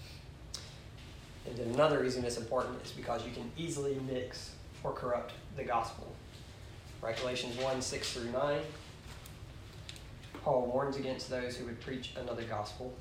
And 1.47 1.57
then 1.57 1.69
another 1.69 2.01
reason 2.01 2.25
it's 2.25 2.37
important 2.37 2.85
is 2.85 2.93
because 2.93 3.25
you 3.25 3.33
can 3.33 3.51
easily 3.57 3.99
mix 4.11 4.53
or 4.85 4.93
corrupt 4.93 5.33
the 5.57 5.65
gospel. 5.65 6.07
Right, 7.01 7.17
Galatians 7.17 7.57
1 7.57 7.81
6 7.81 8.13
through 8.13 8.31
9. 8.31 8.61
Paul 10.43 10.67
warns 10.67 10.97
against 10.97 11.31
those 11.31 11.57
who 11.57 11.65
would 11.67 11.81
preach 11.81 12.13
another 12.17 12.43
gospel. 12.43 12.95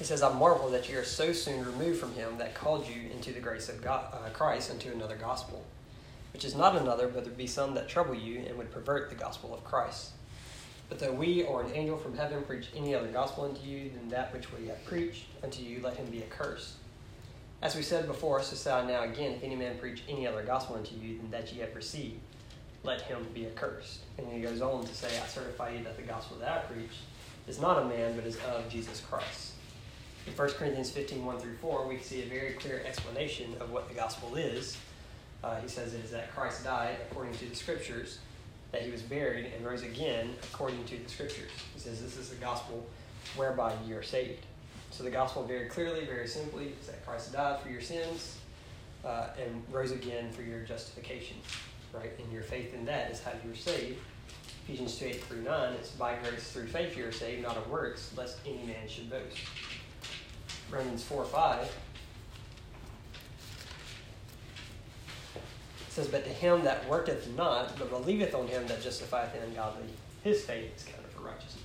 He 0.00 0.06
says, 0.06 0.22
I 0.22 0.32
marvel 0.32 0.70
that 0.70 0.88
you 0.88 0.98
are 0.98 1.04
so 1.04 1.30
soon 1.30 1.62
removed 1.62 2.00
from 2.00 2.14
him 2.14 2.38
that 2.38 2.54
called 2.54 2.88
you 2.88 3.10
into 3.10 3.32
the 3.32 3.38
grace 3.38 3.68
of 3.68 3.82
God, 3.82 4.06
uh, 4.14 4.30
Christ 4.30 4.70
unto 4.70 4.90
another 4.90 5.14
gospel, 5.14 5.62
which 6.32 6.42
is 6.42 6.54
not 6.54 6.74
another, 6.74 7.06
but 7.06 7.24
there 7.24 7.34
be 7.34 7.46
some 7.46 7.74
that 7.74 7.86
trouble 7.86 8.14
you 8.14 8.38
and 8.38 8.56
would 8.56 8.72
pervert 8.72 9.10
the 9.10 9.14
gospel 9.14 9.52
of 9.52 9.62
Christ. 9.62 10.12
But 10.88 11.00
though 11.00 11.12
we 11.12 11.42
or 11.42 11.62
an 11.62 11.74
angel 11.74 11.98
from 11.98 12.16
heaven 12.16 12.42
preach 12.44 12.68
any 12.74 12.94
other 12.94 13.08
gospel 13.08 13.44
unto 13.44 13.60
you 13.60 13.90
than 13.90 14.08
that 14.08 14.32
which 14.32 14.50
we 14.50 14.68
have 14.68 14.82
preached 14.86 15.26
unto 15.44 15.62
you, 15.62 15.82
let 15.82 15.98
him 15.98 16.06
be 16.06 16.22
accursed. 16.22 16.76
As 17.60 17.76
we 17.76 17.82
said 17.82 18.06
before, 18.06 18.42
so 18.42 18.56
say 18.56 18.72
I 18.72 18.86
now 18.86 19.02
again, 19.02 19.32
if 19.32 19.42
any 19.42 19.54
man 19.54 19.76
preach 19.76 20.02
any 20.08 20.26
other 20.26 20.42
gospel 20.42 20.76
unto 20.76 20.94
you 20.94 21.18
than 21.18 21.30
that 21.30 21.52
ye 21.52 21.60
have 21.60 21.76
received, 21.76 22.20
let 22.84 23.02
him 23.02 23.26
be 23.34 23.44
accursed. 23.44 23.98
And 24.16 24.26
he 24.32 24.40
goes 24.40 24.62
on 24.62 24.82
to 24.82 24.94
say, 24.94 25.08
I 25.22 25.26
certify 25.26 25.72
you 25.72 25.84
that 25.84 25.98
the 25.98 26.04
gospel 26.04 26.38
that 26.38 26.50
I 26.50 26.72
preach 26.72 26.96
is 27.46 27.60
not 27.60 27.82
a 27.82 27.84
man, 27.84 28.16
but 28.16 28.24
is 28.24 28.38
of 28.38 28.66
Jesus 28.70 29.02
Christ. 29.02 29.49
In 30.30 30.36
1 30.36 30.50
Corinthians 30.50 30.90
15, 30.90 31.26
1 31.26 31.38
through 31.40 31.56
4, 31.56 31.88
we 31.88 31.98
see 31.98 32.22
a 32.22 32.26
very 32.26 32.52
clear 32.52 32.80
explanation 32.86 33.52
of 33.58 33.72
what 33.72 33.88
the 33.88 33.94
gospel 33.94 34.36
is. 34.36 34.76
Uh, 35.42 35.60
he 35.60 35.66
says 35.66 35.92
it 35.92 36.04
is 36.04 36.12
that 36.12 36.32
Christ 36.32 36.62
died 36.62 36.98
according 37.10 37.34
to 37.38 37.46
the 37.46 37.56
scriptures 37.56 38.20
that 38.70 38.82
he 38.82 38.92
was 38.92 39.02
buried 39.02 39.46
and 39.46 39.66
rose 39.66 39.82
again 39.82 40.36
according 40.44 40.84
to 40.84 40.96
the 40.96 41.08
scriptures. 41.08 41.50
He 41.74 41.80
says 41.80 42.00
this 42.00 42.16
is 42.16 42.28
the 42.28 42.36
gospel 42.36 42.86
whereby 43.34 43.74
you 43.84 43.98
are 43.98 44.04
saved. 44.04 44.46
So 44.92 45.02
the 45.02 45.10
gospel 45.10 45.42
very 45.42 45.68
clearly, 45.68 46.04
very 46.04 46.28
simply, 46.28 46.74
is 46.80 46.86
that 46.86 47.04
Christ 47.04 47.32
died 47.32 47.60
for 47.60 47.68
your 47.68 47.80
sins 47.80 48.38
uh, 49.04 49.30
and 49.36 49.64
rose 49.68 49.90
again 49.90 50.30
for 50.30 50.42
your 50.42 50.60
justification, 50.60 51.38
right? 51.92 52.12
And 52.22 52.32
your 52.32 52.44
faith 52.44 52.72
in 52.72 52.84
that 52.84 53.10
is 53.10 53.20
how 53.20 53.32
you 53.44 53.50
are 53.50 53.56
saved. 53.56 53.98
Ephesians 54.64 54.96
2, 54.96 55.06
8 55.06 55.24
through 55.24 55.42
9, 55.42 55.72
it's 55.72 55.90
by 55.90 56.14
grace 56.22 56.52
through 56.52 56.68
faith 56.68 56.96
you 56.96 57.04
are 57.04 57.10
saved, 57.10 57.42
not 57.42 57.56
of 57.56 57.68
works, 57.68 58.12
lest 58.16 58.38
any 58.46 58.62
man 58.62 58.86
should 58.86 59.10
boast. 59.10 59.36
Romans 60.70 61.02
4, 61.02 61.24
5, 61.24 61.76
It 65.90 65.94
says, 65.94 66.06
But 66.06 66.24
to 66.24 66.30
him 66.30 66.62
that 66.62 66.88
worketh 66.88 67.28
not, 67.36 67.76
but 67.76 67.90
believeth 67.90 68.32
on 68.32 68.46
him 68.46 68.64
that 68.68 68.80
justifieth 68.80 69.32
the 69.32 69.42
ungodly, 69.42 69.88
his 70.22 70.44
faith 70.44 70.76
is 70.76 70.84
counted 70.84 71.10
for 71.10 71.22
righteousness. 71.22 71.64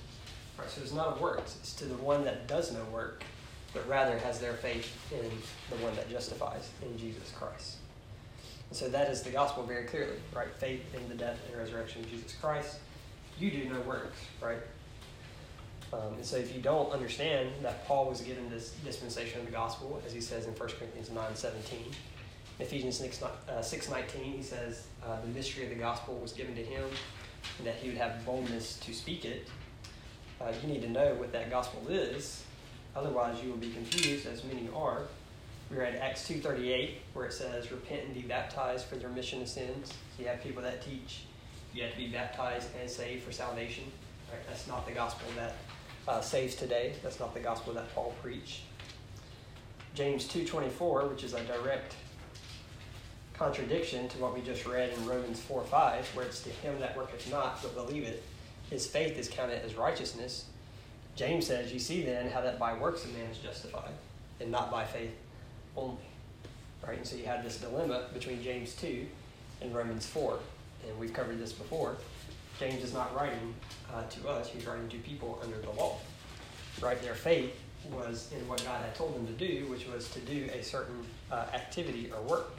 Right, 0.58 0.68
so 0.68 0.80
it's 0.80 0.92
not 0.92 1.08
of 1.08 1.20
works, 1.20 1.56
it's 1.60 1.74
to 1.74 1.84
the 1.84 1.94
one 1.94 2.24
that 2.24 2.48
does 2.48 2.72
no 2.72 2.82
work, 2.92 3.22
but 3.72 3.86
rather 3.88 4.18
has 4.18 4.40
their 4.40 4.54
faith 4.54 4.92
in 5.12 5.30
the 5.70 5.84
one 5.84 5.94
that 5.94 6.10
justifies, 6.10 6.70
in 6.82 6.98
Jesus 6.98 7.30
Christ. 7.38 7.76
And 8.68 8.76
so 8.76 8.88
that 8.88 9.10
is 9.10 9.22
the 9.22 9.30
gospel 9.30 9.62
very 9.62 9.84
clearly, 9.84 10.16
right? 10.34 10.52
Faith 10.56 10.82
in 10.92 11.08
the 11.08 11.14
death 11.14 11.38
and 11.48 11.56
resurrection 11.56 12.02
of 12.02 12.10
Jesus 12.10 12.34
Christ. 12.40 12.78
You 13.38 13.52
do 13.52 13.68
no 13.68 13.80
works, 13.82 14.18
right? 14.40 14.58
Um, 15.92 16.14
and 16.14 16.24
so 16.24 16.36
if 16.36 16.54
you 16.54 16.60
don't 16.60 16.90
understand 16.92 17.50
that 17.62 17.86
Paul 17.86 18.08
was 18.08 18.20
given 18.20 18.50
this 18.50 18.74
dispensation 18.84 19.40
of 19.40 19.46
the 19.46 19.52
gospel, 19.52 20.02
as 20.06 20.12
he 20.12 20.20
says 20.20 20.46
in 20.46 20.52
1 20.52 20.68
Corinthians 20.78 21.10
9 21.10 21.24
17, 21.34 21.78
Ephesians 22.58 22.96
6, 22.98 23.22
uh, 23.22 23.62
6 23.62 23.90
19, 23.90 24.24
he 24.24 24.42
says, 24.42 24.86
uh, 25.04 25.20
The 25.20 25.28
mystery 25.28 25.64
of 25.64 25.70
the 25.70 25.76
gospel 25.76 26.16
was 26.16 26.32
given 26.32 26.54
to 26.56 26.62
him, 26.62 26.84
and 27.58 27.66
that 27.66 27.76
he 27.76 27.88
would 27.88 27.98
have 27.98 28.24
boldness 28.24 28.78
to 28.80 28.92
speak 28.92 29.24
it. 29.24 29.46
Uh, 30.40 30.52
you 30.62 30.68
need 30.68 30.82
to 30.82 30.90
know 30.90 31.14
what 31.14 31.32
that 31.32 31.50
gospel 31.50 31.86
is. 31.88 32.42
Otherwise, 32.94 33.42
you 33.42 33.50
will 33.50 33.58
be 33.58 33.70
confused, 33.70 34.26
as 34.26 34.42
many 34.44 34.68
are. 34.74 35.02
We 35.70 35.76
read 35.76 35.96
Acts 35.96 36.28
2.38, 36.28 36.94
where 37.12 37.26
it 37.26 37.32
says, 37.32 37.70
Repent 37.70 38.04
and 38.04 38.14
be 38.14 38.22
baptized 38.22 38.86
for 38.86 38.96
the 38.96 39.06
remission 39.06 39.42
of 39.42 39.48
sins. 39.48 39.88
So 39.88 40.22
you 40.22 40.28
have 40.28 40.42
people 40.42 40.62
that 40.62 40.82
teach 40.82 41.22
you 41.76 41.82
have 41.82 41.92
to 41.92 41.98
be 41.98 42.08
baptized 42.08 42.68
and 42.80 42.88
saved 42.88 43.22
for 43.22 43.32
salvation. 43.32 43.84
Right? 44.32 44.40
That's 44.48 44.66
not 44.66 44.86
the 44.86 44.92
gospel 44.92 45.28
that 45.36 45.56
uh, 46.08 46.20
saves 46.20 46.54
today. 46.54 46.94
That's 47.02 47.20
not 47.20 47.34
the 47.34 47.40
gospel 47.40 47.72
that 47.74 47.92
Paul 47.94 48.14
preached. 48.22 48.62
James 49.94 50.28
2.24, 50.28 51.10
which 51.10 51.24
is 51.24 51.34
a 51.34 51.42
direct 51.44 51.94
contradiction 53.34 54.08
to 54.08 54.18
what 54.18 54.34
we 54.34 54.40
just 54.40 54.66
read 54.66 54.90
in 54.90 55.06
Romans 55.06 55.40
4 55.40 55.64
5, 55.64 56.06
where 56.14 56.26
it's 56.26 56.42
to 56.42 56.50
him 56.50 56.78
that 56.80 56.96
worketh 56.96 57.30
not, 57.30 57.62
but 57.62 57.74
believeth, 57.74 58.22
his 58.70 58.86
faith 58.86 59.18
is 59.18 59.28
counted 59.28 59.64
as 59.64 59.74
righteousness. 59.74 60.46
James 61.14 61.46
says, 61.46 61.72
You 61.72 61.78
see 61.78 62.02
then 62.02 62.30
how 62.30 62.40
that 62.42 62.58
by 62.58 62.74
works 62.74 63.04
a 63.04 63.08
man 63.08 63.30
is 63.30 63.38
justified, 63.38 63.92
and 64.40 64.50
not 64.50 64.70
by 64.70 64.84
faith 64.84 65.12
only. 65.76 65.96
Right? 66.86 66.98
And 66.98 67.06
so 67.06 67.16
you 67.16 67.24
have 67.24 67.42
this 67.42 67.58
dilemma 67.58 68.06
between 68.12 68.42
James 68.42 68.74
2 68.76 69.06
and 69.62 69.74
Romans 69.74 70.06
4. 70.06 70.38
And 70.86 70.98
we've 70.98 71.12
covered 71.12 71.38
this 71.38 71.52
before. 71.52 71.96
James 72.58 72.82
is 72.82 72.94
not 72.94 73.14
writing 73.14 73.54
uh, 73.92 74.02
to 74.04 74.28
us, 74.28 74.48
he's 74.48 74.66
writing 74.66 74.88
to 74.88 74.98
people 74.98 75.38
under 75.42 75.58
the 75.58 75.70
law. 75.70 75.98
Right? 76.80 77.00
Their 77.02 77.14
faith 77.14 77.54
was 77.90 78.30
in 78.38 78.46
what 78.48 78.64
God 78.64 78.82
had 78.82 78.94
told 78.94 79.14
them 79.14 79.26
to 79.26 79.32
do, 79.32 79.66
which 79.66 79.86
was 79.86 80.08
to 80.10 80.20
do 80.20 80.48
a 80.52 80.62
certain 80.62 81.04
uh, 81.30 81.46
activity 81.54 82.10
or 82.12 82.20
work 82.22 82.58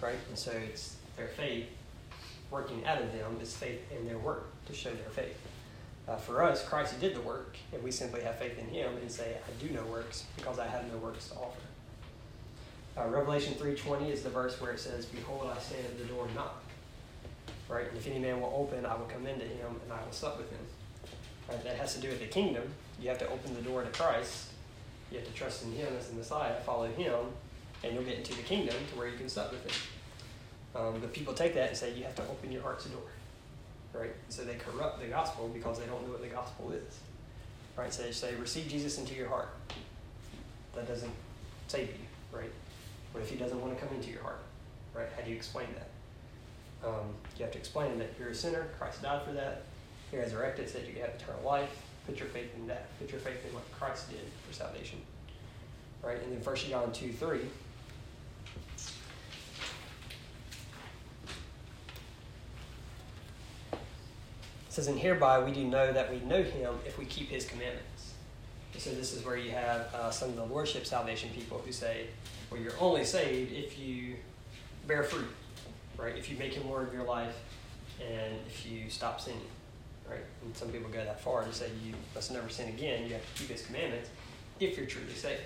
right? 0.00 0.16
And 0.28 0.38
so 0.38 0.52
it's 0.52 0.96
their 1.16 1.28
faith 1.28 1.66
working 2.50 2.84
out 2.86 3.00
of 3.00 3.12
them 3.12 3.38
is 3.40 3.54
faith 3.54 3.80
in 3.96 4.06
their 4.06 4.18
work 4.18 4.46
to 4.66 4.72
show 4.72 4.90
their 4.90 5.10
faith. 5.10 5.36
Uh, 6.06 6.16
for 6.16 6.42
us, 6.42 6.66
Christ 6.66 6.98
did 7.00 7.14
the 7.14 7.20
work, 7.20 7.56
and 7.72 7.82
we 7.82 7.90
simply 7.90 8.22
have 8.22 8.36
faith 8.36 8.58
in 8.58 8.66
Him 8.68 8.96
and 8.96 9.12
say, 9.12 9.36
"I 9.46 9.62
do 9.62 9.70
no 9.74 9.84
works 9.84 10.24
because 10.36 10.58
I 10.58 10.66
have 10.66 10.90
no 10.90 10.98
works 10.98 11.28
to 11.28 11.34
offer." 11.34 11.60
Uh, 12.96 13.08
Revelation 13.08 13.54
three 13.54 13.74
twenty 13.74 14.10
is 14.10 14.22
the 14.22 14.30
verse 14.30 14.58
where 14.60 14.72
it 14.72 14.80
says, 14.80 15.04
"Behold, 15.04 15.50
I 15.54 15.60
stand 15.60 15.84
at 15.84 15.98
the 15.98 16.04
door 16.04 16.24
and 16.24 16.34
knock." 16.34 16.62
Right, 17.68 17.86
and 17.86 17.98
if 17.98 18.06
any 18.06 18.18
man 18.18 18.40
will 18.40 18.54
open, 18.56 18.86
I 18.86 18.94
will 18.94 19.04
come 19.04 19.26
into 19.26 19.44
him 19.44 19.78
and 19.84 19.92
I 19.92 20.02
will 20.02 20.12
sup 20.12 20.38
with 20.38 20.50
him. 20.50 20.58
Right, 21.48 21.62
that 21.64 21.76
has 21.76 21.94
to 21.94 22.00
do 22.00 22.08
with 22.08 22.20
the 22.20 22.26
kingdom. 22.26 22.64
You 23.00 23.08
have 23.10 23.18
to 23.18 23.28
open 23.28 23.54
the 23.54 23.62
door 23.62 23.82
to 23.82 23.90
Christ. 23.90 24.48
You 25.10 25.18
have 25.18 25.26
to 25.26 25.32
trust 25.32 25.64
in 25.64 25.72
Him 25.72 25.88
as 25.98 26.08
the 26.08 26.16
Messiah, 26.16 26.54
follow 26.60 26.86
Him, 26.88 27.14
and 27.82 27.94
you'll 27.94 28.04
get 28.04 28.18
into 28.18 28.34
the 28.34 28.42
kingdom 28.42 28.74
to 28.90 28.98
where 28.98 29.08
you 29.08 29.16
can 29.16 29.28
sup 29.28 29.52
with 29.52 29.64
him. 29.64 30.82
Um, 30.82 31.00
but 31.00 31.12
people 31.12 31.32
take 31.32 31.54
that 31.54 31.68
and 31.68 31.76
say 31.76 31.94
you 31.94 32.04
have 32.04 32.14
to 32.16 32.22
open 32.22 32.52
your 32.52 32.62
heart's 32.62 32.84
door, 32.86 33.00
right? 33.92 34.10
So 34.28 34.44
they 34.44 34.56
corrupt 34.56 35.00
the 35.00 35.06
gospel 35.06 35.48
because 35.48 35.78
they 35.78 35.86
don't 35.86 36.04
know 36.04 36.12
what 36.12 36.20
the 36.20 36.28
gospel 36.28 36.72
is, 36.72 36.98
right? 37.76 37.92
So 37.92 38.02
they 38.02 38.12
say 38.12 38.34
receive 38.34 38.68
Jesus 38.68 38.98
into 38.98 39.14
your 39.14 39.28
heart. 39.28 39.48
That 40.74 40.86
doesn't 40.86 41.12
save 41.68 41.88
you, 41.88 42.38
right? 42.38 42.50
What 43.12 43.22
if 43.22 43.30
he 43.30 43.36
doesn't 43.36 43.60
want 43.60 43.78
to 43.78 43.84
come 43.84 43.94
into 43.96 44.10
your 44.10 44.22
heart, 44.22 44.42
right? 44.94 45.08
How 45.16 45.22
do 45.22 45.30
you 45.30 45.36
explain 45.36 45.68
that? 45.74 45.88
Um, 46.84 47.14
you 47.36 47.44
have 47.44 47.52
to 47.52 47.58
explain 47.58 47.98
that 47.98 48.10
you're 48.18 48.28
a 48.28 48.34
sinner. 48.34 48.68
Christ 48.78 49.02
died 49.02 49.22
for 49.22 49.32
that. 49.32 49.62
He 50.10 50.16
resurrected, 50.16 50.68
said 50.68 50.86
you 50.86 51.00
have 51.00 51.10
eternal 51.10 51.42
life. 51.44 51.82
Put 52.06 52.18
your 52.18 52.28
faith 52.28 52.54
in 52.56 52.66
that. 52.68 52.86
Put 52.98 53.10
your 53.10 53.20
faith 53.20 53.44
in 53.46 53.54
what 53.54 53.70
Christ 53.72 54.10
did 54.10 54.20
for 54.46 54.54
salvation, 54.54 54.98
right? 56.02 56.22
And 56.22 56.32
then 56.32 56.40
First 56.40 56.68
John 56.68 56.92
two 56.92 57.12
three 57.12 57.40
says, 64.78 64.86
And 64.86 64.98
hereby 64.98 65.42
we 65.42 65.50
do 65.50 65.64
know 65.64 65.92
that 65.92 66.10
we 66.10 66.20
know 66.20 66.42
him 66.42 66.74
if 66.86 66.98
we 66.98 67.04
keep 67.04 67.28
his 67.28 67.44
commandments. 67.44 68.14
And 68.72 68.80
so 68.80 68.90
this 68.90 69.12
is 69.12 69.24
where 69.24 69.36
you 69.36 69.50
have 69.50 69.92
uh, 69.92 70.10
some 70.10 70.30
of 70.30 70.36
the 70.36 70.44
lordship 70.44 70.86
salvation 70.86 71.30
people 71.34 71.60
who 71.64 71.72
say, 71.72 72.06
well, 72.50 72.60
you're 72.60 72.78
only 72.80 73.04
saved 73.04 73.52
if 73.52 73.78
you 73.78 74.14
bear 74.86 75.02
fruit, 75.02 75.28
right? 75.98 76.16
If 76.16 76.30
you 76.30 76.38
make 76.38 76.54
him 76.54 76.68
Lord 76.68 76.88
of 76.88 76.94
your 76.94 77.04
life 77.04 77.34
and 78.00 78.34
if 78.46 78.66
you 78.66 78.88
stop 78.88 79.20
sinning, 79.20 79.40
right? 80.08 80.24
And 80.42 80.56
some 80.56 80.68
people 80.68 80.88
go 80.88 81.04
that 81.04 81.20
far 81.20 81.44
to 81.44 81.52
say 81.52 81.66
you 81.84 81.94
must 82.14 82.32
never 82.32 82.48
sin 82.48 82.68
again. 82.68 83.06
You 83.06 83.14
have 83.14 83.34
to 83.34 83.40
keep 83.40 83.50
his 83.50 83.66
commandments 83.66 84.08
if 84.60 84.76
you're 84.76 84.86
truly 84.86 85.12
saved, 85.12 85.42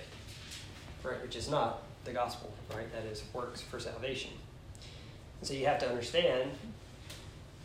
right? 1.03 1.21
Which 1.21 1.35
is 1.35 1.49
not 1.49 1.83
the 2.05 2.11
gospel, 2.11 2.53
right? 2.75 2.91
That 2.93 3.05
is 3.05 3.23
works 3.33 3.61
for 3.61 3.79
salvation. 3.79 4.31
And 5.39 5.47
so 5.47 5.53
you 5.53 5.65
have 5.65 5.79
to 5.79 5.89
understand 5.89 6.51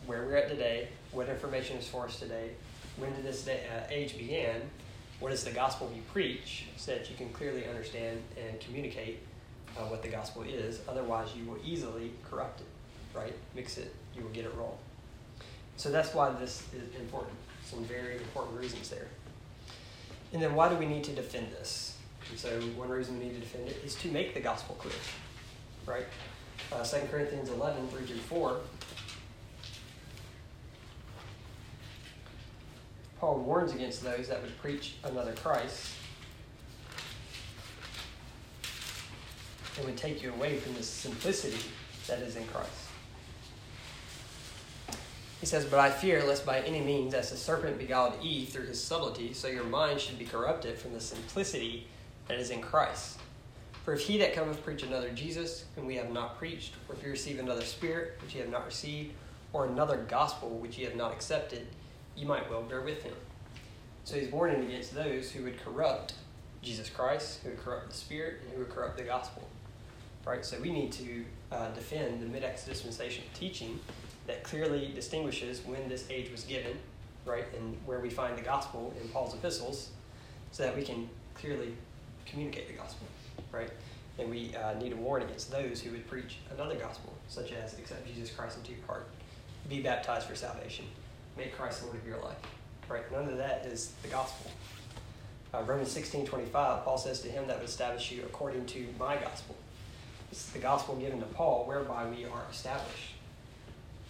where 0.05 0.23
we're 0.25 0.35
at 0.35 0.49
today, 0.49 0.89
what 1.11 1.29
information 1.29 1.77
is 1.77 1.87
for 1.87 2.05
us 2.05 2.19
today, 2.19 2.51
when 2.97 3.13
did 3.13 3.23
this 3.23 3.43
day, 3.43 3.63
uh, 3.73 3.83
age 3.89 4.17
begin, 4.17 4.61
what 5.19 5.31
is 5.31 5.43
the 5.43 5.51
gospel 5.51 5.89
we 5.93 6.01
preach, 6.13 6.65
so 6.77 6.93
that 6.93 7.09
you 7.09 7.15
can 7.15 7.29
clearly 7.29 7.67
understand 7.67 8.21
and 8.37 8.59
communicate 8.59 9.19
uh, 9.77 9.81
what 9.83 10.01
the 10.01 10.07
gospel 10.07 10.43
is. 10.43 10.81
Otherwise, 10.87 11.29
you 11.35 11.45
will 11.45 11.59
easily 11.63 12.11
corrupt 12.29 12.61
it, 12.61 12.67
right? 13.13 13.33
Mix 13.55 13.77
it, 13.77 13.93
you 14.15 14.23
will 14.23 14.29
get 14.29 14.45
it 14.45 14.53
wrong. 14.55 14.77
So 15.77 15.89
that's 15.89 16.13
why 16.13 16.29
this 16.31 16.63
is 16.73 16.95
important. 16.99 17.35
Some 17.63 17.83
very 17.85 18.17
important 18.17 18.59
reasons 18.59 18.89
there. 18.89 19.07
And 20.33 20.41
then 20.41 20.53
why 20.55 20.69
do 20.69 20.75
we 20.75 20.85
need 20.85 21.03
to 21.05 21.11
defend 21.11 21.51
this? 21.51 21.97
And 22.29 22.37
so 22.37 22.49
one 22.75 22.89
reason 22.89 23.17
we 23.17 23.25
need 23.25 23.35
to 23.35 23.39
defend 23.39 23.67
it 23.67 23.81
is 23.83 23.95
to 23.95 24.09
make 24.09 24.33
the 24.33 24.39
gospel 24.39 24.75
clear, 24.75 24.93
right? 25.85 26.05
Uh, 26.71 26.83
2 26.83 27.07
Corinthians 27.09 27.49
11, 27.49 27.87
3 27.87 28.05
through 28.05 28.17
4 28.17 28.59
Paul 33.19 33.39
warns 33.39 33.73
against 33.73 34.01
those 34.01 34.29
that 34.29 34.41
would 34.41 34.57
preach 34.61 34.95
another 35.03 35.33
Christ 35.33 35.91
and 39.75 39.85
would 39.85 39.97
take 39.97 40.23
you 40.23 40.31
away 40.31 40.57
from 40.57 40.73
the 40.75 40.83
simplicity 40.83 41.59
that 42.07 42.19
is 42.19 42.37
in 42.37 42.45
Christ. 42.47 42.88
He 45.39 45.45
says, 45.45 45.65
But 45.65 45.79
I 45.79 45.89
fear 45.89 46.23
lest 46.25 46.45
by 46.45 46.59
any 46.61 46.81
means, 46.81 47.13
as 47.13 47.29
the 47.29 47.37
serpent 47.37 47.77
beguiled 47.77 48.13
Eve 48.21 48.49
through 48.49 48.65
his 48.65 48.81
subtlety, 48.81 49.33
so 49.33 49.47
your 49.47 49.63
mind 49.63 50.01
should 50.01 50.19
be 50.19 50.25
corrupted 50.25 50.77
from 50.77 50.93
the 50.93 50.99
simplicity 50.99 51.87
that 52.27 52.39
is 52.39 52.49
in 52.49 52.61
Christ. 52.61 53.19
For 53.85 53.93
if 53.93 54.01
he 54.01 54.17
that 54.17 54.35
cometh 54.35 54.63
preach 54.63 54.83
another 54.83 55.09
Jesus, 55.11 55.65
whom 55.75 55.85
we 55.85 55.95
have 55.95 56.11
not 56.11 56.37
preached, 56.37 56.73
or 56.87 56.95
if 56.95 57.03
you 57.03 57.09
receive 57.09 57.39
another 57.39 57.63
spirit, 57.63 58.19
which 58.21 58.35
ye 58.35 58.41
have 58.41 58.49
not 58.49 58.65
received, 58.65 59.13
or 59.53 59.65
another 59.65 60.05
gospel, 60.09 60.49
which 60.49 60.77
ye 60.77 60.83
have 60.83 60.95
not 60.95 61.13
accepted, 61.13 61.65
you 62.15 62.27
might 62.27 62.49
well 62.49 62.61
bear 62.61 62.81
with 62.81 63.01
him. 63.01 63.15
So 64.03 64.19
he's 64.19 64.31
warning 64.31 64.63
against 64.65 64.93
those 64.93 65.31
who 65.31 65.43
would 65.43 65.59
corrupt 65.63 66.13
Jesus 66.61 66.89
Christ, 66.89 67.39
who 67.43 67.49
would 67.49 67.59
corrupt 67.59 67.91
the 67.91 67.95
Spirit, 67.95 68.41
and 68.43 68.53
who 68.53 68.59
would 68.59 68.69
corrupt 68.69 68.97
the 68.97 69.03
gospel. 69.03 69.47
Right? 70.25 70.45
So 70.45 70.59
we 70.59 70.71
need 70.71 70.91
to 70.93 71.25
uh, 71.51 71.69
defend 71.69 72.21
the 72.21 72.25
mid 72.25 72.43
Acts 72.43 72.65
dispensational 72.65 73.29
teaching 73.33 73.79
that 74.29 74.43
clearly 74.43 74.91
distinguishes 74.93 75.61
when 75.65 75.89
this 75.89 76.05
age 76.11 76.31
was 76.31 76.43
given, 76.43 76.77
right, 77.25 77.45
and 77.57 77.75
where 77.85 77.99
we 77.99 78.11
find 78.11 78.37
the 78.37 78.43
gospel 78.43 78.93
in 79.01 79.09
Paul's 79.09 79.33
epistles, 79.33 79.89
so 80.51 80.63
that 80.63 80.75
we 80.77 80.83
can 80.83 81.09
clearly 81.33 81.73
communicate 82.27 82.67
the 82.67 82.75
gospel, 82.75 83.07
right? 83.51 83.71
And 84.19 84.29
we 84.29 84.55
uh, 84.55 84.75
need 84.75 84.91
to 84.91 84.97
warn 84.97 85.23
against 85.23 85.51
those 85.51 85.81
who 85.81 85.91
would 85.91 86.07
preach 86.07 86.37
another 86.53 86.75
gospel, 86.75 87.11
such 87.27 87.53
as 87.53 87.77
accept 87.79 88.05
Jesus 88.05 88.29
Christ 88.29 88.57
into 88.57 88.73
your 88.73 88.85
heart, 88.85 89.07
be 89.67 89.81
baptized 89.81 90.27
for 90.27 90.35
salvation, 90.35 90.85
make 91.35 91.55
Christ 91.55 91.83
Lord 91.83 91.97
of 91.97 92.07
your 92.07 92.19
life, 92.19 92.37
right? 92.87 93.11
None 93.11 93.29
of 93.29 93.37
that 93.37 93.65
is 93.65 93.93
the 94.03 94.09
gospel. 94.09 94.51
Uh, 95.55 95.63
Romans 95.63 95.89
16 95.89 96.27
25, 96.27 96.85
Paul 96.85 96.97
says 96.99 97.21
to 97.21 97.29
him 97.29 97.47
that 97.47 97.57
would 97.57 97.67
establish 97.67 98.11
you 98.11 98.21
according 98.23 98.67
to 98.67 98.85
my 98.99 99.15
gospel. 99.15 99.55
It's 100.31 100.49
the 100.49 100.59
gospel 100.59 100.95
given 100.97 101.19
to 101.19 101.25
Paul 101.25 101.65
whereby 101.65 102.07
we 102.07 102.25
are 102.25 102.43
established. 102.51 103.15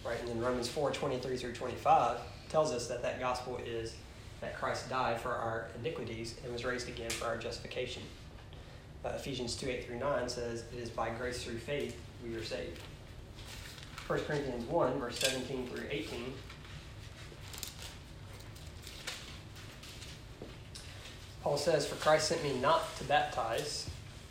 Right? 0.04 0.18
And 0.20 0.28
then 0.28 0.40
Romans 0.40 0.68
4 0.68 0.92
23 0.92 1.36
through 1.36 1.52
25 1.52 2.18
tells 2.48 2.72
us 2.72 2.86
that 2.88 3.02
that 3.02 3.20
gospel 3.20 3.60
is 3.64 3.94
that 4.40 4.58
Christ 4.58 4.88
died 4.88 5.20
for 5.20 5.32
our 5.32 5.68
iniquities 5.78 6.34
and 6.42 6.52
was 6.52 6.64
raised 6.64 6.88
again 6.88 7.10
for 7.10 7.26
our 7.26 7.36
justification. 7.36 8.02
Uh, 9.04 9.10
Ephesians 9.10 9.54
2 9.56 9.68
8 9.68 9.86
through 9.86 9.98
9 9.98 10.28
says, 10.28 10.64
It 10.72 10.78
is 10.80 10.90
by 10.90 11.10
grace 11.10 11.42
through 11.42 11.58
faith 11.58 11.96
we 12.24 12.34
are 12.34 12.44
saved. 12.44 12.80
1 14.06 14.20
Corinthians 14.20 14.64
1, 14.64 14.98
verse 14.98 15.18
17 15.18 15.68
through 15.68 15.86
18 15.90 16.32
Paul 21.42 21.56
says, 21.56 21.86
For 21.86 21.96
Christ 21.96 22.28
sent 22.28 22.42
me 22.42 22.58
not 22.58 22.96
to 22.98 23.04
baptize, 23.04 23.88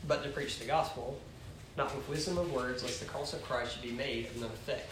but 0.08 0.24
to 0.24 0.30
preach 0.30 0.60
the 0.60 0.66
gospel, 0.66 1.18
not 1.76 1.96
with 1.96 2.08
wisdom 2.08 2.38
of 2.38 2.52
words, 2.52 2.84
lest 2.84 3.00
the 3.00 3.06
cross 3.06 3.34
of 3.34 3.44
Christ 3.44 3.74
should 3.74 3.82
be 3.82 3.92
made 3.92 4.28
of 4.28 4.38
none 4.40 4.52
effect. 4.52 4.90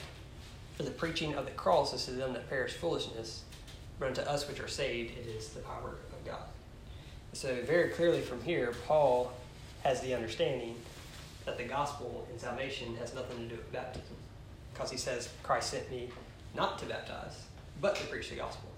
For 0.78 0.84
the 0.84 0.92
preaching 0.92 1.36
of 1.36 1.46
the 1.46 1.52
cross 1.52 1.94
is 1.94 2.06
to 2.06 2.12
them 2.12 2.34
that 2.34 2.50
perish 2.50 2.74
foolishness, 2.74 3.44
but 4.00 4.08
unto 4.08 4.22
us 4.22 4.48
which 4.48 4.62
are 4.62 4.68
saved 4.68 5.18
it 5.18 5.28
is 5.28 5.50
the 5.50 5.60
power 5.62 5.98
of 6.12 6.26
God. 6.26 6.46
So, 7.34 7.62
very 7.66 7.90
clearly 7.90 8.22
from 8.22 8.42
here, 8.44 8.74
Paul 8.88 9.34
has 9.84 10.00
the 10.02 10.14
understanding 10.14 10.76
that 11.46 11.58
the 11.58 11.64
gospel 11.64 12.28
and 12.32 12.40
salvation 12.40 12.96
has 12.98 13.14
nothing 13.14 13.38
to 13.38 13.44
do 13.46 13.56
with 13.56 13.72
baptism. 13.72 14.16
Because 14.74 14.92
he 14.92 14.98
says, 14.98 15.30
Christ 15.44 15.72
sent 15.72 15.90
me 15.92 16.10
not 16.56 16.80
to 16.80 16.86
baptize, 16.86 17.44
but 17.82 17.96
to 17.96 18.04
preach 18.06 18.30
the 18.30 18.36
gospel. 18.36 18.70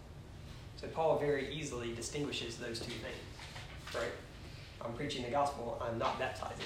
So, 0.82 0.88
Paul 0.88 1.20
very 1.20 1.54
easily 1.54 1.94
distinguishes 1.94 2.58
those 2.58 2.80
two 2.80 2.92
things 2.92 3.30
right? 3.96 4.12
I'm 4.84 4.94
preaching 4.94 5.24
the 5.24 5.32
gospel, 5.32 5.82
I'm 5.86 5.98
not 5.98 6.20
baptizing. 6.20 6.66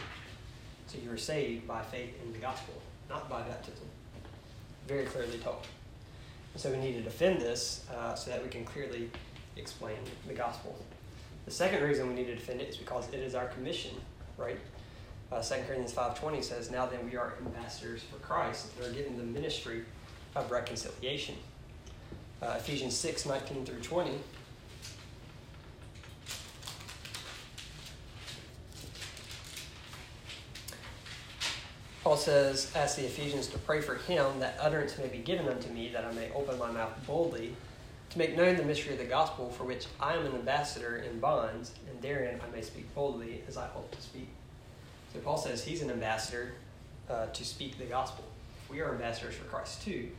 So 0.88 0.98
you 1.04 1.12
are 1.12 1.18
saved 1.18 1.68
by 1.68 1.82
faith 1.82 2.14
in 2.24 2.32
the 2.32 2.40
gospel, 2.40 2.76
not 3.10 3.30
by 3.30 3.42
baptism. 3.42 3.88
Very 4.88 5.06
clearly 5.06 5.38
told. 5.38 5.66
And 6.54 6.62
so 6.62 6.70
we 6.72 6.78
need 6.78 6.94
to 6.94 7.02
defend 7.02 7.42
this 7.42 7.86
uh, 7.96 8.16
so 8.16 8.32
that 8.32 8.44
we 8.44 8.50
can 8.50 8.66
clearly 8.66 9.10
explain 9.58 9.98
the 10.28 10.34
gospel. 10.34 10.76
The 11.46 11.52
second 11.52 11.84
reason 11.84 12.08
we 12.08 12.14
need 12.14 12.28
to 12.28 12.36
defend 12.36 12.62
it 12.62 12.70
is 12.70 12.78
because 12.78 13.08
it 13.10 13.20
is 13.20 13.36
our 13.36 13.48
commission, 13.48 13.92
right? 14.38 14.60
Uh, 15.32 15.42
2 15.42 15.56
Corinthians 15.68 15.94
5.20 15.94 16.44
says, 16.44 16.72
Now 16.72 16.86
then 16.86 17.10
we 17.10 17.18
are 17.18 17.34
ambassadors 17.46 18.04
for 18.04 18.18
Christ 18.18 18.68
and 18.78 18.88
are 18.88 18.96
given 18.96 19.18
the 19.18 19.24
ministry 19.24 19.84
of 20.36 20.52
reconciliation. 20.52 21.36
Uh, 22.42 22.56
Ephesians 22.58 22.96
6, 22.96 23.26
19 23.26 23.66
through 23.66 23.80
20 23.80 24.20
Paul 32.04 32.18
says, 32.18 32.70
Ask 32.76 32.98
the 32.98 33.06
Ephesians 33.06 33.48
to 33.48 33.58
pray 33.60 33.80
for 33.80 33.96
him 33.96 34.40
that 34.40 34.58
utterance 34.60 34.98
may 34.98 35.08
be 35.08 35.20
given 35.20 35.48
unto 35.48 35.70
me, 35.70 35.90
that 35.94 36.04
I 36.04 36.12
may 36.12 36.30
open 36.34 36.60
my 36.60 36.70
mouth 36.70 36.92
boldly, 37.08 37.56
to 38.10 38.18
make 38.18 38.36
known 38.36 38.58
the 38.58 38.64
mystery 38.64 38.92
of 38.92 39.00
the 39.00 39.06
gospel, 39.06 39.50
for 39.50 39.64
which 39.64 39.86
I 40.02 40.16
am 40.16 40.26
an 40.26 40.34
ambassador 40.34 40.98
in 40.98 41.22
bonds, 41.22 41.72
and 41.90 42.02
therein 42.02 42.42
I 42.42 42.54
may 42.54 42.62
speak 42.62 42.94
boldly 42.94 43.42
as 43.48 43.56
I 43.56 43.68
hope 43.68 43.90
to 43.96 44.02
speak. 44.02 44.28
So 45.14 45.20
Paul 45.20 45.38
says 45.38 45.64
he's 45.64 45.82
an 45.82 45.90
ambassador 45.90 46.56
uh, 47.10 47.28
to 47.28 47.46
speak 47.46 47.78
the 47.78 47.86
gospel. 47.86 48.26
If 48.66 48.70
We 48.70 48.82
are 48.82 48.92
ambassadors 48.92 49.36
for 49.36 49.46
Christ 49.46 49.82
too, 49.84 50.10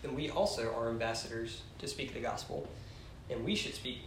then 0.00 0.14
we 0.14 0.30
also 0.30 0.74
are 0.74 0.88
ambassadors 0.88 1.60
to 1.80 1.86
speak 1.86 2.14
the 2.14 2.20
gospel, 2.20 2.66
and 3.28 3.44
we 3.44 3.54
should 3.54 3.74
speak 3.74 3.98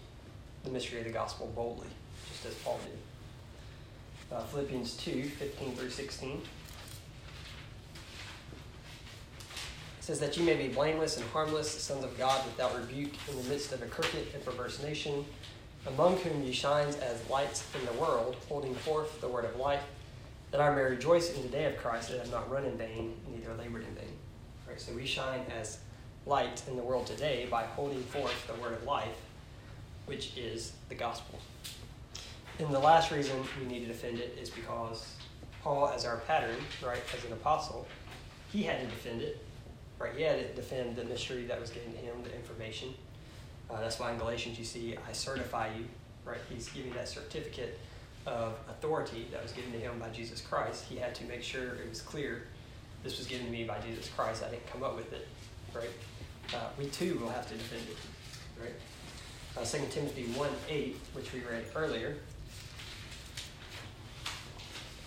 the 0.63 0.71
mystery 0.71 0.97
of 0.97 1.05
the 1.05 1.11
gospel 1.11 1.51
boldly, 1.55 1.87
just 2.31 2.47
as 2.47 2.55
Paul 2.55 2.79
did. 2.83 4.35
Uh, 4.35 4.41
Philippians 4.45 4.97
2 4.97 5.23
15 5.25 5.75
through 5.75 5.89
16. 5.91 6.41
Says 10.09 10.19
that 10.19 10.35
you 10.35 10.43
may 10.43 10.55
be 10.55 10.69
blameless 10.69 11.17
and 11.17 11.25
harmless, 11.29 11.69
sons 11.69 12.03
of 12.03 12.17
God, 12.17 12.43
without 12.43 12.75
rebuke, 12.75 13.11
in 13.29 13.37
the 13.37 13.43
midst 13.43 13.71
of 13.73 13.83
a 13.83 13.85
crooked 13.85 14.25
and 14.33 14.43
perverse 14.43 14.81
nation, 14.81 15.23
among 15.85 16.17
whom 16.17 16.41
ye 16.41 16.51
shine 16.51 16.87
as 17.03 17.29
lights 17.29 17.63
in 17.79 17.85
the 17.85 18.01
world, 18.01 18.35
holding 18.47 18.73
forth 18.73 19.21
the 19.21 19.27
word 19.27 19.45
of 19.45 19.55
life, 19.57 19.83
that 20.49 20.61
I 20.61 20.73
may 20.73 20.81
rejoice 20.81 21.35
in 21.35 21.43
the 21.43 21.47
day 21.47 21.65
of 21.65 21.77
Christ, 21.77 22.09
that 22.09 22.15
I 22.15 22.21
have 22.21 22.31
not 22.31 22.49
run 22.49 22.65
in 22.65 22.75
vain, 22.75 23.17
neither 23.31 23.53
labored 23.53 23.83
in 23.83 23.93
vain. 23.93 24.17
Right, 24.67 24.81
so 24.81 24.93
we 24.93 25.05
shine 25.05 25.41
as 25.55 25.77
light 26.25 26.63
in 26.67 26.75
the 26.75 26.81
world 26.81 27.05
today 27.05 27.47
by 27.51 27.65
holding 27.65 28.01
forth 28.01 28.47
the 28.47 28.59
word 28.59 28.73
of 28.73 28.83
life, 28.85 29.21
which 30.07 30.35
is 30.35 30.73
the 30.89 30.95
gospel. 30.95 31.37
And 32.57 32.73
the 32.73 32.79
last 32.79 33.11
reason 33.11 33.37
we 33.59 33.67
need 33.67 33.81
to 33.81 33.85
defend 33.85 34.17
it 34.17 34.35
is 34.41 34.49
because 34.49 35.17
Paul, 35.61 35.87
as 35.89 36.03
our 36.03 36.17
pattern, 36.17 36.57
right, 36.83 37.03
as 37.15 37.25
an 37.25 37.33
apostle, 37.33 37.87
he 38.51 38.63
had 38.63 38.81
to 38.81 38.87
defend 38.87 39.21
it 39.21 39.45
right? 39.99 40.11
He 40.15 40.23
had 40.23 40.39
to 40.39 40.53
defend 40.55 40.95
the 40.95 41.03
mystery 41.03 41.45
that 41.45 41.59
was 41.59 41.69
given 41.69 41.91
to 41.91 41.99
him, 41.99 42.15
the 42.23 42.33
information. 42.33 42.93
Uh, 43.69 43.79
that's 43.81 43.99
why 43.99 44.11
in 44.11 44.17
Galatians 44.17 44.57
you 44.57 44.65
see, 44.65 44.95
I 45.07 45.11
certify 45.11 45.67
you, 45.77 45.85
right? 46.25 46.39
He's 46.49 46.69
giving 46.69 46.93
that 46.93 47.07
certificate 47.07 47.77
of 48.25 48.53
authority 48.69 49.27
that 49.31 49.43
was 49.43 49.51
given 49.51 49.71
to 49.73 49.79
him 49.79 49.99
by 49.99 50.09
Jesus 50.09 50.41
Christ. 50.41 50.85
He 50.85 50.95
had 50.95 51.13
to 51.15 51.25
make 51.25 51.43
sure 51.43 51.75
it 51.75 51.89
was 51.89 52.01
clear 52.01 52.43
this 53.03 53.17
was 53.17 53.27
given 53.27 53.45
to 53.45 53.51
me 53.51 53.63
by 53.63 53.79
Jesus 53.79 54.09
Christ. 54.09 54.43
I 54.43 54.49
didn't 54.49 54.69
come 54.71 54.83
up 54.83 54.95
with 54.95 55.11
it, 55.13 55.27
right? 55.73 55.89
Uh, 56.53 56.67
we 56.77 56.85
too 56.87 57.17
will 57.19 57.29
have 57.29 57.47
to 57.47 57.53
defend 57.53 57.83
it, 57.89 57.97
right? 58.61 58.73
Uh, 59.57 59.65
2 59.65 59.85
Timothy 59.89 60.25
1 60.37 60.49
8, 60.69 60.97
which 61.13 61.31
we 61.33 61.39
read 61.41 61.65
earlier. 61.75 62.17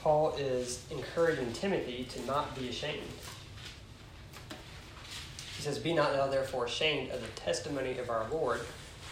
Paul 0.03 0.35
is 0.37 0.85
encouraging 0.91 1.53
Timothy 1.53 2.09
to 2.11 2.27
not 2.27 2.59
be 2.59 2.69
ashamed 2.69 3.03
he 5.63 5.69
says, 5.69 5.79
Be 5.79 5.93
not 5.93 6.13
thou 6.13 6.27
therefore 6.27 6.65
ashamed 6.65 7.13
of 7.13 7.21
the 7.21 7.41
testimony 7.41 7.97
of 7.99 8.11
our 8.11 8.29
Lord, 8.31 8.63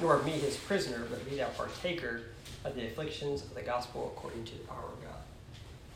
nor 0.01 0.21
me 0.25 0.33
his 0.33 0.57
prisoner, 0.57 1.07
but 1.09 1.29
be 1.31 1.37
thou 1.37 1.49
partaker 1.51 2.23
of 2.65 2.75
the 2.75 2.89
afflictions 2.89 3.43
of 3.43 3.55
the 3.55 3.63
gospel 3.63 4.13
according 4.17 4.45
to 4.47 4.55
the 4.55 4.65
power 4.65 4.87
of 4.87 5.01
God. 5.01 5.21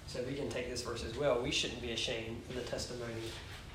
So 0.07 0.23
we 0.23 0.35
can 0.37 0.49
take 0.49 0.71
this 0.71 0.83
verse 0.83 1.05
as 1.05 1.17
well. 1.17 1.43
We 1.43 1.51
shouldn't 1.51 1.83
be 1.83 1.91
ashamed 1.91 2.41
of 2.49 2.55
the 2.55 2.61
testimony 2.61 3.33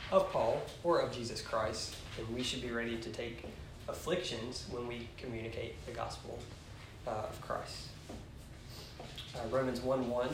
of 0.09 0.31
Paul 0.31 0.61
or 0.85 1.01
of 1.01 1.11
Jesus 1.11 1.41
Christ, 1.41 1.97
and 2.17 2.33
we 2.33 2.43
should 2.43 2.61
be 2.61 2.71
ready 2.71 2.95
to 2.95 3.09
take 3.09 3.43
afflictions 3.89 4.65
when 4.71 4.87
we 4.87 5.09
communicate 5.17 5.85
the 5.85 5.91
gospel 5.91 6.39
uh, 7.05 7.09
of 7.09 7.41
Christ. 7.41 7.89
Uh, 9.35 9.45
Romans 9.49 9.81
1 9.81 10.09
1. 10.09 10.29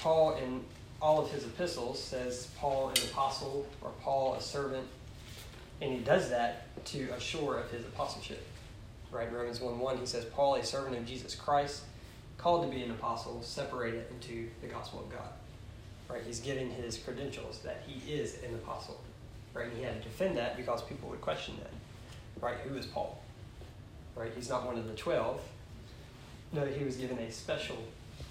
Paul 0.00 0.34
in 0.38 0.64
all 1.00 1.20
of 1.20 1.30
his 1.30 1.44
epistles 1.44 2.02
says 2.02 2.48
Paul 2.58 2.88
an 2.88 2.96
apostle 3.10 3.66
or 3.82 3.90
Paul 4.02 4.34
a 4.34 4.40
servant, 4.40 4.86
and 5.80 5.92
he 5.92 6.00
does 6.00 6.30
that 6.30 6.84
to 6.86 7.08
assure 7.10 7.58
of 7.58 7.70
his 7.70 7.84
apostleship. 7.84 8.44
Right, 9.10 9.32
Romans 9.32 9.60
1 9.60 9.78
1, 9.78 9.98
he 9.98 10.06
says, 10.06 10.24
Paul, 10.24 10.56
a 10.56 10.64
servant 10.64 10.96
of 10.96 11.06
Jesus 11.06 11.34
Christ, 11.34 11.82
called 12.38 12.68
to 12.68 12.74
be 12.74 12.82
an 12.82 12.90
apostle, 12.90 13.40
separated 13.42 14.04
into 14.10 14.48
the 14.60 14.66
gospel 14.66 15.00
of 15.00 15.10
God. 15.10 15.28
Right, 16.08 16.22
he's 16.24 16.40
giving 16.40 16.70
his 16.70 16.98
credentials 16.98 17.60
that 17.60 17.82
he 17.86 18.12
is 18.12 18.42
an 18.42 18.54
apostle. 18.54 19.00
Right, 19.54 19.66
and 19.66 19.76
he 19.76 19.82
had 19.82 20.02
to 20.02 20.08
defend 20.08 20.36
that 20.36 20.56
because 20.56 20.82
people 20.82 21.08
would 21.10 21.20
question 21.20 21.54
that. 21.62 21.70
Right, 22.44 22.58
who 22.58 22.76
is 22.76 22.86
Paul? 22.86 23.22
Right, 24.14 24.30
he's 24.34 24.48
not 24.48 24.66
one 24.66 24.76
of 24.76 24.86
the 24.86 24.94
twelve. 24.94 25.40
No, 26.52 26.64
he 26.64 26.84
was 26.84 26.96
given 26.96 27.18
a 27.18 27.30
special 27.30 27.76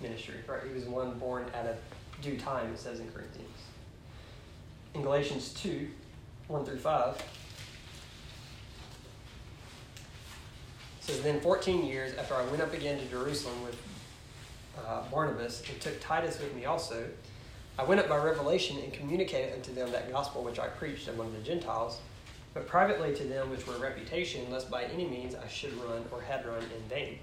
ministry. 0.01 0.35
Right, 0.47 0.61
he 0.67 0.73
was 0.73 0.85
one 0.85 1.17
born 1.19 1.45
out 1.55 1.65
of 1.65 1.77
due 2.21 2.37
time, 2.37 2.71
it 2.73 2.79
says 2.79 2.99
in 2.99 3.09
Corinthians. 3.11 3.49
In 4.93 5.01
Galatians 5.01 5.53
2 5.53 5.87
1 6.47 6.65
through 6.65 6.77
5, 6.77 7.15
it 7.15 7.23
says, 10.99 11.21
Then 11.21 11.39
14 11.41 11.85
years 11.85 12.15
after 12.17 12.35
I 12.35 12.43
went 12.45 12.61
up 12.61 12.73
again 12.73 12.99
to 12.99 13.05
Jerusalem 13.05 13.63
with 13.63 13.75
uh, 14.77 15.03
Barnabas 15.11 15.63
and 15.69 15.81
took 15.81 15.99
Titus 15.99 16.39
with 16.39 16.53
me 16.55 16.65
also, 16.65 17.07
I 17.77 17.83
went 17.83 17.99
up 17.99 18.07
by 18.07 18.17
revelation 18.17 18.77
and 18.77 18.93
communicated 18.93 19.53
unto 19.53 19.73
them 19.73 19.91
that 19.91 20.11
gospel 20.11 20.43
which 20.43 20.59
I 20.59 20.67
preached 20.67 21.07
among 21.07 21.33
the 21.33 21.39
Gentiles, 21.39 21.99
but 22.53 22.67
privately 22.67 23.13
to 23.15 23.23
them 23.23 23.49
which 23.49 23.67
were 23.67 23.77
reputation, 23.77 24.49
lest 24.49 24.71
by 24.71 24.83
any 24.83 25.05
means 25.05 25.35
I 25.35 25.47
should 25.47 25.73
run 25.83 26.05
or 26.11 26.21
had 26.21 26.45
run 26.45 26.61
in 26.61 26.89
vain. 26.89 27.19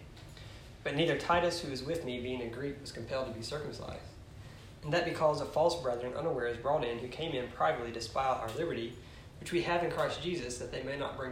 But 0.84 0.96
neither 0.96 1.16
Titus, 1.16 1.60
who 1.60 1.70
was 1.70 1.82
with 1.82 2.04
me, 2.04 2.20
being 2.20 2.42
a 2.42 2.48
Greek, 2.48 2.80
was 2.80 2.92
compelled 2.92 3.28
to 3.28 3.32
be 3.32 3.42
circumcised. 3.42 4.11
And 4.82 4.92
that 4.92 5.04
because 5.04 5.40
of 5.40 5.52
false 5.52 5.80
brethren 5.80 6.14
unawares 6.14 6.56
brought 6.56 6.84
in, 6.84 6.98
who 6.98 7.08
came 7.08 7.32
in 7.32 7.48
privately 7.48 7.92
to 7.92 8.00
spy 8.00 8.24
out 8.24 8.40
our 8.40 8.50
liberty, 8.56 8.94
which 9.38 9.52
we 9.52 9.62
have 9.62 9.84
in 9.84 9.90
Christ 9.90 10.22
Jesus, 10.22 10.58
that 10.58 10.72
they 10.72 10.82
may 10.82 10.96
not 10.96 11.16
bring 11.16 11.30